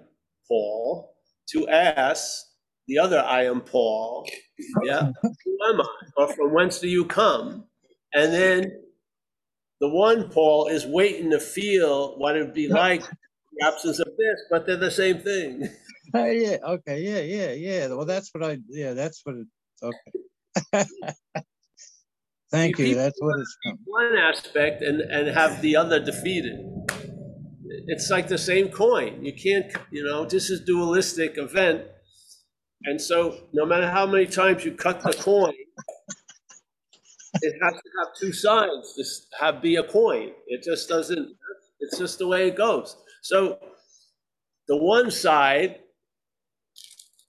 Paul, 0.50 1.14
to 1.52 1.68
ask 1.70 2.44
the 2.88 2.98
other 3.00 3.20
I 3.20 3.46
am 3.46 3.62
Paul, 3.62 4.28
yeah, 4.84 5.12
who 5.22 5.58
am 5.70 5.82
I? 5.82 5.88
Or 6.18 6.34
from 6.34 6.52
whence 6.54 6.80
do 6.80 6.90
you 6.90 7.06
come? 7.06 7.66
And 8.14 8.34
then 8.34 8.72
the 9.82 9.90
one 9.90 10.30
Paul 10.32 10.68
is 10.68 10.88
waiting 10.88 11.30
to 11.32 11.40
feel 11.40 12.18
what 12.18 12.36
it'd 12.36 12.56
be 12.56 12.68
like 12.68 13.04
the 13.04 13.68
absence 13.68 14.00
of 14.00 14.08
this, 14.18 14.40
but 14.50 14.66
they're 14.66 14.78
the 14.78 14.92
same 14.92 15.20
thing. 15.20 15.70
Uh, 16.16 16.24
Yeah, 16.28 16.58
okay, 16.66 17.02
yeah, 17.02 17.20
yeah, 17.20 17.52
yeah, 17.52 17.88
well, 17.90 18.06
that's 18.06 18.34
what 18.34 18.42
I, 18.42 18.60
yeah, 18.70 18.94
that's 18.94 19.22
what 19.26 19.36
it, 19.36 19.48
okay. 20.74 20.86
Thank 22.50 22.78
See, 22.78 22.90
you, 22.90 22.96
that's 22.96 23.20
what 23.20 23.40
it's, 23.40 23.58
One 23.86 24.16
aspect 24.18 24.82
and, 24.82 25.02
and 25.02 25.28
have 25.28 25.62
the 25.62 25.76
other 25.76 26.00
defeated. 26.00 26.60
It's 27.88 28.10
like 28.10 28.28
the 28.28 28.38
same 28.38 28.70
coin. 28.70 29.24
You 29.24 29.34
can't, 29.34 29.72
you 29.92 30.04
know, 30.04 30.26
this 30.26 30.50
is 30.50 30.62
dualistic 30.62 31.38
event. 31.38 31.84
And 32.84 33.02
so 33.02 33.38
no 33.54 33.66
matter 33.66 33.90
how 33.90 34.06
many 34.06 34.28
times 34.28 34.64
you 34.64 34.72
cut 34.72 35.02
the 35.02 35.14
coin, 35.14 35.54
it 37.42 37.56
has 37.62 37.74
to 37.74 37.90
have 38.00 38.08
two 38.20 38.32
sides, 38.32 38.96
just 38.96 39.28
have 39.40 39.62
be 39.62 39.76
a 39.76 39.84
coin. 39.84 40.32
It 40.48 40.64
just 40.64 40.88
doesn't, 40.88 41.36
it's 41.80 41.98
just 41.98 42.20
the 42.20 42.28
way 42.28 42.48
it 42.48 42.56
goes. 42.56 42.96
So 43.24 43.60
the 44.70 44.78
one 44.78 45.12
side 45.12 45.80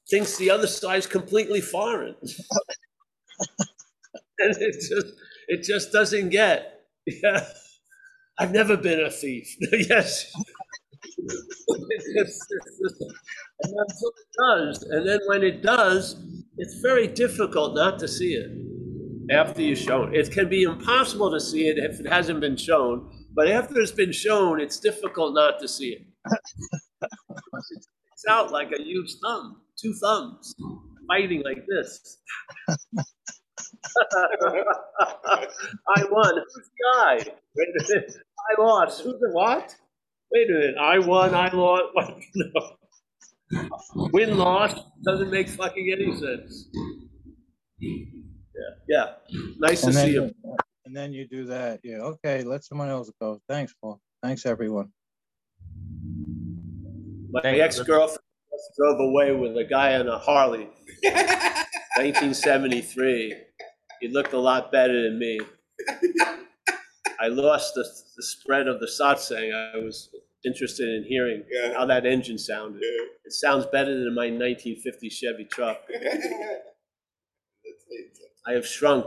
thinks 0.08 0.36
the 0.36 0.50
other 0.50 0.68
side 0.68 0.98
is 0.98 1.06
completely 1.06 1.60
foreign. 1.60 2.14
and 4.38 4.56
it 4.60 4.74
just 4.74 5.06
it 5.48 5.62
just 5.62 5.92
doesn't 5.92 6.30
get 6.30 6.82
yeah. 7.06 7.46
I've 8.38 8.52
never 8.52 8.76
been 8.76 9.00
a 9.00 9.10
thief. 9.10 9.56
Yes. 9.72 10.32
And 13.60 13.72
it 13.90 14.14
does. 14.38 14.82
And 14.84 15.08
then 15.08 15.20
when 15.26 15.42
it 15.42 15.62
does 15.62 16.16
it's 16.56 16.80
very 16.80 17.06
difficult 17.08 17.74
not 17.74 17.98
to 18.00 18.08
see 18.08 18.34
it 18.34 18.50
after 19.32 19.62
you 19.62 19.74
show 19.76 20.04
it. 20.04 20.14
it 20.14 20.32
can 20.32 20.48
be 20.48 20.62
impossible 20.62 21.30
to 21.30 21.40
see 21.40 21.68
it 21.68 21.78
if 21.78 22.00
it 22.00 22.08
hasn't 22.08 22.40
been 22.40 22.56
shown 22.56 23.10
but 23.34 23.48
after 23.48 23.78
it's 23.80 23.92
been 23.92 24.12
shown 24.12 24.60
it's 24.60 24.80
difficult 24.80 25.34
not 25.34 25.58
to 25.60 25.68
see 25.68 25.90
it. 25.90 26.02
It's 28.12 28.24
out 28.28 28.52
like 28.52 28.72
a 28.72 28.82
huge 28.82 29.12
thumb 29.22 29.62
two 29.80 29.94
thumbs 29.94 30.54
fighting 31.08 31.42
like 31.44 31.64
this 31.68 32.18
I 35.96 36.04
won. 36.10 36.34
Who's 36.36 36.68
the 36.68 36.96
I? 36.96 37.14
Wait 37.56 37.68
a 37.68 37.92
minute. 37.92 38.12
I 38.50 38.60
lost. 38.62 39.02
Who's 39.02 39.18
the 39.20 39.30
what? 39.32 39.74
Wait 40.32 40.50
a 40.50 40.52
minute. 40.52 40.76
I 40.80 40.98
won. 40.98 41.34
I 41.34 41.50
lost. 41.52 41.84
What? 41.94 42.18
No. 42.34 42.76
Win 44.12 44.36
loss 44.36 44.74
doesn't 45.04 45.30
make 45.30 45.48
fucking 45.48 45.90
any 45.90 46.14
sense. 46.16 46.68
Yeah. 47.80 48.74
Yeah. 48.88 49.06
Nice 49.58 49.80
to 49.82 49.86
and 49.88 49.96
see 49.96 50.00
then, 50.00 50.12
you. 50.12 50.34
and 50.84 50.96
then 50.96 51.12
you 51.12 51.26
do 51.26 51.44
that, 51.46 51.80
yeah, 51.82 51.98
okay, 51.98 52.42
let 52.42 52.64
someone 52.64 52.88
else 52.88 53.10
go. 53.20 53.40
Thanks, 53.48 53.74
Paul. 53.80 54.00
Thanks, 54.22 54.46
everyone. 54.46 54.90
My 57.30 57.40
ex-girlfriend 57.42 58.18
drove 58.76 59.00
away 59.00 59.32
with 59.32 59.56
a 59.56 59.64
guy 59.64 59.94
on 59.94 60.08
a 60.08 60.18
Harley, 60.18 60.68
1973. 61.02 63.34
He 64.00 64.08
looked 64.08 64.32
a 64.32 64.38
lot 64.38 64.70
better 64.72 65.02
than 65.02 65.18
me. 65.18 65.38
I 67.20 67.28
lost 67.28 67.74
the, 67.74 67.82
the 68.16 68.22
spread 68.22 68.68
of 68.68 68.80
the 68.80 68.86
satsang. 68.86 69.52
I 69.74 69.78
was 69.78 70.10
interested 70.44 70.88
in 70.88 71.04
hearing 71.08 71.42
Yeah. 71.50 71.74
how 71.74 71.84
that 71.86 72.06
engine 72.06 72.38
sounded. 72.38 72.80
It 72.82 73.32
sounds 73.32 73.66
better 73.66 73.92
than 73.92 74.14
my 74.14 74.30
1950 74.30 75.08
Chevy 75.10 75.44
truck. 75.50 75.80
I 78.46 78.52
have 78.52 78.66
shrunk 78.66 79.06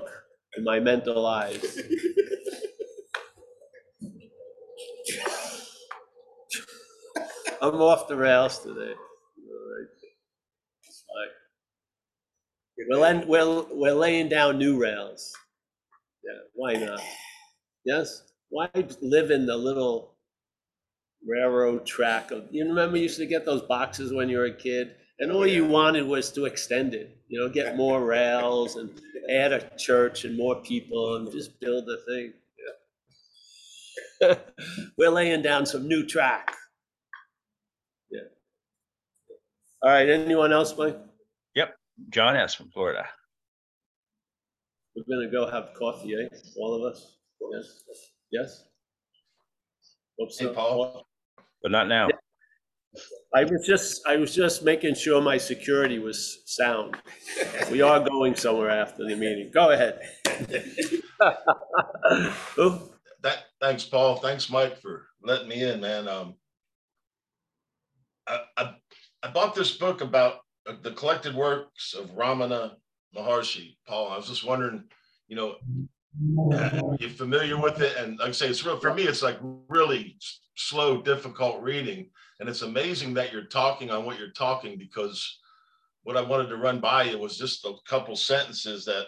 in 0.58 0.64
my 0.64 0.80
mental 0.80 1.26
eyes. 1.26 1.64
I'm 7.62 7.76
off 7.82 8.08
the 8.08 8.16
rails 8.16 8.60
today. 8.60 8.94
All 8.94 9.70
right. 9.72 9.88
It's 10.88 11.04
fine. 11.08 11.34
We're, 12.90 13.00
laying- 13.00 13.28
we're, 13.28 13.62
we're 13.72 13.94
laying 13.94 14.30
down 14.30 14.58
new 14.58 14.80
rails. 14.82 15.34
Yeah, 16.24 16.40
why 16.54 16.74
not? 16.74 17.02
Yes? 17.86 18.24
Why 18.50 18.70
live 19.02 19.32
in 19.32 19.46
the 19.46 19.56
little 19.58 20.16
railroad 21.26 21.86
track 21.86 22.32
of, 22.32 22.48
you 22.52 22.66
remember 22.66 22.98
you 22.98 23.04
used 23.04 23.18
to 23.18 23.26
get 23.26 23.46
those 23.46 23.62
boxes 23.64 24.14
when 24.14 24.30
you 24.30 24.38
were 24.38 24.46
a 24.46 24.54
kid? 24.54 24.96
And 25.20 25.32
all 25.32 25.46
you 25.46 25.66
wanted 25.66 26.06
was 26.08 26.32
to 26.32 26.46
extend 26.46 26.96
it, 26.96 27.16
you 27.28 27.40
know, 27.40 27.48
get 27.48 27.78
more 27.78 28.04
rails 28.04 28.76
and 28.76 28.90
add 29.30 29.54
a 29.54 29.70
church 29.78 30.26
and 30.26 30.36
more 30.38 30.56
people 30.62 31.16
and 31.16 31.32
just 31.32 31.60
build 31.60 31.86
the 31.86 31.98
thing. 32.08 32.34
Yeah. 34.22 34.36
We're 34.98 35.10
laying 35.10 35.42
down 35.42 35.66
some 35.66 35.88
new 35.88 36.06
track. 36.06 36.56
Yeah. 38.10 38.22
All 39.84 39.92
right, 39.92 40.10
anyone 40.10 40.52
else, 40.54 40.76
Mike? 40.78 40.98
John 42.10 42.36
S. 42.36 42.56
from 42.56 42.70
Florida. 42.72 43.06
We're 44.96 45.04
gonna 45.10 45.32
go 45.32 45.50
have 45.50 45.74
coffee, 45.74 46.16
eh? 46.16 46.28
All 46.58 46.76
of 46.76 46.92
us? 46.92 47.18
Yes? 47.52 47.84
Yes? 48.32 48.64
Hope 50.20 50.32
so. 50.32 50.50
Hey, 50.50 50.54
Paul. 50.54 51.08
But 51.62 51.72
not 51.72 51.88
now. 51.88 52.10
I 53.34 53.46
was 53.46 53.66
just, 53.66 54.06
I 54.06 54.18
was 54.18 54.36
just 54.36 54.64
making 54.64 54.96
sure 54.96 55.22
my 55.22 55.38
security 55.38 56.00
was 56.00 56.42
sound. 56.46 56.98
We 57.72 57.82
are 57.82 58.02
going 58.02 58.36
somewhere 58.36 58.70
after 58.70 59.06
the 59.06 59.16
meeting. 59.16 59.50
Go 59.54 59.72
ahead. 59.72 60.02
Who? 62.56 62.80
That, 63.22 63.46
thanks, 63.62 63.86
Paul. 63.86 64.18
Thanks, 64.18 64.50
Mike, 64.50 64.82
for 64.82 65.06
letting 65.24 65.48
me 65.48 65.64
in, 65.64 65.80
man. 65.80 66.10
Um, 66.10 66.36
I, 68.28 68.42
I, 68.58 68.76
I 69.24 69.32
bought 69.32 69.56
this 69.56 69.78
book 69.78 70.02
about 70.02 70.40
the 70.66 70.92
collected 70.92 71.36
works 71.36 71.94
of 71.94 72.12
Ramana 72.16 72.74
Maharshi. 73.16 73.76
Paul, 73.88 74.10
I 74.10 74.18
was 74.18 74.28
just 74.28 74.46
wondering, 74.46 74.84
you 75.28 75.36
know, 75.36 75.56
uh, 76.54 76.96
you 77.00 77.10
familiar 77.10 77.60
with 77.60 77.82
it? 77.82 77.96
And 77.98 78.20
like 78.20 78.30
I 78.30 78.32
say, 78.32 78.48
it's 78.48 78.66
real, 78.66 78.80
for 78.80 78.94
me, 78.94 79.04
it's 79.04 79.24
like 79.24 79.38
really 79.70 80.18
slow, 80.56 81.02
difficult 81.02 81.62
reading. 81.62 82.10
And 82.40 82.50
it's 82.50 82.62
amazing 82.62 83.14
that 83.16 83.32
you're 83.32 83.46
talking 83.46 83.92
on 83.92 84.06
what 84.06 84.20
you're 84.20 84.32
talking 84.32 84.78
because 84.78 85.40
what 86.04 86.18
I 86.18 86.22
wanted 86.22 86.50
to 86.50 86.58
run 86.58 86.80
by 86.80 87.04
you 87.04 87.18
was 87.18 87.38
just 87.38 87.66
a 87.66 87.74
couple 87.88 88.16
sentences 88.16 88.86
that, 88.86 89.08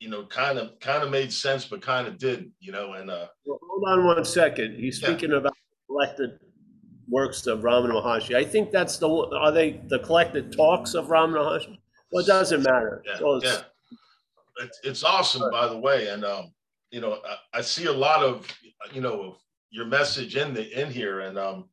you 0.00 0.08
know, 0.08 0.26
kind 0.26 0.58
of, 0.58 0.78
kind 0.80 1.02
of 1.02 1.10
made 1.10 1.32
sense, 1.32 1.64
but 1.64 1.80
kind 1.82 2.08
of 2.08 2.18
didn't, 2.18 2.52
you 2.60 2.72
know, 2.72 2.94
and, 2.94 3.10
uh, 3.10 3.28
Well, 3.44 3.58
Hold 3.62 3.84
on 3.86 4.06
one 4.06 4.24
second. 4.24 4.76
He's 4.78 5.00
Yeah. 5.00 5.08
speaking 5.08 5.32
about 5.32 5.54
collected 5.86 6.38
works 7.08 7.46
of 7.46 7.60
Ramana 7.60 7.92
Maharshi. 7.92 8.34
I 8.36 8.44
think 8.44 8.70
that's 8.70 8.96
the, 8.98 9.08
are 9.08 9.50
they 9.52 9.80
the 9.88 9.98
collected 10.00 10.52
talks 10.52 10.94
of 10.94 11.06
Ramana 11.06 11.34
Maharshi? 11.36 11.78
Well, 12.10 12.24
it 12.24 12.26
doesn't 12.26 12.62
matter. 12.62 13.02
Yeah, 13.06 13.14
it's- 13.14 13.42
yeah. 13.44 13.62
It's, 14.64 14.80
it's 14.84 15.02
awesome, 15.02 15.50
by 15.50 15.66
the 15.66 15.78
way, 15.78 16.08
and, 16.08 16.26
um, 16.26 16.52
you 16.90 17.00
know, 17.00 17.18
I, 17.26 17.58
I 17.58 17.60
see 17.62 17.86
a 17.86 17.92
lot 17.92 18.22
of, 18.22 18.46
you 18.92 19.00
know, 19.00 19.20
of 19.22 19.36
your 19.70 19.86
message 19.86 20.36
in 20.36 20.52
the, 20.52 20.78
in 20.78 20.90
here, 20.90 21.20
and, 21.20 21.38
um, 21.38 21.70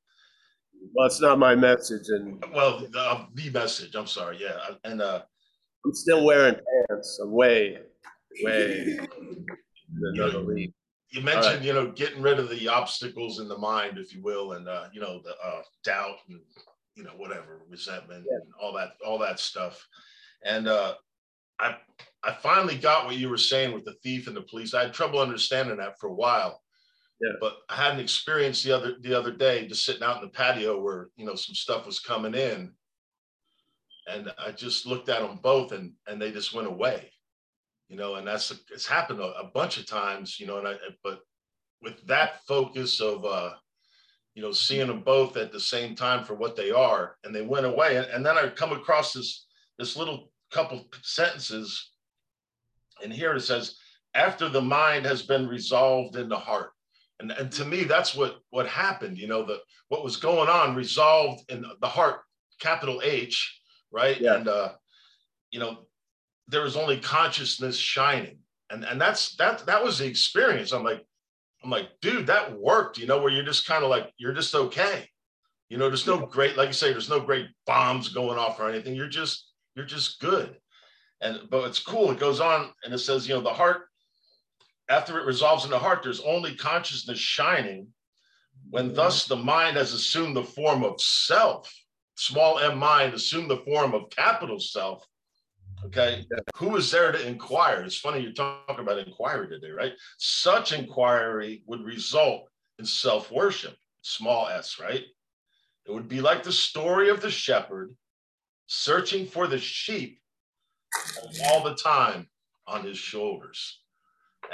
Well, 0.95 1.07
it's 1.07 1.19
not 1.19 1.37
my 1.39 1.55
message 1.55 2.07
and 2.07 2.41
well, 2.55 2.79
the, 2.89 2.97
uh, 2.99 3.25
the 3.33 3.49
message, 3.49 3.95
I'm 3.95 4.07
sorry, 4.07 4.37
yeah, 4.39 4.57
and, 4.85 5.01
uh, 5.01 5.21
I'm 5.85 5.93
still 5.93 6.23
wearing 6.25 6.55
pants. 6.89 7.19
I'm 7.21 7.31
way, 7.31 7.79
way 8.43 8.97
in 8.97 9.07
another 10.13 10.39
league. 10.39 10.73
You 11.11 11.21
mentioned, 11.21 11.65
you 11.65 11.73
know, 11.73 11.91
getting 11.91 12.21
rid 12.21 12.39
of 12.39 12.49
the 12.49 12.67
obstacles 12.67 13.39
in 13.39 13.47
the 13.47 13.57
mind, 13.57 13.97
if 13.97 14.13
you 14.13 14.21
will, 14.21 14.53
and, 14.53 14.67
uh, 14.67 14.85
you 14.93 15.01
know, 15.01 15.21
the, 15.23 15.31
uh, 15.43 15.61
doubt 15.83 16.17
and, 16.29 16.39
you 16.95 17.03
know, 17.03 17.13
whatever, 17.17 17.61
resentment 17.67 18.25
and 18.29 18.41
all 18.61 18.73
that, 18.73 18.91
all 19.05 19.17
that 19.17 19.39
stuff. 19.39 19.87
And, 20.43 20.67
uh, 20.67 20.95
I, 21.59 21.77
I 22.23 22.33
finally 22.33 22.77
got 22.77 23.05
what 23.05 23.17
you 23.17 23.29
were 23.29 23.37
saying 23.37 23.73
with 23.73 23.85
the 23.85 23.95
thief 24.03 24.27
and 24.27 24.35
the 24.35 24.41
police. 24.41 24.73
I 24.73 24.83
had 24.83 24.93
trouble 24.93 25.19
understanding 25.19 25.77
that 25.77 25.99
for 25.99 26.07
a 26.07 26.13
while. 26.13 26.61
Yeah. 27.21 27.33
But 27.41 27.57
I 27.69 27.75
had 27.75 27.95
an 27.95 27.99
experience 27.99 28.63
the 28.63 28.71
other, 28.71 28.95
the 29.01 29.17
other 29.17 29.31
day, 29.31 29.67
just 29.67 29.85
sitting 29.85 30.03
out 30.03 30.17
in 30.17 30.23
the 30.23 30.29
patio 30.29 30.79
where, 30.79 31.09
you 31.17 31.25
know, 31.25 31.35
some 31.35 31.55
stuff 31.55 31.85
was 31.85 31.99
coming 31.99 32.33
in. 32.33 32.71
And 34.07 34.31
I 34.37 34.51
just 34.51 34.85
looked 34.85 35.09
at 35.09 35.21
them 35.21 35.39
both 35.41 35.71
and, 35.71 35.93
and 36.07 36.21
they 36.21 36.31
just 36.31 36.53
went 36.53 36.67
away 36.67 37.11
you 37.89 37.97
know, 37.97 38.15
and 38.15 38.27
that's 38.27 38.51
it's 38.71 38.87
happened 38.87 39.19
a, 39.19 39.33
a 39.39 39.51
bunch 39.53 39.77
of 39.77 39.87
times, 39.87 40.39
you 40.39 40.45
know, 40.45 40.59
and 40.59 40.67
I 40.67 40.75
but 41.03 41.19
with 41.81 42.05
that 42.07 42.45
focus 42.45 43.01
of 43.01 43.25
uh, 43.25 43.51
you 44.35 44.41
know, 44.41 44.51
seeing 44.51 44.87
them 44.87 45.01
both 45.01 45.35
at 45.35 45.51
the 45.51 45.59
same 45.59 45.95
time 45.95 46.23
for 46.23 46.35
what 46.35 46.55
they 46.55 46.71
are, 46.71 47.17
and 47.23 47.35
they 47.35 47.41
went 47.41 47.65
away, 47.65 47.97
and, 47.97 48.05
and 48.07 48.25
then 48.25 48.37
I 48.37 48.47
come 48.47 48.71
across 48.71 49.11
this 49.11 49.47
this 49.77 49.97
little 49.97 50.31
couple 50.51 50.85
sentences, 51.01 51.91
and 53.03 53.11
here 53.11 53.35
it 53.35 53.41
says, 53.41 53.75
after 54.13 54.49
the 54.49 54.61
mind 54.61 55.05
has 55.05 55.23
been 55.23 55.47
resolved 55.47 56.15
in 56.15 56.29
the 56.29 56.37
heart. 56.37 56.71
And, 57.19 57.31
and 57.31 57.51
to 57.53 57.65
me, 57.65 57.83
that's 57.83 58.15
what 58.15 58.39
what 58.51 58.67
happened, 58.67 59.17
you 59.17 59.27
know, 59.27 59.43
the 59.43 59.59
what 59.89 60.03
was 60.03 60.17
going 60.17 60.47
on 60.47 60.75
resolved 60.75 61.51
in 61.51 61.65
the 61.81 61.87
heart, 61.87 62.21
capital 62.59 63.01
H, 63.03 63.61
right? 63.91 64.19
Yeah. 64.21 64.35
And 64.35 64.47
uh, 64.47 64.73
you 65.51 65.59
know, 65.59 65.87
there 66.49 66.63
was 66.63 66.75
only 66.75 66.97
consciousness 66.97 67.77
shining. 67.77 68.39
And 68.69 68.83
and 68.83 68.99
that's 68.99 69.35
that 69.37 69.65
that 69.65 69.83
was 69.83 69.99
the 69.99 70.07
experience. 70.07 70.71
I'm 70.71 70.83
like 70.83 71.05
i'm 71.63 71.69
like 71.69 71.89
dude 72.01 72.27
that 72.27 72.57
worked 72.57 72.97
you 72.97 73.05
know 73.05 73.21
where 73.21 73.33
you're 73.33 73.43
just 73.43 73.67
kind 73.67 73.83
of 73.83 73.89
like 73.89 74.11
you're 74.17 74.33
just 74.33 74.53
okay. 74.55 75.07
You 75.69 75.77
know 75.77 75.87
there's 75.87 76.07
no 76.07 76.25
great 76.25 76.57
like 76.57 76.67
you 76.67 76.73
say 76.73 76.91
there's 76.91 77.09
no 77.09 77.19
great 77.19 77.47
bombs 77.65 78.09
going 78.09 78.37
off 78.37 78.59
or 78.59 78.69
anything. 78.69 78.95
You're 78.95 79.07
just 79.07 79.51
you're 79.75 79.85
just 79.85 80.19
good. 80.19 80.57
And 81.21 81.41
but 81.49 81.65
it's 81.65 81.79
cool. 81.79 82.11
It 82.11 82.19
goes 82.19 82.39
on 82.39 82.71
and 82.83 82.93
it 82.93 82.99
says 82.99 83.27
you 83.27 83.35
know 83.35 83.41
the 83.41 83.49
heart 83.49 83.87
after 84.89 85.19
it 85.19 85.25
resolves 85.25 85.65
in 85.65 85.71
the 85.71 85.79
heart 85.79 86.01
there's 86.03 86.21
only 86.21 86.55
consciousness 86.55 87.19
shining 87.19 87.87
when 88.69 88.93
thus 88.93 89.25
the 89.25 89.35
mind 89.35 89.77
has 89.77 89.93
assumed 89.93 90.35
the 90.35 90.43
form 90.43 90.83
of 90.83 91.01
self. 91.01 91.73
Small 92.15 92.59
m 92.59 92.77
mind 92.77 93.13
assumed 93.13 93.49
the 93.49 93.57
form 93.57 93.93
of 93.93 94.09
capital 94.09 94.59
self 94.59 95.05
Okay. 95.85 96.25
Who 96.57 96.75
is 96.75 96.91
there 96.91 97.11
to 97.11 97.27
inquire? 97.27 97.83
It's 97.83 97.97
funny 97.97 98.19
you're 98.19 98.33
talking 98.33 98.79
about 98.79 98.99
inquiry 98.99 99.47
today, 99.47 99.71
right? 99.71 99.93
Such 100.17 100.73
inquiry 100.73 101.63
would 101.67 101.83
result 101.83 102.49
in 102.79 102.85
self 102.85 103.31
worship, 103.31 103.75
small 104.01 104.47
s, 104.47 104.79
right? 104.79 105.03
It 105.85 105.91
would 105.91 106.07
be 106.07 106.21
like 106.21 106.43
the 106.43 106.51
story 106.51 107.09
of 107.09 107.21
the 107.21 107.31
shepherd 107.31 107.95
searching 108.67 109.25
for 109.25 109.47
the 109.47 109.57
sheep 109.57 110.19
all 111.45 111.63
the 111.63 111.75
time 111.75 112.27
on 112.67 112.83
his 112.83 112.97
shoulders. 112.97 113.81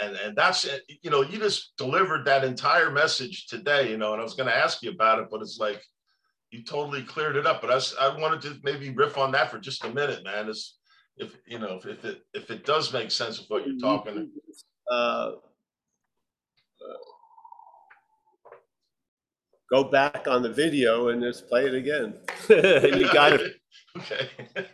And, 0.02 0.16
and 0.16 0.36
that's 0.36 0.66
it. 0.66 0.84
You 1.02 1.10
know, 1.10 1.22
you 1.22 1.38
just 1.38 1.76
delivered 1.78 2.26
that 2.26 2.44
entire 2.44 2.92
message 2.92 3.48
today, 3.48 3.90
you 3.90 3.98
know, 3.98 4.14
and 4.14 4.22
I 4.22 4.24
was 4.24 4.34
going 4.34 4.50
to 4.50 4.56
ask 4.56 4.82
you 4.82 4.92
about 4.92 5.20
it, 5.20 5.28
but 5.30 5.42
it's 5.42 5.58
like 5.60 5.82
you 6.52 6.64
totally 6.64 7.04
cleared 7.04 7.36
it 7.36 7.46
up. 7.46 7.62
But 7.62 7.72
I, 7.72 8.08
I 8.08 8.18
wanted 8.18 8.42
to 8.42 8.60
maybe 8.64 8.90
riff 8.92 9.18
on 9.18 9.32
that 9.32 9.52
for 9.52 9.60
just 9.60 9.84
a 9.84 9.94
minute, 9.94 10.24
man. 10.24 10.50
It's, 10.50 10.78
if 11.18 11.36
you 11.48 11.60
know 11.60 11.76
if, 11.78 11.86
if 11.86 12.06
it 12.06 12.22
if 12.34 12.50
it 12.52 12.66
does 12.66 12.92
make 12.94 13.12
sense 13.12 13.40
of 13.40 13.46
what 13.50 13.66
you're 13.66 13.78
talking 13.80 14.30
Uh, 14.92 14.96
uh, 14.96 15.32
Go 19.72 19.86
back 19.86 20.28
on 20.28 20.44
the 20.44 20.50
video 20.54 21.10
and 21.10 21.22
just 21.24 21.48
play 21.50 21.66
it 21.66 21.74
again. 21.74 22.14
You 22.50 23.12
got 23.12 23.34
it. 23.34 23.56
okay 23.98 24.30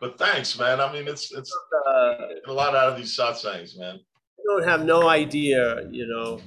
but 0.00 0.18
thanks 0.18 0.58
man 0.58 0.78
i 0.80 0.92
mean 0.92 1.06
it's 1.08 1.32
it's 1.32 1.52
Uh, 1.88 2.16
a 2.46 2.52
lot 2.52 2.74
out 2.74 2.90
of 2.92 2.96
these 2.98 3.16
satsangs 3.16 3.78
man 3.78 3.96
You 4.38 4.44
don't 4.48 4.68
have 4.68 4.84
no 4.84 5.08
idea, 5.08 5.88
you 5.90 6.06
know. 6.06 6.40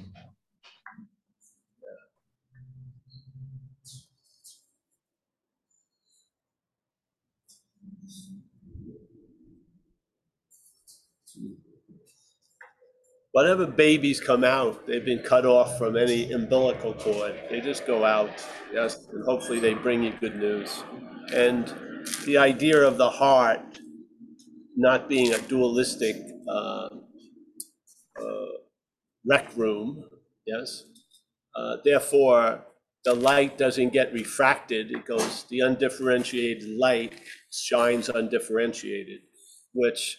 Whatever 13.34 13.66
babies 13.66 14.20
come 14.20 14.44
out, 14.44 14.86
they've 14.86 15.04
been 15.04 15.18
cut 15.18 15.44
off 15.44 15.76
from 15.76 15.96
any 15.96 16.30
umbilical 16.30 16.94
cord. 16.94 17.34
They 17.50 17.60
just 17.60 17.84
go 17.84 18.04
out, 18.04 18.30
yes, 18.72 19.08
and 19.12 19.24
hopefully 19.24 19.58
they 19.58 19.74
bring 19.74 20.04
you 20.04 20.12
good 20.20 20.36
news. 20.36 20.84
And 21.34 21.66
the 22.26 22.38
idea 22.38 22.80
of 22.80 22.96
the 22.96 23.10
heart 23.10 23.80
not 24.76 25.08
being 25.08 25.34
a 25.34 25.38
dualistic 25.38 26.14
uh, 26.48 26.88
uh, 28.20 28.52
rec 29.26 29.56
room, 29.56 30.04
yes? 30.46 30.84
Uh, 31.56 31.78
Therefore, 31.84 32.64
the 33.04 33.14
light 33.14 33.58
doesn't 33.58 33.92
get 33.92 34.12
refracted, 34.12 34.92
it 34.92 35.06
goes, 35.06 35.42
the 35.50 35.58
undifferentiated 35.58 36.68
light 36.78 37.14
shines 37.50 38.08
undifferentiated, 38.08 39.22
which 39.72 40.18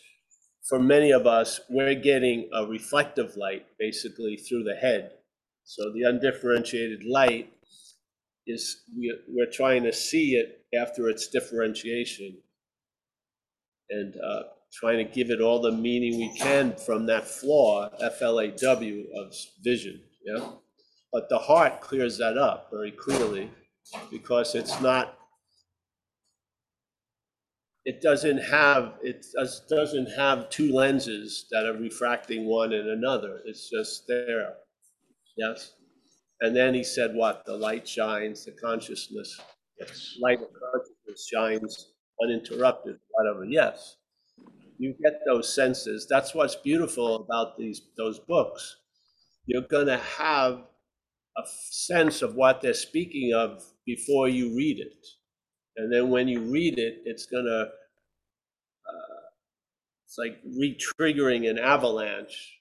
for 0.68 0.80
many 0.80 1.11
of 1.11 1.28
us, 1.28 1.59
we're 1.70 1.95
getting 1.95 2.49
a 2.53 2.66
reflective 2.66 3.38
light 3.38 3.66
basically 3.78 4.36
through 4.36 4.63
the 4.63 4.76
head. 4.76 5.11
So 5.63 5.91
the 5.93 6.03
undifferentiated 6.03 7.03
light 7.03 7.51
is, 8.47 8.84
we- 8.97 9.20
we're 9.28 9.51
trying 9.51 9.84
to 9.84 9.93
see 9.93 10.36
it 10.36 10.66
after 10.76 11.09
its 11.09 11.28
differentiation 11.28 12.41
and 13.89 14.16
uh, 14.18 14.43
trying 14.74 14.97
to 15.05 15.11
give 15.13 15.30
it 15.30 15.41
all 15.41 15.61
the 15.61 15.72
meaning 15.72 16.18
we 16.18 16.36
can 16.38 16.76
from 16.76 17.05
that 17.05 17.28
flaw, 17.28 17.89
F-L-A-W, 18.01 19.07
of 19.16 19.34
vision, 19.63 20.01
yeah? 20.26 20.49
But 21.13 21.30
the 21.30 21.38
heart 21.38 21.82
clears 21.82 22.18
that 22.18 22.38
up 22.38 22.70
very 22.72 22.91
clearly 22.91 23.51
because 24.11 24.55
it's 24.55 24.82
not, 24.82 25.14
it 27.86 28.01
doesn't 28.01 28.39
have, 28.39 28.97
it 29.03 29.25
does- 29.36 29.61
doesn't 29.69 30.07
have 30.07 30.49
two 30.49 30.73
lenses 30.73 31.47
that 31.51 31.65
are 31.65 31.73
refracting 31.73 32.45
one 32.45 32.73
and 32.73 32.89
another. 32.89 33.41
It's 33.45 33.69
just 33.69 34.07
there. 34.07 34.57
Yes? 35.38 35.73
And 36.41 36.55
then 36.55 36.73
he 36.73 36.83
said 36.83 37.15
what? 37.15 37.45
The 37.45 37.55
light 37.55 37.88
shines, 37.88 38.45
the 38.45 38.51
consciousness, 38.53 39.39
Yes. 39.79 40.15
light 40.21 40.41
of 40.41 40.49
consciousness 40.53 41.27
shines 41.31 41.93
uninterrupted, 42.21 42.97
whatever. 43.09 43.45
Yes. 43.45 43.97
You 44.77 44.93
get 45.03 45.21
those 45.25 45.53
senses. 45.53 46.07
That's 46.09 46.33
what's 46.36 46.55
beautiful 46.55 47.15
about 47.15 47.57
these, 47.57 47.81
those 47.97 48.19
books. 48.19 48.77
You're 49.45 49.61
gonna 49.61 49.97
have 49.97 50.67
a 51.38 51.41
f- 51.41 51.67
sense 51.69 52.21
of 52.21 52.36
what 52.36 52.61
they're 52.61 52.73
speaking 52.73 53.33
of 53.33 53.63
before 53.86 54.27
you 54.27 54.55
read 54.55 54.79
it. 54.79 55.05
And 55.78 55.91
then 55.91 56.09
when 56.09 56.28
you 56.28 56.41
read 56.41 56.80
it, 56.80 57.01
it's 57.05 57.26
gonna, 57.26 57.69
uh, 58.88 59.21
it's 60.05 60.17
like 60.17 60.39
re-triggering 60.57 61.49
an 61.49 61.59
avalanche 61.59 62.59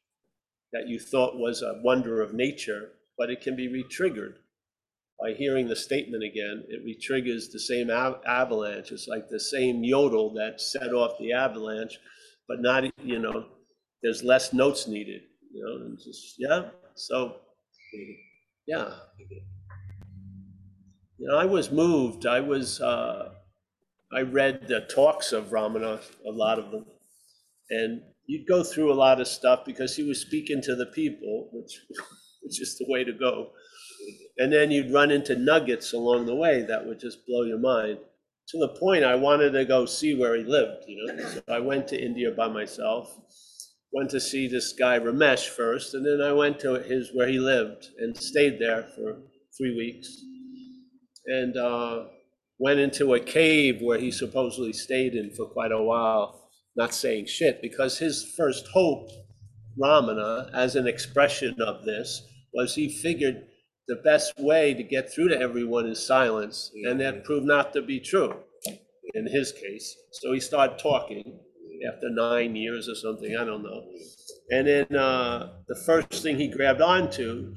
that 0.73 0.89
you 0.89 0.99
thought 0.99 1.37
was 1.39 1.63
a 1.63 1.81
wonder 1.83 2.21
of 2.21 2.35
nature, 2.35 2.91
but 3.17 3.31
it 3.31 3.41
can 3.41 3.55
be 3.55 3.69
re-triggered. 3.69 4.39
By 5.21 5.33
hearing 5.33 5.69
the 5.69 5.77
statement 5.77 6.25
again, 6.25 6.65
it 6.69 6.83
re-triggers 6.85 7.51
the 7.51 7.61
same 7.61 7.89
av- 7.91 8.21
avalanche. 8.27 8.91
It's 8.91 9.07
like 9.07 9.29
the 9.29 9.39
same 9.39 9.85
yodel 9.85 10.35
that 10.35 10.61
set 10.61 10.93
off 10.93 11.19
the 11.21 11.33
avalanche, 11.33 11.99
but 12.49 12.61
not, 12.61 12.85
you 13.03 13.21
know, 13.21 13.47
there's 14.03 14.25
less 14.25 14.53
notes 14.53 14.89
needed, 14.89 15.23
you 15.53 15.65
know, 15.65 15.87
and 15.87 15.99
just, 15.99 16.35
yeah, 16.39 16.71
so, 16.97 17.37
yeah. 18.67 18.95
You 21.19 21.29
know, 21.29 21.37
I 21.37 21.45
was 21.45 21.71
moved. 21.71 22.27
I 22.27 22.41
was, 22.41 22.81
uh, 22.81 23.31
I 24.13 24.23
read 24.23 24.67
the 24.67 24.81
talks 24.81 25.33
of 25.33 25.47
Ramana, 25.47 26.01
a 26.27 26.31
lot 26.31 26.59
of 26.59 26.71
them. 26.71 26.87
And 27.71 28.03
you'd 28.27 28.49
go 28.49 28.65
through 28.65 28.93
a 28.93 28.95
lot 28.95 29.21
of 29.21 29.29
stuff 29.29 29.65
because 29.65 29.97
he 29.97 30.03
was 30.03 30.21
speaking 30.21 30.61
to 30.63 30.75
the 30.75 30.87
people, 30.87 31.51
which, 31.53 31.81
which 32.43 32.61
is 32.61 32.77
the 32.79 32.87
way 32.89 33.05
to 33.05 33.13
go. 33.13 33.51
And 34.39 34.53
then 34.53 34.71
you'd 34.71 34.93
run 34.93 35.11
into 35.11 35.37
nuggets 35.37 35.93
along 35.93 36.27
the 36.27 36.35
way 36.35 36.63
that 36.63 36.85
would 36.85 36.99
just 36.99 37.27
blow 37.27 37.43
your 37.43 37.59
mind. 37.59 37.99
To 38.49 38.59
the 38.59 38.77
point 38.79 39.05
I 39.05 39.15
wanted 39.15 39.53
to 39.53 39.65
go 39.65 39.87
see 39.87 40.15
where 40.15 40.37
he 40.37 40.43
lived, 40.43 40.85
you 40.87 41.07
know. 41.07 41.29
So 41.31 41.43
I 41.49 41.61
went 41.61 41.89
to 41.89 42.05
India 42.05 42.31
by 42.31 42.49
myself, 42.49 43.17
went 43.93 44.11
to 44.11 44.21
see 44.21 44.49
this 44.49 44.73
guy 44.73 44.99
Ramesh 44.99 45.49
first, 45.49 45.95
and 45.95 46.05
then 46.05 46.21
I 46.21 46.33
went 46.33 46.59
to 46.61 46.75
his 46.75 47.11
where 47.15 47.29
he 47.29 47.39
lived 47.39 47.89
and 47.99 48.15
stayed 48.17 48.59
there 48.59 48.83
for 48.95 49.17
three 49.57 49.75
weeks. 49.75 50.23
And 51.27 51.57
uh, 51.57 52.05
went 52.59 52.81
into 52.81 53.15
a 53.15 53.21
cave 53.21 53.81
where 53.81 53.99
he 53.99 54.11
supposedly 54.11 54.73
stayed 54.73 55.15
in 55.15 55.31
for 55.35 55.47
quite 55.47 55.73
a 55.73 55.83
while, 55.83 56.49
not 56.77 56.95
saying 56.95 57.27
shit, 57.27 57.63
because 57.63 57.99
his 57.99 58.35
first 58.37 58.67
hope, 58.73 59.09
Ramana, 59.81 60.51
as 60.55 60.77
an 60.77 60.87
expression 60.87 61.61
of 61.61 61.85
this, 61.85 62.23
was 62.53 62.75
he 62.75 62.89
figured 62.89 63.47
the 63.89 63.97
best 63.97 64.35
way 64.39 64.73
to 64.75 64.83
get 64.83 65.13
through 65.13 65.29
to 65.29 65.41
everyone 65.41 65.87
is 65.87 66.07
silence, 66.07 66.71
and 66.85 67.01
that 67.01 67.25
proved 67.25 67.47
not 67.47 67.73
to 67.73 67.83
be 67.83 68.01
true 68.01 68.35
in 69.15 69.27
his 69.27 69.53
case. 69.53 69.97
So 70.13 70.33
he 70.33 70.41
started 70.41 70.79
talking 70.79 71.39
after 71.87 72.09
nine 72.11 72.57
years 72.57 72.89
or 72.89 72.95
something, 72.95 73.37
I 73.37 73.45
don't 73.45 73.63
know. 73.63 73.85
And 74.51 74.67
then 74.67 74.97
uh, 74.97 75.53
the 75.69 75.77
first 75.85 76.23
thing 76.23 76.39
he 76.39 76.49
grabbed 76.49 76.81
onto 76.81 77.55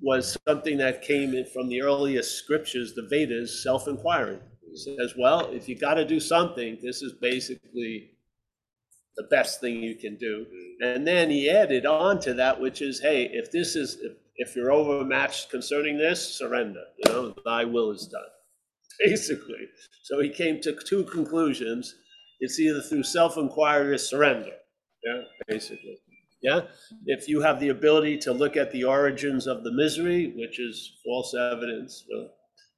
was 0.00 0.36
something 0.46 0.78
that 0.78 1.02
came 1.02 1.34
in 1.34 1.46
from 1.46 1.68
the 1.68 1.82
earliest 1.82 2.38
scriptures, 2.38 2.94
the 2.94 3.06
Vedas, 3.08 3.62
self-inquiry. 3.62 4.38
He 4.70 4.76
says, 4.76 5.14
well, 5.18 5.48
if 5.50 5.68
you 5.68 5.78
got 5.78 5.94
to 5.94 6.04
do 6.04 6.20
something, 6.20 6.78
this 6.82 7.02
is 7.02 7.14
basically 7.20 8.10
the 9.16 9.24
best 9.24 9.60
thing 9.60 9.82
you 9.82 9.94
can 9.94 10.16
do. 10.16 10.46
And 10.80 11.06
then 11.06 11.30
he 11.30 11.48
added 11.48 11.86
on 11.86 12.20
to 12.20 12.34
that, 12.34 12.60
which 12.60 12.82
is, 12.82 13.00
hey, 13.00 13.30
if 13.32 13.50
this 13.50 13.74
is, 13.74 13.96
if, 14.02 14.12
if 14.36 14.56
you're 14.56 14.72
overmatched 14.72 15.50
concerning 15.50 15.96
this, 15.96 16.36
surrender. 16.36 16.82
You 16.98 17.12
know, 17.12 17.34
thy 17.44 17.64
will 17.64 17.90
is 17.92 18.06
done. 18.06 18.22
Basically. 19.04 19.68
So 20.02 20.20
he 20.20 20.28
came 20.28 20.60
to 20.60 20.76
two 20.86 21.04
conclusions. 21.04 21.94
It's 22.40 22.60
either 22.60 22.82
through 22.82 23.04
self-inquiry 23.04 23.92
or 23.92 23.98
surrender. 23.98 24.52
Yeah, 25.04 25.22
basically. 25.46 25.98
Yeah. 26.42 26.62
If 27.06 27.28
you 27.28 27.40
have 27.40 27.60
the 27.60 27.70
ability 27.70 28.18
to 28.18 28.32
look 28.32 28.56
at 28.56 28.70
the 28.70 28.84
origins 28.84 29.46
of 29.46 29.64
the 29.64 29.72
misery, 29.72 30.32
which 30.36 30.60
is 30.60 30.98
false 31.04 31.34
evidence, 31.34 32.04
uh, 32.14 32.28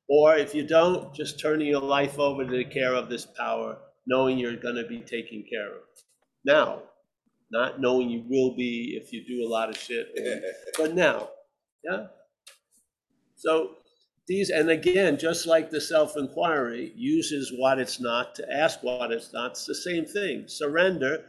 or 0.09 0.37
if 0.37 0.55
you 0.55 0.67
don't, 0.67 1.15
just 1.15 1.39
turning 1.39 1.67
your 1.69 1.83
life 1.83 2.19
over 2.19 2.45
to 2.45 2.51
the 2.51 2.65
care 2.65 2.95
of 2.95 3.09
this 3.09 3.27
power, 3.27 3.79
knowing 4.07 4.39
you're 4.39 4.57
going 4.57 4.77
to 4.77 4.87
be 4.87 5.01
taken 5.01 5.45
care 5.51 5.69
of. 5.69 5.83
Now, 6.45 6.83
not 7.51 7.81
knowing 7.81 8.09
you 8.09 8.25
will 8.29 8.57
be 8.57 8.99
if 9.01 9.13
you 9.13 9.25
do 9.27 9.47
a 9.47 9.51
lot 9.51 9.69
of 9.69 9.77
shit, 9.77 10.09
but 10.79 10.95
now, 10.95 11.29
yeah. 11.85 12.07
So 13.37 13.73
these, 14.27 14.51
and 14.51 14.71
again, 14.71 15.19
just 15.19 15.47
like 15.47 15.71
the 15.71 15.81
self-inquiry 15.81 16.93
uses 16.97 17.53
what 17.57 17.79
it's 17.79 18.01
not 18.01 18.35
to 18.37 18.53
ask 18.53 18.83
what 18.83 19.11
it's 19.13 19.33
not, 19.33 19.53
it's 19.53 19.67
the 19.67 19.75
same 19.75 20.05
thing. 20.05 20.45
Surrender 20.47 21.25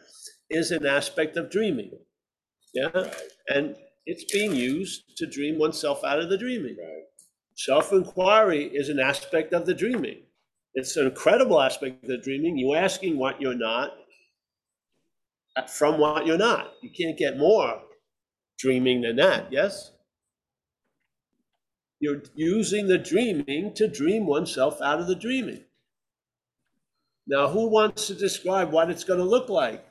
is 0.49 0.71
an 0.71 0.85
aspect 0.85 1.37
of 1.37 1.49
dreaming. 1.49 1.91
Yeah, 2.73 3.11
and 3.47 3.75
it's 4.05 4.31
being 4.31 4.55
used 4.55 5.17
to 5.17 5.25
dream 5.25 5.57
oneself 5.59 6.03
out 6.03 6.19
of 6.19 6.29
the 6.29 6.37
dreaming. 6.37 6.77
Right. 6.77 7.03
Self-inquiry 7.55 8.65
is 8.65 8.89
an 8.89 8.99
aspect 8.99 9.53
of 9.53 9.65
the 9.65 9.73
dreaming. 9.73 10.19
It's 10.75 10.95
an 10.97 11.07
incredible 11.07 11.59
aspect 11.59 12.03
of 12.03 12.09
the 12.09 12.17
dreaming. 12.17 12.57
You 12.57 12.75
asking 12.75 13.17
what 13.17 13.41
you're 13.41 13.55
not 13.55 13.91
uh, 15.55 15.63
from 15.63 15.99
what 15.99 16.25
you're 16.25 16.37
not. 16.37 16.73
You 16.81 16.89
can't 16.89 17.17
get 17.17 17.37
more 17.37 17.81
dreaming 18.57 19.01
than 19.01 19.15
that, 19.17 19.51
yes? 19.51 19.91
You're 21.99 22.21
using 22.35 22.87
the 22.87 22.97
dreaming 22.97 23.73
to 23.73 23.87
dream 23.87 24.25
oneself 24.25 24.81
out 24.81 24.99
of 24.99 25.07
the 25.07 25.15
dreaming. 25.15 25.63
Now, 27.27 27.47
who 27.47 27.67
wants 27.67 28.07
to 28.07 28.13
describe 28.13 28.71
what 28.71 28.89
it's 28.89 29.03
going 29.03 29.19
to 29.19 29.25
look 29.25 29.49
like? 29.49 29.85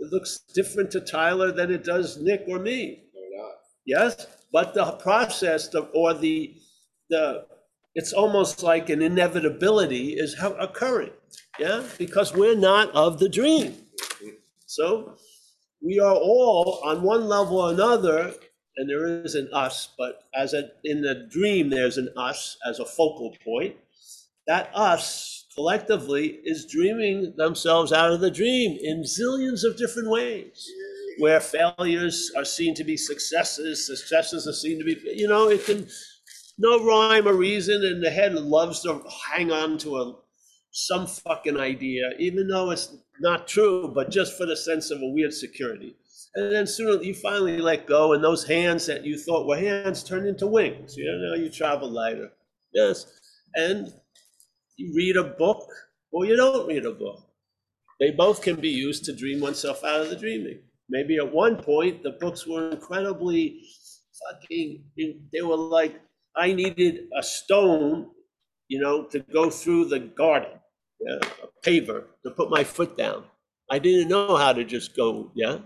It 0.00 0.12
looks 0.12 0.40
different 0.54 0.90
to 0.92 1.00
Tyler 1.00 1.52
than 1.52 1.70
it 1.70 1.84
does 1.84 2.18
Nick 2.18 2.44
or 2.48 2.58
me. 2.58 3.04
Yes, 3.86 4.26
but 4.52 4.74
the 4.74 4.92
process 4.92 5.68
the, 5.68 5.80
or 5.94 6.14
the 6.14 6.54
the 7.08 7.46
it's 7.94 8.12
almost 8.12 8.62
like 8.62 8.88
an 8.88 9.02
inevitability 9.02 10.12
is 10.12 10.38
how 10.38 10.52
occurring. 10.52 11.10
Yeah, 11.58 11.82
because 11.98 12.32
we're 12.32 12.56
not 12.56 12.90
of 12.92 13.18
the 13.18 13.28
dream. 13.28 13.72
Mm-hmm. 13.72 14.28
So 14.66 15.16
we 15.82 15.98
are 15.98 16.14
all 16.14 16.80
on 16.84 17.02
one 17.02 17.26
level 17.26 17.58
or 17.58 17.72
another, 17.72 18.32
and 18.76 18.88
there 18.88 19.24
is 19.24 19.34
an 19.34 19.48
us, 19.52 19.88
but 19.98 20.22
as 20.36 20.54
a, 20.54 20.70
in 20.84 21.02
the 21.02 21.26
dream, 21.28 21.68
there's 21.68 21.98
an 21.98 22.10
us 22.16 22.56
as 22.68 22.78
a 22.78 22.84
focal 22.84 23.34
point. 23.44 23.74
That 24.46 24.70
us 24.72 25.39
collectively 25.60 26.40
is 26.44 26.64
dreaming 26.64 27.34
themselves 27.36 27.92
out 27.92 28.10
of 28.10 28.20
the 28.20 28.30
dream 28.30 28.78
in 28.82 29.02
zillions 29.02 29.62
of 29.62 29.76
different 29.76 30.08
ways, 30.10 30.66
where 31.18 31.38
failures 31.38 32.32
are 32.34 32.46
seen 32.46 32.74
to 32.74 32.82
be 32.82 32.96
successes, 32.96 33.86
successes 33.86 34.48
are 34.48 34.54
seen 34.54 34.78
to 34.78 34.84
be, 34.84 34.96
you 35.14 35.28
know, 35.28 35.50
it 35.50 35.64
can, 35.66 35.86
no 36.58 36.82
rhyme 36.82 37.28
or 37.28 37.34
reason, 37.34 37.84
and 37.84 38.02
the 38.02 38.10
head 38.10 38.32
loves 38.34 38.80
to 38.80 39.02
hang 39.30 39.52
on 39.52 39.76
to 39.76 39.96
a 39.98 40.14
some 40.72 41.06
fucking 41.06 41.58
idea, 41.58 42.12
even 42.18 42.46
though 42.48 42.70
it's 42.70 42.96
not 43.20 43.46
true, 43.46 43.92
but 43.94 44.10
just 44.10 44.38
for 44.38 44.46
the 44.46 44.56
sense 44.56 44.90
of 44.90 44.98
a 45.02 45.12
weird 45.12 45.34
security. 45.34 45.94
And 46.36 46.52
then 46.52 46.66
sooner 46.66 47.02
you 47.02 47.12
finally 47.12 47.58
let 47.58 47.86
go, 47.86 48.14
and 48.14 48.24
those 48.24 48.44
hands 48.46 48.86
that 48.86 49.04
you 49.04 49.18
thought 49.18 49.46
were 49.46 49.58
hands 49.58 50.04
turn 50.04 50.26
into 50.26 50.46
wings. 50.46 50.96
You 50.96 51.04
know, 51.04 51.34
you 51.34 51.50
travel 51.50 51.90
lighter. 51.90 52.30
Yes. 52.72 53.04
And 53.54 53.92
you 54.80 54.94
read 54.94 55.16
a 55.16 55.24
book 55.24 55.68
or 56.10 56.24
you 56.24 56.36
don't 56.36 56.66
read 56.66 56.86
a 56.86 56.92
book. 56.92 57.22
They 58.00 58.10
both 58.10 58.40
can 58.40 58.56
be 58.56 58.70
used 58.70 59.04
to 59.04 59.14
dream 59.14 59.40
oneself 59.40 59.84
out 59.84 60.00
of 60.00 60.10
the 60.10 60.16
dreaming. 60.16 60.60
Maybe 60.88 61.18
at 61.18 61.32
one 61.32 61.56
point 61.56 62.02
the 62.02 62.12
books 62.12 62.46
were 62.46 62.70
incredibly 62.70 63.60
fucking, 64.20 64.82
they 65.32 65.42
were 65.42 65.56
like, 65.56 66.00
I 66.34 66.52
needed 66.52 67.08
a 67.18 67.22
stone, 67.22 68.10
you 68.68 68.80
know, 68.80 69.04
to 69.04 69.20
go 69.20 69.50
through 69.50 69.86
the 69.86 69.98
garden 70.00 70.58
yeah, 71.00 71.18
a 71.42 71.68
paver 71.68 72.04
to 72.24 72.30
put 72.30 72.50
my 72.50 72.64
foot 72.64 72.96
down. 72.96 73.24
I 73.70 73.78
didn't 73.78 74.08
know 74.08 74.36
how 74.36 74.52
to 74.52 74.64
just 74.64 74.96
go, 74.96 75.30
yeah. 75.34 75.58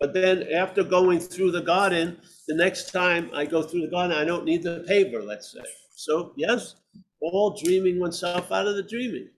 But 0.00 0.14
then 0.14 0.48
after 0.52 0.82
going 0.82 1.20
through 1.20 1.52
the 1.52 1.60
garden, 1.60 2.18
the 2.48 2.54
next 2.54 2.90
time 2.90 3.30
I 3.34 3.44
go 3.46 3.62
through 3.62 3.82
the 3.82 3.90
garden, 3.90 4.16
I 4.16 4.24
don't 4.24 4.44
need 4.44 4.62
the 4.62 4.84
paver, 4.88 5.24
let's 5.24 5.52
say. 5.52 5.60
So 5.96 6.32
yes, 6.36 6.76
all 7.32 7.58
dreaming 7.62 7.98
oneself 8.00 8.52
out 8.52 8.66
of 8.66 8.76
the 8.76 8.82
dreaming. 8.82 9.28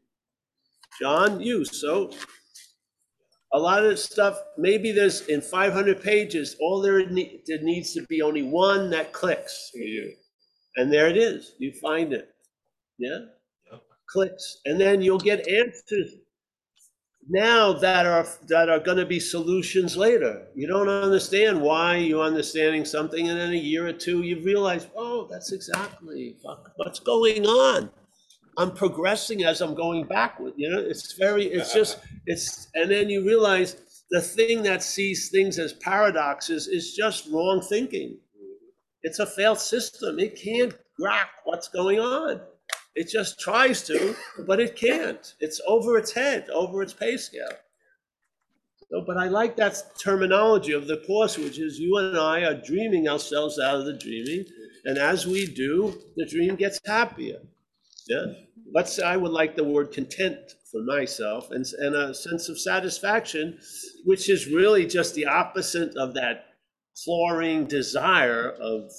John, 1.01 1.41
you, 1.41 1.65
so 1.65 2.11
a 3.53 3.59
lot 3.59 3.85
of 3.85 3.99
stuff, 3.99 4.39
maybe 4.59 4.93
there's 4.93 5.23
in 5.29 5.41
five 5.41 5.73
hundred 5.73 6.03
pages, 6.03 6.57
all 6.61 6.81
there 6.81 7.09
ne- 7.09 7.43
there 7.47 7.63
needs 7.63 7.93
to 7.95 8.03
be 8.07 8.23
only 8.23 8.43
one 8.43 8.91
that 8.91 9.13
clicks 9.13 9.71
for 9.73 9.79
you. 9.79 10.13
And 10.77 10.93
there 10.93 11.09
it 11.09 11.17
is, 11.17 11.53
you 11.59 11.73
find 11.73 12.13
it. 12.13 12.29
Yeah? 12.99 13.19
Clicks, 14.09 14.59
and 14.65 14.81
then 14.81 15.03
you'll 15.03 15.19
get 15.19 15.49
answers 15.49 16.15
now 17.29 17.73
that 17.73 18.07
are, 18.07 18.27
that 18.49 18.69
are 18.69 18.79
gonna 18.79 19.07
be 19.07 19.21
solutions 19.21 19.97
later. 19.97 20.47
You 20.55 20.67
don't 20.67 20.89
understand 20.89 21.61
why 21.61 21.97
you're 21.97 22.25
understanding 22.25 22.85
something, 22.85 23.29
and 23.29 23.39
in 23.39 23.53
a 23.53 23.57
year 23.57 23.87
or 23.87 23.93
two, 23.93 24.23
you 24.23 24.43
realize, 24.43 24.87
oh, 24.97 25.27
that's 25.31 25.53
exactly 25.53 26.37
what's 26.77 27.01
going 27.01 27.47
on. 27.47 27.91
I'm 28.59 28.73
progressing 28.73 29.45
as 29.45 29.61
I'm 29.61 29.75
going 29.75 30.05
backward, 30.05 30.55
you 30.57 30.71
know, 30.71 30.79
it's 30.79 31.13
very, 31.13 31.45
it's 31.45 31.75
just, 31.75 31.99
it's, 32.27 32.69
and 32.75 32.91
then 32.91 33.11
you 33.11 33.27
realize 33.27 33.77
the 34.11 34.21
thing 34.21 34.63
that 34.63 34.83
sees 34.83 35.31
things 35.31 35.59
as 35.59 35.73
paradoxes 35.75 36.69
is 36.69 36.95
just 36.95 37.29
wrong 37.31 37.61
thinking. 37.69 38.19
It's 39.03 39.19
a 39.19 39.27
failed 39.27 39.59
system. 39.59 40.19
It 40.19 40.41
can't 40.41 40.75
grasp 40.99 41.29
what's 41.45 41.69
going 41.69 41.99
on. 41.99 42.41
It 42.97 43.11
just 43.11 43.39
tries 43.39 43.83
to, 43.89 44.17
but 44.47 44.59
it 44.59 44.75
can't. 44.75 45.35
It's 45.39 45.61
over 45.69 45.99
its 45.99 46.13
head, 46.13 46.49
over 46.49 46.83
its 46.83 46.95
pay 46.95 47.19
scale. 47.19 47.47
So, 48.91 49.05
but 49.07 49.19
I 49.19 49.29
like 49.29 49.57
that 49.57 49.83
terminology 49.99 50.73
of 50.73 50.87
the 50.87 51.03
course, 51.07 51.37
which 51.37 51.59
is 51.59 51.79
you 51.79 51.99
and 51.99 52.17
I 52.17 52.45
are 52.45 52.55
dreaming 52.55 53.07
ourselves 53.07 53.59
out 53.59 53.81
of 53.81 53.85
the 53.85 53.99
dreaming. 53.99 54.47
And 54.87 54.97
as 54.97 55.27
we 55.27 55.47
do, 55.47 56.01
the 56.17 56.25
dream 56.25 56.57
gets 56.57 56.81
happier. 56.87 57.41
Yeah. 58.09 58.25
Let's 58.73 58.95
say 58.97 59.03
I 59.03 59.19
would 59.19 59.33
like 59.33 59.57
the 59.57 59.65
word 59.65 59.93
content 59.93 60.55
for 60.73 60.83
myself 60.83 61.51
and, 61.51 61.67
and 61.79 61.95
a 61.95 62.15
sense 62.15 62.49
of 62.49 62.59
satisfaction, 62.59 63.59
which 64.05 64.31
is 64.31 64.47
really 64.47 64.87
just 64.87 65.15
the 65.15 65.27
opposite 65.27 65.95
of 65.97 66.15
that 66.15 66.47
clawing 67.05 67.67
desire 67.67 68.53
of 68.53 68.91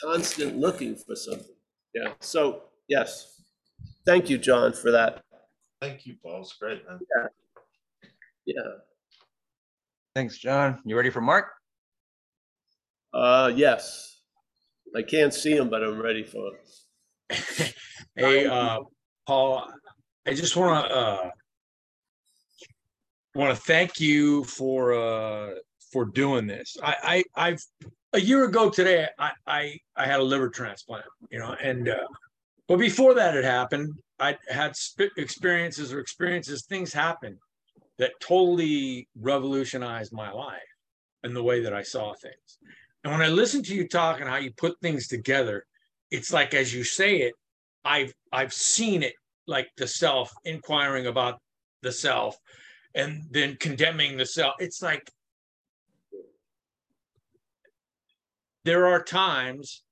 constant 0.00 0.56
looking 0.56 0.94
for 0.94 1.16
something. 1.16 1.53
Yeah. 1.94 2.12
So, 2.20 2.62
yes. 2.88 3.42
Thank 4.06 4.28
you, 4.28 4.38
John, 4.38 4.72
for 4.72 4.90
that. 4.90 5.22
Thank 5.80 6.06
you, 6.06 6.16
Paul. 6.22 6.42
It's 6.42 6.54
great, 6.54 6.82
man. 6.88 6.98
Yeah. 8.46 8.62
Thanks, 10.14 10.38
John. 10.38 10.80
You 10.84 10.96
ready 10.96 11.10
for 11.10 11.20
Mark? 11.20 11.46
Uh, 13.12 13.52
yes. 13.54 14.20
I 14.96 15.02
can't 15.02 15.32
see 15.32 15.56
him, 15.56 15.70
but 15.70 15.82
I'm 15.82 16.00
ready 16.00 16.24
for 16.24 16.52
it. 16.54 17.74
Hey, 18.16 18.46
uh, 18.46 18.78
Paul, 19.26 19.68
I 20.24 20.34
just 20.34 20.54
wanna, 20.54 20.86
uh, 20.86 21.30
wanna 23.34 23.56
thank 23.56 23.98
you 23.98 24.44
for, 24.44 24.94
uh, 24.94 25.54
for 25.94 26.04
doing 26.04 26.48
this. 26.48 26.76
I, 26.82 27.24
I, 27.36 27.46
I've, 27.46 27.62
a 28.12 28.20
year 28.20 28.44
ago 28.44 28.68
today, 28.68 29.06
I, 29.16 29.30
I, 29.46 29.78
I 29.96 30.06
had 30.06 30.18
a 30.18 30.24
liver 30.24 30.48
transplant, 30.48 31.04
you 31.30 31.38
know, 31.38 31.54
and, 31.62 31.88
uh, 31.88 32.08
but 32.66 32.78
before 32.78 33.14
that 33.14 33.34
had 33.34 33.44
happened, 33.44 33.92
I 34.18 34.36
had 34.48 34.72
experiences 35.16 35.92
or 35.92 36.00
experiences, 36.00 36.64
things 36.64 36.92
happened 36.92 37.36
that 37.98 38.10
totally 38.20 39.08
revolutionized 39.20 40.12
my 40.12 40.32
life 40.32 40.60
and 41.22 41.36
the 41.36 41.44
way 41.44 41.60
that 41.60 41.72
I 41.72 41.82
saw 41.82 42.12
things. 42.14 42.58
And 43.04 43.12
when 43.12 43.22
I 43.22 43.28
listen 43.28 43.62
to 43.62 43.74
you 43.74 43.86
talk 43.86 44.18
and 44.18 44.28
how 44.28 44.38
you 44.38 44.50
put 44.56 44.74
things 44.82 45.06
together, 45.06 45.64
it's 46.10 46.32
like 46.32 46.54
as 46.54 46.74
you 46.74 46.82
say 46.82 47.18
it, 47.18 47.34
I've 47.84 48.12
I've 48.32 48.52
seen 48.52 49.04
it 49.04 49.14
like 49.46 49.68
the 49.76 49.86
self 49.86 50.32
inquiring 50.44 51.06
about 51.06 51.38
the 51.82 51.92
self 51.92 52.36
and 52.94 53.22
then 53.30 53.56
condemning 53.60 54.16
the 54.16 54.26
self. 54.26 54.54
It's 54.58 54.82
like 54.82 55.08
there 58.64 58.86
are 58.86 59.02
times 59.02 59.82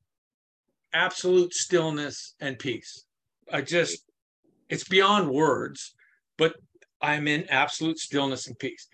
absolute 0.92 1.54
stillness 1.54 2.34
and 2.40 2.58
peace. 2.58 3.04
I 3.52 3.62
just 3.62 4.04
it's 4.68 4.88
beyond 4.88 5.30
words, 5.30 5.94
but 6.38 6.54
I'm 7.00 7.28
in 7.28 7.44
absolute 7.48 7.98
stillness 7.98 8.46
and 8.46 8.58
peace. 8.58 8.88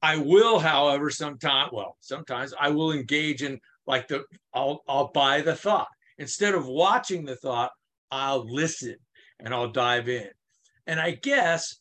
I 0.00 0.16
will, 0.16 0.58
however, 0.58 1.10
sometimes, 1.10 1.70
well, 1.72 1.96
sometimes 2.00 2.54
I 2.58 2.70
will 2.70 2.92
engage 2.92 3.42
in 3.42 3.60
like 3.86 4.08
the 4.08 4.24
I'll 4.54 4.82
I'll 4.88 5.10
buy 5.12 5.40
the 5.42 5.56
thought. 5.56 5.88
Instead 6.18 6.54
of 6.54 6.66
watching 6.66 7.24
the 7.24 7.36
thought, 7.36 7.70
I'll 8.10 8.44
listen 8.52 8.96
and 9.40 9.54
I'll 9.54 9.70
dive 9.70 10.08
in. 10.08 10.28
And 10.86 10.98
I 10.98 11.12
guess 11.12 11.76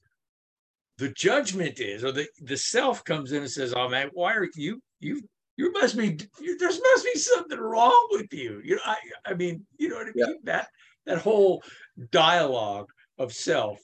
the 0.98 1.10
judgment 1.10 1.80
is, 1.80 2.04
or 2.04 2.12
the, 2.12 2.28
the 2.42 2.58
self 2.58 3.04
comes 3.04 3.32
in 3.32 3.44
and 3.44 3.52
says, 3.52 3.74
Oh 3.76 3.88
man, 3.88 4.10
why 4.14 4.34
are 4.34 4.48
you 4.56 4.82
you 5.00 5.22
you 5.58 5.72
must 5.74 5.98
be 5.98 6.18
you, 6.40 6.58
there 6.58 6.70
must 6.70 7.04
be 7.04 7.20
something 7.20 7.60
wrong 7.60 8.08
with 8.12 8.32
you. 8.32 8.62
You 8.64 8.76
know, 8.76 8.82
I 8.86 8.98
I 9.26 9.34
mean, 9.34 9.66
you 9.78 9.90
know 9.90 9.96
what 9.96 10.08
I 10.08 10.12
mean? 10.16 10.26
Yeah. 10.28 10.34
That 10.44 10.68
that 11.06 11.18
whole 11.18 11.64
dialogue 12.12 12.88
of 13.18 13.34
self 13.34 13.80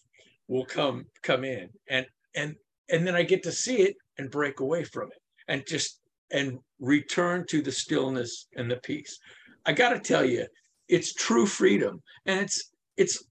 will 0.48 0.66
come 0.66 1.06
come 1.24 1.44
in 1.44 1.70
and 1.90 2.06
and 2.36 2.56
and 2.90 3.08
then 3.08 3.16
I 3.16 3.24
get 3.24 3.44
to 3.44 3.52
see 3.52 3.78
it 3.78 3.96
and 4.18 4.30
break 4.30 4.60
away 4.60 4.84
from 4.84 5.08
it 5.08 5.22
and 5.48 5.64
just 5.68 6.00
and 6.32 6.60
return 6.80 7.46
to 7.48 7.62
the 7.62 7.72
stillness 7.72 8.48
and 8.56 8.70
the 8.70 8.78
peace. 8.78 9.18
I 9.66 9.74
got 9.74 9.90
to 9.90 10.00
tell 10.00 10.26
you, 10.26 10.46
it's 10.88 11.14
true 11.14 11.46
freedom, 11.46 12.02
and 12.26 12.40
it's 12.40 12.72
it's 12.98 13.24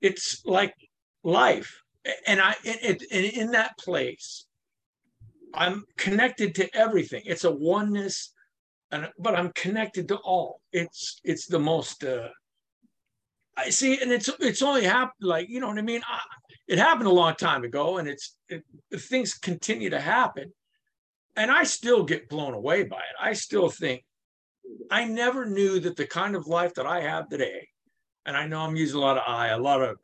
it's 0.00 0.42
like 0.44 0.74
life. 1.24 1.82
And 2.26 2.40
I 2.40 2.54
and, 2.64 2.78
and 2.82 3.02
and 3.10 3.24
in 3.24 3.50
that 3.52 3.76
place, 3.78 4.46
I'm 5.56 5.84
connected 5.96 6.54
to 6.56 6.76
everything. 6.76 7.22
It's 7.24 7.44
a 7.44 7.50
oneness, 7.50 8.32
and 8.90 9.08
but 9.18 9.34
I'm 9.34 9.52
connected 9.54 10.08
to 10.08 10.16
all. 10.16 10.60
It's 10.72 11.20
it's 11.24 11.46
the 11.46 11.58
most. 11.58 12.04
Uh, 12.04 12.28
I 13.56 13.70
see, 13.70 14.00
and 14.00 14.12
it's 14.12 14.28
it's 14.40 14.62
only 14.62 14.84
happened 14.84 15.28
like 15.28 15.48
you 15.48 15.60
know 15.60 15.68
what 15.68 15.78
I 15.78 15.82
mean. 15.82 16.02
I, 16.06 16.20
it 16.68 16.78
happened 16.78 17.08
a 17.08 17.12
long 17.12 17.34
time 17.34 17.64
ago, 17.64 17.98
and 17.98 18.06
it's 18.08 18.36
it, 18.48 18.62
things 18.94 19.34
continue 19.34 19.90
to 19.90 20.00
happen, 20.00 20.52
and 21.36 21.50
I 21.50 21.64
still 21.64 22.04
get 22.04 22.28
blown 22.28 22.54
away 22.54 22.84
by 22.84 22.98
it. 22.98 23.16
I 23.20 23.32
still 23.32 23.70
think 23.70 24.04
I 24.90 25.04
never 25.06 25.46
knew 25.46 25.80
that 25.80 25.96
the 25.96 26.06
kind 26.06 26.36
of 26.36 26.46
life 26.46 26.74
that 26.74 26.86
I 26.86 27.00
have 27.00 27.28
today, 27.28 27.66
and 28.26 28.36
I 28.36 28.46
know 28.46 28.60
I'm 28.60 28.76
using 28.76 28.98
a 28.98 29.00
lot 29.00 29.16
of 29.16 29.22
I, 29.26 29.48
a 29.48 29.58
lot 29.58 29.82
of 29.82 29.96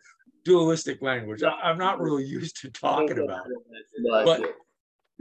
dualistic 0.45 1.03
language. 1.03 1.43
I, 1.43 1.51
I'm 1.51 1.79
not 1.79 2.01
really 2.01 2.25
used 2.39 2.57
to 2.63 2.71
talking 2.71 3.19
about 3.19 3.47
it 3.47 3.59
but 4.25 4.55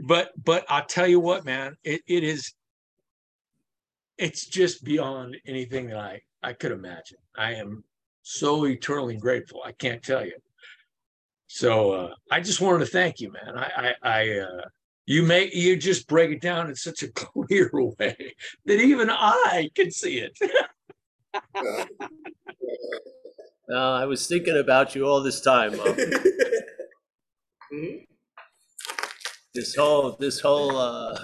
but 0.02 0.30
but 0.42 0.64
I'll 0.68 0.84
tell 0.84 1.06
you 1.06 1.20
what, 1.20 1.44
man, 1.44 1.76
it, 1.84 2.02
it 2.06 2.24
is 2.24 2.52
it's 4.18 4.46
just 4.46 4.84
beyond 4.84 5.36
anything 5.46 5.86
that 5.86 5.98
I 5.98 6.20
I 6.42 6.52
could 6.52 6.72
imagine. 6.72 7.18
I 7.36 7.54
am 7.54 7.84
so 8.22 8.66
eternally 8.66 9.16
grateful. 9.16 9.62
I 9.64 9.72
can't 9.72 10.02
tell 10.02 10.24
you. 10.26 10.36
So 11.46 11.92
uh, 11.92 12.14
I 12.30 12.40
just 12.40 12.60
wanted 12.60 12.80
to 12.80 12.90
thank 12.90 13.20
you, 13.20 13.32
man. 13.32 13.56
I 13.56 13.94
I, 14.02 14.20
I 14.20 14.38
uh, 14.40 14.62
you 15.06 15.22
make 15.22 15.54
you 15.54 15.76
just 15.76 16.08
break 16.08 16.30
it 16.30 16.40
down 16.40 16.68
in 16.68 16.74
such 16.74 17.02
a 17.02 17.08
clear 17.12 17.70
way 17.72 18.34
that 18.66 18.80
even 18.80 19.08
I 19.08 19.70
can 19.74 19.90
see 19.90 20.18
it. 20.18 20.36
Uh, 23.72 23.92
I 23.92 24.04
was 24.04 24.26
thinking 24.26 24.58
about 24.58 24.94
you 24.94 25.06
all 25.06 25.22
this 25.22 25.40
time, 25.40 25.76
Mom. 25.76 25.96
This 29.54 29.74
whole, 29.74 30.12
this 30.18 30.40
whole, 30.40 30.76
uh, 30.78 31.18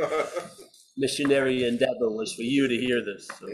missionary 0.96 1.64
endeavor 1.64 2.10
was 2.10 2.34
for 2.34 2.42
you 2.42 2.68
to 2.68 2.76
hear 2.76 3.04
this. 3.04 3.26
So 3.40 3.46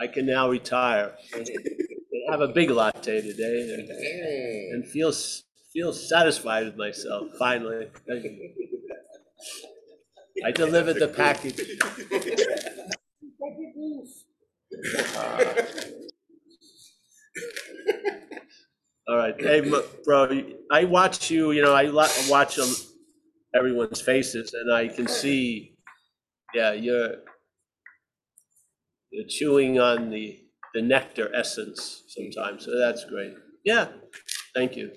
I 0.00 0.06
can 0.08 0.26
now 0.26 0.50
retire. 0.50 1.14
and 1.34 1.48
Have 2.30 2.40
a 2.42 2.48
big 2.48 2.70
latte 2.70 3.22
today 3.22 3.74
and, 3.74 3.88
and 4.74 4.90
feel, 4.90 5.08
s- 5.08 5.44
feel 5.72 5.92
satisfied 5.92 6.66
with 6.66 6.76
myself, 6.76 7.28
finally. 7.38 7.88
I 10.44 10.50
delivered 10.52 10.96
the 10.96 11.08
package. 11.08 11.58
All 19.08 19.16
right, 19.16 19.34
hey, 19.40 19.60
m- 19.62 19.82
bro, 20.04 20.42
I 20.70 20.84
watch 20.84 21.30
you, 21.30 21.52
you 21.52 21.62
know, 21.62 21.72
I 21.74 21.84
lo- 21.84 22.06
watch 22.28 22.56
them, 22.56 22.68
everyone's 23.58 24.00
faces, 24.00 24.54
and 24.54 24.72
I 24.72 24.88
can 24.88 25.06
see, 25.06 25.74
yeah, 26.54 26.72
you're, 26.72 27.16
you're 29.10 29.26
chewing 29.28 29.80
on 29.80 30.10
the, 30.10 30.38
the 30.74 30.82
nectar 30.82 31.34
essence 31.34 32.04
sometimes, 32.08 32.64
so 32.64 32.78
that's 32.78 33.04
great. 33.04 33.34
Yeah, 33.64 33.88
thank 34.54 34.76
you. 34.76 34.92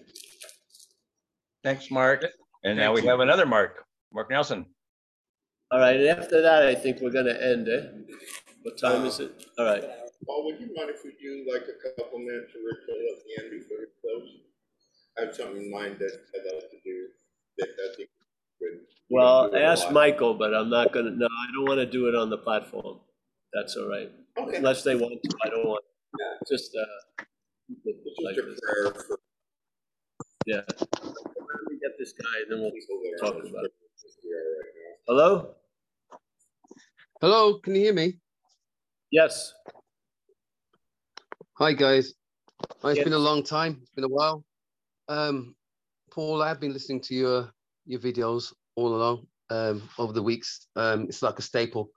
Thanks, 1.64 1.91
Mark. 1.91 2.26
And 2.64 2.78
now 2.78 2.93
we 2.93 3.05
have 3.05 3.20
another 3.20 3.45
Mark, 3.45 3.84
Mark 4.14 4.30
Nelson. 4.30 4.66
All 5.72 5.80
right, 5.80 5.95
and 5.95 6.07
after 6.07 6.41
that, 6.41 6.64
I 6.64 6.76
think 6.76 6.99
we're 7.01 7.12
gonna 7.12 7.32
end 7.34 7.68
it. 7.68 7.91
What 8.64 8.78
time 8.78 9.05
is 9.05 9.20
it? 9.20 9.32
All 9.57 9.66
right, 9.66 9.84
Paul, 10.28 10.45
would 10.45 10.59
you 10.59 10.68
mind 10.76 10.89
if 10.89 11.03
we 11.03 11.12
do 11.22 11.47
like 11.51 11.64
a 11.64 12.01
couple 12.01 12.20
minutes 12.20 12.53
of 12.53 12.62
ritual 12.62 13.01
at 13.16 13.24
the 13.24 13.43
end 13.43 13.51
before 13.51 13.78
we 13.80 13.88
close? 14.01 14.30
I 15.18 15.26
have 15.26 15.36
something 15.36 15.64
in 15.64 15.72
mind 15.72 15.97
that 15.99 16.12
I'd 16.36 16.53
like 16.53 16.70
to 16.70 16.78
do 16.84 17.07
that 17.57 17.70
I 17.70 17.95
think 17.95 18.09
would. 18.09 18.20
Well, 19.09 19.49
do 19.49 19.55
it 19.57 19.62
a 19.62 19.66
ask. 19.66 19.91
Michael, 19.91 20.34
but 20.36 20.53
I'm 20.53 20.70
not 20.70 20.93
gonna, 20.93 21.12
no, 21.12 21.26
I 21.26 21.45
don't 21.53 21.68
wanna 21.68 21.86
do 21.86 22.07
it 22.07 22.16
on 22.16 22.30
the 22.30 22.38
platform. 22.38 22.99
That's 23.53 23.76
all 23.76 23.89
right. 23.89 24.12
Okay. 24.38 24.57
Unless 24.57 24.84
they 24.84 24.95
want 24.95 25.22
to, 25.22 25.30
I 25.43 25.49
don't 25.49 25.66
want, 25.66 25.84
Yeah. 26.20 26.38
just, 26.49 26.76
uh, 26.76 27.24
It's 27.86 28.20
like 28.24 28.38
a 28.38 28.41
this. 28.41 28.59
prayer 28.62 28.93
for 28.93 29.18
yeah. 30.45 30.62
Let 30.68 31.62
me 31.70 31.78
get 31.82 31.91
this 31.99 32.14
guy, 32.14 32.41
and 32.43 32.51
then 32.51 32.62
we'll 32.62 32.72
people 32.72 32.99
that 33.03 33.18
talk 33.22 33.36
about 33.36 33.66
it. 33.66 33.74
right. 34.26 34.97
Hello? 35.07 35.55
Hello, 37.22 37.59
can 37.59 37.76
you 37.76 37.82
hear 37.82 37.93
me? 37.93 38.20
Yes, 39.12 39.53
Hi, 41.57 41.74
guys. 41.74 42.14
Oh, 42.84 42.89
It's 42.89 42.97
Yeah. 42.97 43.03
been 43.03 43.14
a 43.14 43.20
long 43.20 43.43
time. 43.43 43.78
It's 43.82 43.91
been 43.91 44.03
a 44.05 44.07
while. 44.07 44.43
Um, 45.09 45.55
Paul, 46.09 46.41
I've 46.41 46.59
been 46.59 46.74
listening 46.74 47.01
to 47.01 47.14
your 47.14 47.53
your 47.86 48.00
videos 48.00 48.54
all 48.76 48.96
along 48.96 49.28
um, 49.50 49.82
over 49.98 50.14
the 50.14 50.24
weeks. 50.24 50.68
Um, 50.76 51.04
it's 51.04 51.22
like 51.22 51.40
a 51.40 51.44
staple 51.44 51.90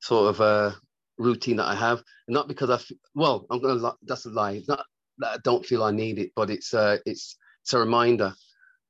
sort 0.00 0.30
of 0.34 0.40
uh, 0.40 0.72
routine 1.18 1.56
that 1.56 1.66
I 1.68 1.74
have. 1.74 2.02
Not 2.28 2.48
because 2.48 2.70
I, 2.70 2.74
f- 2.74 2.90
well, 3.14 3.46
I'm 3.50 3.60
gonna. 3.60 3.74
li- 3.74 3.98
That's 4.02 4.26
a 4.26 4.30
lie. 4.30 4.62
Not 4.68 4.84
that 5.18 5.28
I 5.28 5.36
don't 5.44 5.64
feel 5.64 5.82
I 5.82 5.90
need 5.90 6.18
it, 6.18 6.32
but 6.34 6.50
it's 6.50 6.74
uh, 6.74 6.98
it's 7.06 7.36
it's 7.62 7.72
a 7.74 7.78
reminder. 7.78 8.34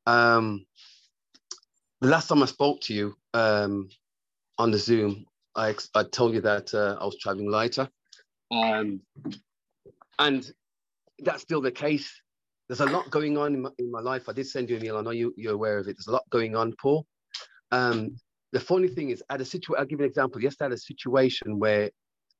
Um, 0.06 0.64
the 2.00 2.08
last 2.08 2.28
time 2.28 2.42
I 2.42 2.46
spoke 2.46 2.80
to 2.82 2.94
you 2.94 3.14
um, 3.34 3.88
on 4.58 4.70
the 4.70 4.78
Zoom, 4.78 5.26
I 5.54 5.70
ex- 5.70 5.90
I 5.94 6.04
told 6.04 6.34
you 6.34 6.40
that 6.42 6.72
uh, 6.74 6.96
I 7.00 7.04
was 7.04 7.18
traveling 7.18 7.50
lighter. 7.50 7.88
Um, 8.50 9.02
and 10.18 10.50
that's 11.20 11.42
still 11.42 11.60
the 11.60 11.70
case. 11.72 12.10
There's 12.70 12.78
a 12.78 12.86
lot 12.86 13.10
going 13.10 13.36
on 13.36 13.52
in 13.52 13.62
my, 13.62 13.70
in 13.80 13.90
my 13.90 13.98
life. 13.98 14.28
I 14.28 14.32
did 14.32 14.46
send 14.46 14.70
you 14.70 14.76
an 14.76 14.84
email. 14.84 14.98
I 14.98 15.02
know 15.02 15.10
you, 15.10 15.34
you're 15.36 15.54
aware 15.54 15.78
of 15.78 15.88
it. 15.88 15.96
There's 15.96 16.06
a 16.06 16.12
lot 16.12 16.22
going 16.30 16.54
on, 16.54 16.72
Paul. 16.80 17.04
Um, 17.72 18.16
the 18.52 18.60
funny 18.60 18.86
thing 18.86 19.10
is, 19.10 19.24
at 19.28 19.40
a 19.40 19.44
situation, 19.44 19.74
I'll 19.80 19.86
give 19.86 19.98
you 19.98 20.04
an 20.04 20.08
example. 20.08 20.40
Yesterday, 20.40 20.66
I 20.66 20.68
had 20.68 20.74
a 20.74 20.78
situation 20.78 21.58
where 21.58 21.90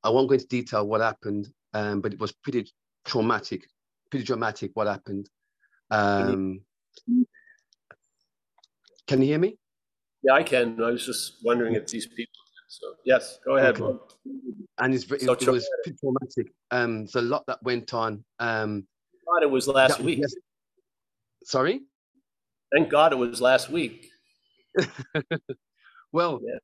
I 0.04 0.10
won't 0.10 0.28
go 0.28 0.34
into 0.34 0.46
detail 0.46 0.86
what 0.86 1.00
happened, 1.00 1.48
um, 1.74 2.00
but 2.00 2.12
it 2.12 2.20
was 2.20 2.30
pretty 2.30 2.70
traumatic, 3.04 3.66
pretty 4.08 4.24
dramatic 4.24 4.70
what 4.74 4.86
happened. 4.86 5.28
Um, 5.90 6.60
can 9.08 9.22
you 9.22 9.26
hear 9.26 9.40
me? 9.40 9.58
yeah, 10.22 10.34
I 10.34 10.44
can. 10.44 10.80
I 10.80 10.92
was 10.92 11.04
just 11.04 11.38
wondering 11.42 11.74
if 11.74 11.88
these 11.88 12.06
people, 12.06 12.38
so, 12.68 12.94
yes, 13.04 13.40
go 13.44 13.56
ahead. 13.56 13.80
Okay. 13.80 13.98
and 14.78 14.94
it's, 14.94 15.10
it, 15.10 15.22
So 15.22 15.32
it 15.32 15.48
was 15.48 15.68
pretty 15.82 15.98
traumatic. 15.98 16.52
Um, 16.70 16.98
there's 16.98 17.16
a 17.16 17.22
lot 17.22 17.42
that 17.48 17.60
went 17.64 17.92
on. 17.94 18.24
Um, 18.38 18.86
God, 19.32 19.42
it 19.42 19.50
was 19.50 19.68
last 19.68 19.98
that- 19.98 20.04
week. 20.04 20.18
yes- 20.20 20.34
Sorry. 21.44 21.80
Thank 22.72 22.90
God 22.90 23.12
it 23.12 23.16
was 23.16 23.40
last 23.40 23.70
week. 23.70 24.10
Well, 26.12 26.40
Yeah. 26.42 26.58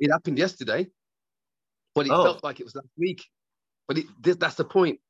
it 0.00 0.10
happened 0.10 0.38
yesterday, 0.38 0.90
but 1.94 2.06
it 2.06 2.10
Oh. 2.12 2.24
felt 2.24 2.42
like 2.42 2.58
it 2.58 2.64
was 2.64 2.74
last 2.74 2.88
week. 2.96 3.24
But 3.86 3.98
it, 3.98 4.06
th- 4.24 4.38
that's 4.38 4.56
the 4.56 4.64
point. 4.64 5.00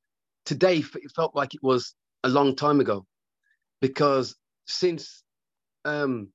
Today, 0.45 0.79
it 0.79 1.13
felt 1.17 1.35
like 1.35 1.55
it 1.55 1.63
was 1.63 1.95
a 2.23 2.29
long 2.29 2.55
time 2.55 2.81
ago, 2.81 3.07
because 3.81 4.37
since 4.67 5.23
um, 5.87 6.31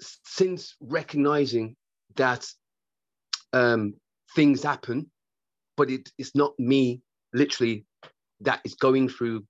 since 0.00 0.76
recognizing 0.80 1.76
that 2.16 2.50
um, 3.52 3.94
things 4.34 4.62
happen, 4.62 5.10
but 5.76 5.90
it, 5.90 6.10
it's 6.16 6.34
not 6.34 6.58
me 6.58 7.02
literally 7.34 7.84
that 8.40 8.60
is 8.64 8.74
going 8.74 9.08
through 9.08 9.44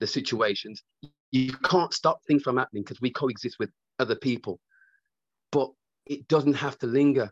the 0.00 0.06
situations. 0.06 0.82
You 1.30 1.52
can't 1.52 1.92
stop 1.92 2.20
things 2.26 2.42
from 2.42 2.56
happening 2.56 2.82
because 2.82 3.00
we 3.00 3.10
coexist 3.10 3.56
with 3.58 3.70
other 3.98 4.14
people, 4.14 4.58
but 5.52 5.70
it 6.06 6.26
doesn't 6.28 6.54
have 6.54 6.78
to 6.78 6.86
linger. 6.86 7.30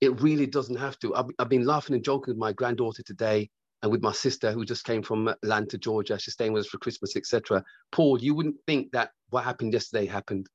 It 0.00 0.20
really 0.20 0.46
doesn't 0.46 0.76
have 0.76 0.98
to. 1.00 1.14
I've, 1.14 1.26
I've 1.38 1.48
been 1.48 1.64
laughing 1.64 1.94
and 1.94 2.04
joking 2.04 2.32
with 2.32 2.38
my 2.38 2.52
granddaughter 2.52 3.02
today 3.02 3.48
and 3.82 3.90
with 3.90 4.02
my 4.02 4.12
sister 4.12 4.52
who 4.52 4.64
just 4.64 4.84
came 4.84 5.02
from 5.02 5.28
Atlanta, 5.28 5.78
Georgia. 5.78 6.18
She's 6.18 6.34
staying 6.34 6.52
with 6.52 6.62
us 6.62 6.68
for 6.68 6.78
Christmas, 6.78 7.16
etc. 7.16 7.64
Paul, 7.92 8.20
you 8.20 8.34
wouldn't 8.34 8.56
think 8.66 8.92
that 8.92 9.10
what 9.30 9.44
happened 9.44 9.72
yesterday 9.72 10.06
happened, 10.06 10.46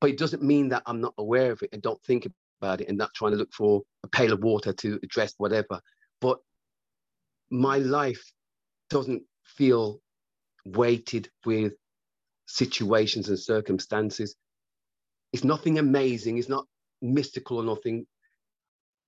but 0.00 0.10
it 0.10 0.18
doesn't 0.18 0.42
mean 0.42 0.68
that 0.70 0.82
I'm 0.86 1.00
not 1.00 1.14
aware 1.18 1.52
of 1.52 1.62
it 1.62 1.70
and 1.72 1.82
don't 1.82 2.02
think 2.02 2.26
about 2.60 2.80
it 2.80 2.88
and 2.88 2.96
not 2.96 3.12
trying 3.14 3.32
to 3.32 3.38
look 3.38 3.52
for 3.52 3.82
a 4.04 4.08
pail 4.08 4.32
of 4.32 4.42
water 4.42 4.72
to 4.72 4.98
address 5.02 5.34
whatever. 5.36 5.80
But 6.20 6.38
my 7.50 7.78
life 7.78 8.22
doesn't 8.90 9.22
feel 9.44 10.00
weighted 10.64 11.28
with 11.44 11.74
situations 12.46 13.28
and 13.28 13.38
circumstances. 13.38 14.36
It's 15.32 15.44
nothing 15.44 15.78
amazing. 15.78 16.38
It's 16.38 16.48
not 16.48 16.66
mystical 17.02 17.58
or 17.58 17.64
nothing. 17.64 18.06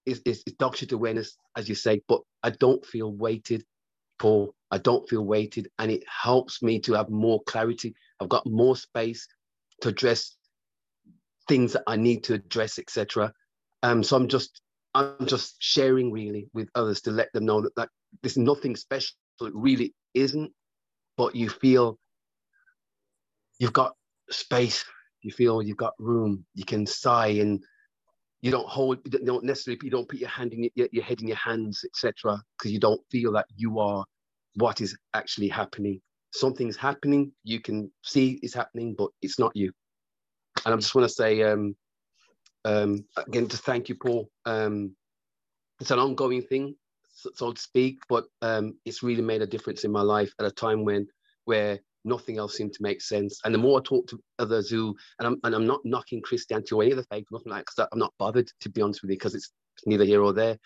It's, 0.05 0.21
it's, 0.25 0.43
it's 0.47 0.93
awareness, 0.93 1.37
as 1.57 1.69
you 1.69 1.75
say, 1.75 2.03
but 2.09 2.21
I 2.43 2.51
don't 2.51 2.85
feel 2.85 3.13
weighted, 3.13 3.65
Paul. 4.19 4.55
I 4.71 4.79
don't 4.79 5.09
feel 5.09 5.23
weighted, 5.25 5.69
and 5.79 5.91
it 5.91 6.05
helps 6.09 6.63
me 6.63 6.81
to 6.81 6.95
have 6.95 7.09
more 7.09 7.43
clarity. 7.45 7.95
I've 8.21 8.29
got 8.29 8.47
more 8.47 8.77
space 8.77 9.27
to 9.81 9.89
address 9.89 10.37
things 11.49 11.73
that 11.75 11.85
I 11.87 11.97
need 11.97 12.25
to 12.25 12.35
address, 12.35 12.79
etc. 12.79 13.33
Um, 13.83 14.03
so 14.03 14.17
I'm 14.17 14.29
just, 14.29 14.61
I'm 14.95 15.27
just 15.27 15.57
sharing 15.61 16.11
really 16.13 16.49
with 16.53 16.69
others 16.75 17.03
to 17.03 17.11
let 17.11 17.33
them 17.33 17.47
know 17.47 17.63
that, 17.63 17.75
that 17.77 17.89
there's 18.23 18.37
nothing 18.37 18.77
special. 18.77 19.15
It 19.41 19.53
really 19.55 19.95
isn't, 20.15 20.53
but 21.17 21.35
you 21.35 21.49
feel 21.49 21.99
you've 23.59 23.73
got 23.73 23.95
space 24.31 24.85
you 25.23 25.33
feel 25.33 25.63
you've 25.63 25.77
got 25.77 25.95
room 25.99 26.45
you 26.55 26.65
can 26.65 26.87
sigh 26.87 27.29
and 27.29 27.63
you 28.43 28.51
don't 28.51 28.69
hold 28.69 28.99
you 29.05 29.25
don't 29.25 29.45
necessarily 29.45 29.79
you 29.83 29.91
don't 29.91 30.09
put 30.09 30.19
your 30.19 30.29
hand 30.29 30.53
in 30.53 30.71
your, 30.75 30.89
your 30.93 31.05
head 31.05 31.21
in 31.21 31.29
your 31.29 31.37
hands 31.37 31.85
etc 31.85 32.41
because 32.57 32.73
you 32.73 32.79
don't 32.79 33.01
feel 33.11 33.33
that 33.33 33.47
you 33.57 33.79
are 33.79 34.05
what 34.55 34.81
is 34.81 34.97
actually 35.13 35.49
happening. 35.49 36.01
Something's 36.33 36.77
happening 36.77 37.33
you 37.45 37.61
can 37.61 37.91
see 38.03 38.39
it's 38.43 38.55
happening 38.55 38.95
but 38.97 39.11
it's 39.23 39.39
not 39.39 39.53
you. 39.55 39.73
And 40.65 40.75
i 40.75 40.77
just 40.77 40.95
want 40.95 41.09
to 41.09 41.15
say 41.15 41.43
um 41.43 41.75
um 42.65 43.05
again 43.17 43.49
to 43.49 43.57
thank 43.57 43.89
you 43.89 43.97
paul. 43.97 44.29
Um 44.45 44.95
it's 45.81 45.91
an 45.91 45.99
ongoing 45.99 46.43
thing 46.43 46.75
so, 47.35 47.53
to 47.53 47.61
speak 47.61 47.99
but 48.09 48.25
um 48.43 48.75
it's 48.85 49.03
really 49.03 49.23
made 49.23 49.43
a 49.43 49.47
difference 49.47 49.85
in 49.85 49.93
my 49.93 50.03
life 50.03 50.33
at 50.39 50.47
a 50.47 50.51
time 50.51 50.85
when 50.85 51.07
where 51.47 51.79
nothing 52.07 52.39
else 52.39 52.57
seemed 52.57 52.73
to 52.73 52.83
make 52.83 53.03
sense. 53.03 53.41
And 53.45 53.53
the 53.53 53.59
more 53.59 53.81
I 53.81 53.83
talk 53.83 54.07
to 54.09 54.21
others 54.39 54.71
who, 54.71 54.97
and 55.19 55.27
I'm, 55.27 55.41
and 55.43 55.55
I'm 55.55 55.67
not 55.67 55.81
knocking 55.85 56.23
Christianity 56.23 56.75
or 56.75 56.83
any 56.83 56.93
of 56.93 56.99
the 56.99 57.05
faith, 57.05 57.27
nothing 57.31 57.51
like 57.53 57.67
because 57.67 57.89
I'm 57.93 57.99
not 57.99 58.15
bothered 58.19 58.49
to 58.61 58.71
be 58.71 58.81
honest 58.81 59.03
with 59.03 59.11
you, 59.11 59.17
because 59.17 59.35
it's 59.35 59.53
neither 59.85 60.05
here 60.05 60.23
or 60.23 60.33
there. 60.33 60.57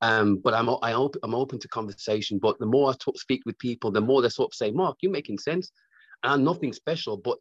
Um, 0.00 0.36
but 0.36 0.54
I'm 0.54 0.68
I 0.82 0.92
open, 0.92 1.20
I'm 1.24 1.34
open 1.34 1.58
to 1.60 1.68
conversation. 1.68 2.38
But 2.38 2.58
the 2.58 2.66
more 2.66 2.90
I 2.90 2.94
talk, 2.98 3.18
speak 3.18 3.42
with 3.44 3.58
people, 3.58 3.90
the 3.90 4.00
more 4.00 4.22
they 4.22 4.28
sort 4.28 4.50
of 4.50 4.54
say, 4.54 4.70
"Mark, 4.70 4.96
you're 5.00 5.12
making 5.12 5.38
sense," 5.38 5.70
and 6.22 6.32
I'm 6.32 6.44
nothing 6.44 6.72
special, 6.72 7.16
but 7.16 7.38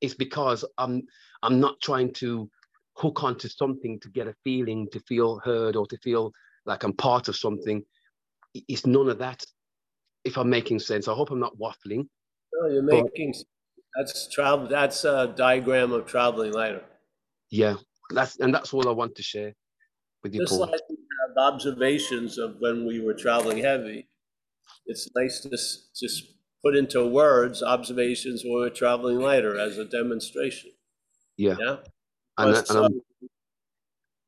it's 0.00 0.14
because 0.14 0.64
I'm 0.78 1.02
I'm 1.42 1.60
not 1.60 1.80
trying 1.82 2.12
to 2.14 2.50
hook 2.96 3.22
onto 3.22 3.48
something 3.48 4.00
to 4.00 4.08
get 4.10 4.28
a 4.28 4.34
feeling, 4.44 4.88
to 4.92 5.00
feel 5.00 5.40
heard, 5.44 5.76
or 5.76 5.86
to 5.88 5.98
feel 5.98 6.32
like 6.66 6.82
I'm 6.82 6.92
part 6.92 7.28
of 7.28 7.36
something. 7.36 7.82
It's 8.54 8.86
none 8.86 9.08
of 9.08 9.18
that. 9.18 9.44
If 10.24 10.36
I'm 10.36 10.50
making 10.50 10.80
sense, 10.80 11.08
I 11.08 11.14
hope 11.14 11.30
I'm 11.30 11.40
not 11.40 11.56
waffling. 11.58 12.08
No, 12.54 12.68
you're 12.68 12.82
But- 12.82 13.04
making, 13.04 13.34
that's 13.96 14.28
travel, 14.28 14.66
that's 14.68 15.04
a 15.04 15.32
diagram 15.36 15.92
of 15.92 16.06
traveling 16.06 16.52
lighter. 16.52 16.84
Yeah, 17.50 17.76
that's 18.10 18.38
and 18.40 18.52
that's 18.52 18.74
all 18.74 18.88
I 18.88 18.92
want 18.92 19.14
to 19.16 19.22
share 19.22 19.54
with 20.22 20.34
you, 20.34 20.40
Just 20.40 20.52
Paul. 20.52 20.60
like 20.70 20.80
we 20.90 20.96
have 21.28 21.52
observations 21.54 22.38
of 22.38 22.56
when 22.58 22.86
we 22.86 23.00
were 23.00 23.14
traveling 23.14 23.58
heavy. 23.58 24.08
It's 24.86 25.08
nice 25.14 25.40
to 25.40 25.48
just 25.50 26.32
put 26.64 26.74
into 26.76 27.06
words 27.06 27.62
observations 27.62 28.42
when 28.44 28.54
we're 28.54 28.70
traveling 28.70 29.20
lighter 29.20 29.56
as 29.58 29.78
a 29.78 29.84
demonstration. 29.84 30.72
Yeah. 31.36 31.56
Yeah. 31.60 31.76
and, 32.38 32.56
and 32.56 32.78
I'm 32.78 33.00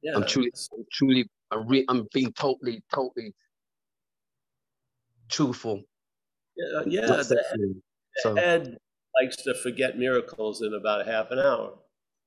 Yeah. 0.02 0.12
I'm 0.16 0.26
truly- 0.26 0.52
truly, 0.92 1.28
I'm, 1.50 1.66
re- 1.66 1.84
I'm 1.88 2.06
being 2.12 2.32
totally, 2.32 2.82
totally 2.94 3.34
truthful. 5.28 5.82
Yeah, 6.56 6.82
yeah, 6.86 7.06
not 7.06 7.28
the. 7.28 7.80
So 8.18 8.34
head 8.34 8.76
likes 9.20 9.36
to 9.44 9.54
forget 9.54 9.98
miracles 9.98 10.62
in 10.62 10.74
about 10.74 11.06
half 11.06 11.30
an 11.30 11.38
hour. 11.38 11.74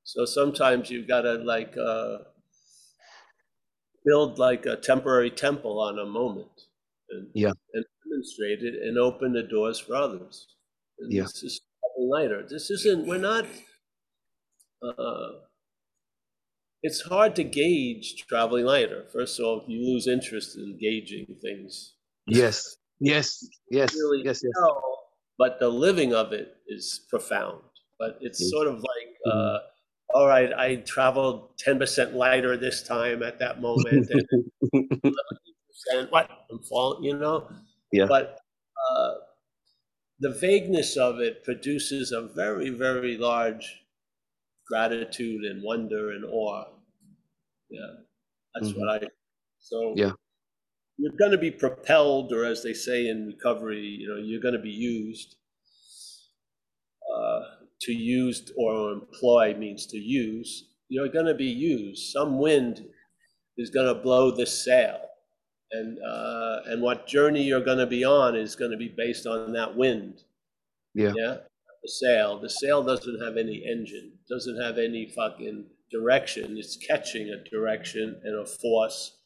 So 0.04 0.26
sometimes 0.26 0.90
you've 0.90 1.08
got 1.08 1.22
to 1.22 1.34
like 1.34 1.76
uh, 1.78 2.20
build 4.06 4.40
like 4.40 4.66
a 4.66 4.76
temporary 4.76 5.30
temple 5.32 5.80
on 5.80 6.00
a 6.00 6.06
moment. 6.06 6.68
And, 7.10 7.28
Yeah. 7.34 7.52
And 7.74 7.86
demonstrate 8.10 8.64
it 8.64 8.82
and 8.82 8.98
open 8.98 9.34
the 9.34 9.44
doors 9.44 9.80
for 9.80 9.96
others. 9.96 10.48
And 11.00 11.12
Yeah. 11.12 11.24
This 11.24 11.44
is 11.44 11.62
lighter. 11.98 12.46
This 12.48 12.72
isn't, 12.72 13.06
we're 13.06 13.18
not, 13.18 13.46
uh, 14.82 15.30
it's 16.84 17.02
hard 17.02 17.36
to 17.38 17.44
gauge 17.44 18.26
traveling 18.28 18.66
lighter. 18.66 19.06
First 19.14 19.40
of 19.40 19.46
all, 19.46 19.66
you 19.68 19.86
lose 19.94 20.08
interest 20.08 20.58
in 20.58 20.78
gauging 20.78 21.38
things. 21.42 21.96
yes, 22.28 22.78
yes, 23.00 23.48
yes, 23.70 23.94
Really 23.96 24.24
yes, 24.24 24.42
yes. 24.44 24.54
tell 24.56 24.84
but 25.38 25.60
the 25.60 25.70
living 25.70 26.14
of 26.14 26.34
it 26.34 26.58
is 26.68 27.06
profound. 27.10 27.64
But 28.00 28.18
it's 28.22 28.42
Mm. 28.44 28.50
sort 28.50 28.68
of 28.68 28.76
like, 28.76 29.18
uh, 29.26 29.60
all 30.14 30.28
right, 30.28 30.54
I 30.54 30.78
traveled 30.78 31.58
10% 31.58 32.14
lighter 32.14 32.58
this 32.58 32.84
time 32.84 33.24
at 33.24 33.40
that 33.40 33.62
moment. 33.62 34.10
And 34.12 34.24
and 35.94 36.10
what 36.12 36.30
I'm 36.52 36.60
falling, 36.60 37.04
you 37.04 37.18
know. 37.18 37.50
Yeah. 37.92 38.06
But 38.08 38.40
uh, 38.92 39.14
the 40.20 40.30
vagueness 40.30 40.98
of 40.98 41.20
it 41.20 41.44
produces 41.44 42.12
a 42.12 42.22
very, 42.22 42.70
very 42.70 43.18
large 43.18 43.81
gratitude 44.72 45.44
and 45.44 45.62
wonder 45.64 46.12
and 46.12 46.24
awe. 46.26 46.66
Yeah, 47.70 47.94
that's 48.54 48.74
what 48.74 49.04
I. 49.04 49.08
So 49.60 49.94
Yeah. 49.96 50.14
you're 50.98 51.18
going 51.20 51.32
to 51.32 51.38
be 51.38 51.52
propelled, 51.52 52.32
or 52.34 52.46
as 52.46 52.64
they 52.64 52.74
say 52.74 53.08
in 53.08 53.28
recovery, 53.28 53.86
you 53.86 54.08
know, 54.10 54.18
you're 54.18 54.42
going 54.42 54.60
to 54.62 54.68
be 54.72 54.78
used. 54.98 55.36
Uh, 57.14 57.42
to 57.82 57.92
use 57.92 58.52
or 58.58 58.92
employ 58.92 59.54
means 59.58 59.86
to 59.88 59.98
use. 59.98 60.70
You're 60.88 61.10
going 61.10 61.26
to 61.26 61.34
be 61.34 61.52
used. 61.76 62.12
Some 62.12 62.38
wind 62.38 62.86
is 63.58 63.70
going 63.70 63.88
to 63.94 64.02
blow 64.02 64.32
this 64.32 64.64
sail 64.64 65.02
and 65.72 65.98
uh, 66.04 66.62
and 66.68 66.82
what 66.82 67.08
journey 67.08 67.44
you're 67.44 67.64
going 67.64 67.78
to 67.78 67.88
be 67.88 68.04
on 68.04 68.36
is 68.36 68.56
going 68.56 68.72
to 68.72 68.78
be 68.78 68.90
based 68.90 69.26
on 69.26 69.54
that 69.54 69.76
wind. 69.76 70.24
Yeah. 70.94 71.14
Yeah. 71.16 71.38
The 71.84 71.90
sail. 71.90 72.40
The 72.40 72.50
sail 72.50 72.84
doesn't 72.84 73.22
have 73.24 73.38
any 73.38 73.64
engine. 73.66 74.14
Doesn't 74.30 74.62
have 74.62 74.78
any 74.78 75.12
fucking 75.16 75.66
direction. 75.92 76.58
It's 76.58 76.78
catching 76.78 77.30
a 77.30 77.50
direction 77.50 78.22
and 78.24 78.40
a 78.40 78.46
force, 78.46 79.18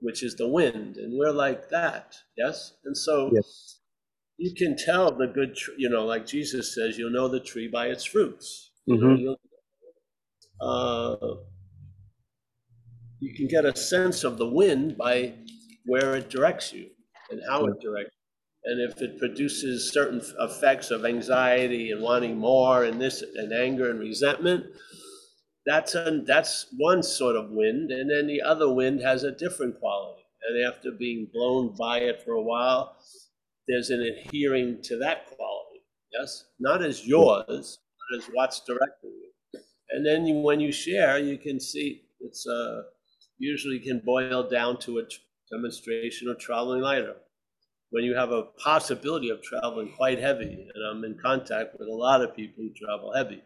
which 0.00 0.22
is 0.22 0.36
the 0.36 0.48
wind, 0.48 0.96
and 0.96 1.18
we're 1.18 1.32
like 1.32 1.68
that. 1.70 2.14
Yes. 2.36 2.74
And 2.84 2.96
so. 2.96 3.30
Yes. 3.34 3.78
You 4.38 4.54
can 4.56 4.76
tell 4.76 5.12
the 5.16 5.26
good, 5.28 5.54
tr- 5.54 5.72
you 5.76 5.88
know, 5.88 6.04
like 6.04 6.26
Jesus 6.26 6.74
says, 6.74 6.98
you'll 6.98 7.10
know 7.12 7.28
the 7.28 7.38
tree 7.38 7.68
by 7.68 7.88
its 7.88 8.02
fruits. 8.04 8.72
You 8.86 8.96
know, 8.96 9.06
Mhm. 9.08 9.20
you'll- 9.20 9.40
uh, 10.60 11.36
you 13.20 13.34
can 13.34 13.46
get 13.46 13.64
a 13.64 13.76
sense 13.76 14.24
of 14.24 14.38
the 14.38 14.48
wind 14.48 14.96
by 14.96 15.34
where 15.84 16.16
it 16.16 16.28
directs 16.28 16.72
you 16.72 16.90
and 17.30 17.40
how 17.48 17.66
it 17.66 17.78
directs. 17.80 18.16
And 18.64 18.80
if 18.80 19.02
it 19.02 19.18
produces 19.18 19.92
certain 19.92 20.22
effects 20.38 20.90
of 20.90 21.04
anxiety 21.04 21.90
and 21.90 22.00
wanting 22.00 22.38
more 22.38 22.84
and 22.84 23.00
this 23.00 23.22
and 23.34 23.52
anger 23.52 23.90
and 23.90 23.98
resentment, 23.98 24.66
that's 25.66 25.96
that's 26.26 26.66
one 26.76 27.02
sort 27.02 27.36
of 27.36 27.50
wind. 27.50 27.90
And 27.90 28.10
then 28.10 28.26
the 28.26 28.42
other 28.42 28.72
wind 28.72 29.00
has 29.00 29.24
a 29.24 29.32
different 29.32 29.78
quality. 29.80 30.22
And 30.48 30.64
after 30.64 30.90
being 30.90 31.28
blown 31.32 31.74
by 31.76 31.98
it 31.98 32.22
for 32.22 32.32
a 32.32 32.42
while, 32.42 32.96
there's 33.68 33.90
an 33.90 34.02
adhering 34.02 34.82
to 34.82 34.98
that 34.98 35.26
quality. 35.26 35.82
Yes, 36.12 36.44
not 36.58 36.82
as 36.82 37.06
yours, 37.06 37.78
but 38.10 38.18
as 38.18 38.26
what's 38.32 38.60
directing 38.60 39.10
you. 39.10 39.60
And 39.90 40.04
then 40.04 40.26
you, 40.26 40.36
when 40.36 40.60
you 40.60 40.72
share, 40.72 41.18
you 41.18 41.38
can 41.38 41.60
see 41.60 42.02
it's 42.20 42.46
uh, 42.46 42.82
usually 43.38 43.78
can 43.78 44.00
boil 44.04 44.48
down 44.48 44.78
to 44.80 44.98
a 44.98 45.02
demonstration 45.50 46.28
of 46.28 46.38
traveling 46.38 46.80
lighter. 46.80 47.16
When 47.92 48.04
you 48.04 48.14
have 48.16 48.32
a 48.32 48.44
possibility 48.58 49.28
of 49.28 49.42
traveling 49.42 49.92
quite 49.96 50.18
heavy, 50.18 50.66
and 50.74 50.84
I'm 50.90 51.04
in 51.04 51.16
contact 51.22 51.78
with 51.78 51.88
a 51.88 51.94
lot 51.94 52.22
of 52.22 52.34
people 52.34 52.64
who 52.64 52.70
travel 52.74 53.12
heavy. 53.14 53.42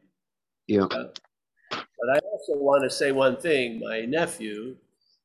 Yeah. 0.69 0.87
But 0.89 2.09
I 2.15 2.19
also 2.19 2.55
want 2.55 2.85
to 2.85 2.91
say 2.91 3.11
one 3.11 3.37
thing. 3.37 3.81
My 3.81 4.03
nephew, 4.03 4.77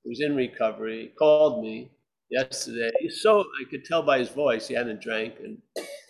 who's 0.03 0.21
in 0.21 0.35
recovery, 0.35 1.13
called 1.19 1.63
me 1.63 1.91
yesterday. 2.31 2.89
He's 2.99 3.21
so 3.21 3.41
I 3.41 3.69
could 3.69 3.85
tell 3.85 4.01
by 4.01 4.17
his 4.19 4.29
voice 4.29 4.67
he 4.67 4.73
hadn't 4.73 5.01
drank, 5.01 5.35
and 5.43 5.57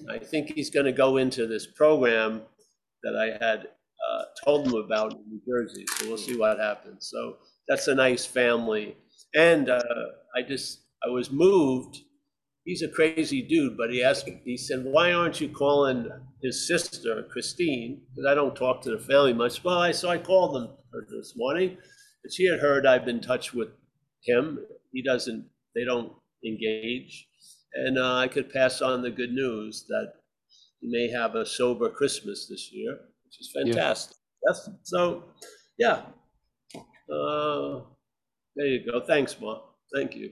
I 0.10 0.18
think 0.18 0.54
he's 0.54 0.70
going 0.70 0.86
to 0.86 0.94
go 0.94 1.18
into 1.18 1.48
this 1.48 1.68
program 1.68 2.44
that 3.04 3.16
I 3.18 3.46
had 3.46 3.68
uh, 4.10 4.24
told 4.46 4.68
him 4.68 4.76
about 4.76 5.14
in 5.14 5.24
New 5.28 5.42
Jersey. 5.48 5.86
So 5.98 6.08
we'll 6.08 6.18
see 6.18 6.38
what 6.38 6.60
happens. 6.60 7.10
So 7.12 7.38
that's 7.68 7.88
a 7.88 7.96
nice 7.96 8.26
family, 8.26 8.96
and 9.36 9.70
uh, 9.70 9.84
I 10.36 10.44
just 10.44 10.84
I 11.06 11.10
was 11.10 11.30
moved. 11.30 12.00
He's 12.64 12.84
a 12.84 12.88
crazy 12.88 13.42
dude, 13.42 13.76
but 13.78 13.92
he 13.92 14.04
asked 14.04 14.28
me. 14.28 14.42
He 14.46 14.58
said, 14.58 14.84
"Why 14.84 15.14
aren't 15.14 15.42
you 15.42 15.50
calling 15.50 16.10
his 16.42 16.68
sister 16.68 17.24
Christine? 17.32 18.02
Because 18.10 18.30
I 18.30 18.36
don't 18.36 18.56
talk 18.56 18.82
to 18.84 18.92
the 18.92 19.00
family 19.00 19.34
much." 19.34 19.64
Well, 19.64 19.80
I 19.80 19.92
so 19.92 20.10
I 20.10 20.18
called 20.18 20.56
them 20.56 20.70
her 20.94 21.08
this 21.10 21.34
morning, 21.36 21.78
and 22.24 22.34
she 22.34 22.46
had 22.48 22.60
heard 22.60 22.86
I've 22.86 23.06
been 23.06 23.18
in 23.18 23.22
touch 23.22 23.54
with 23.54 23.70
him. 24.24 24.60
He 24.92 25.02
doesn't. 25.02 25.50
They 25.74 25.86
don't 25.86 26.14
engage, 26.46 27.28
and 27.74 27.98
uh, 27.98 28.16
I 28.16 28.28
could 28.28 28.52
pass 28.52 28.82
on 28.82 29.02
the 29.02 29.12
good 29.12 29.32
news 29.32 29.86
that 29.88 30.14
he 30.82 30.90
may 30.90 31.10
have 31.10 31.36
a 31.36 31.46
sober 31.46 31.90
Christmas 31.90 32.48
this 32.48 32.72
year, 32.72 32.98
which 33.24 33.40
is 33.40 33.52
fantastic. 33.54 34.18
Yes. 34.48 34.70
So, 34.84 35.26
yeah. 35.78 36.02
Uh, 36.76 37.82
there 38.56 38.68
you 38.68 38.86
go. 38.92 39.02
Thanks, 39.06 39.40
Ma. 39.40 39.60
Thank 39.94 40.16
you. 40.16 40.32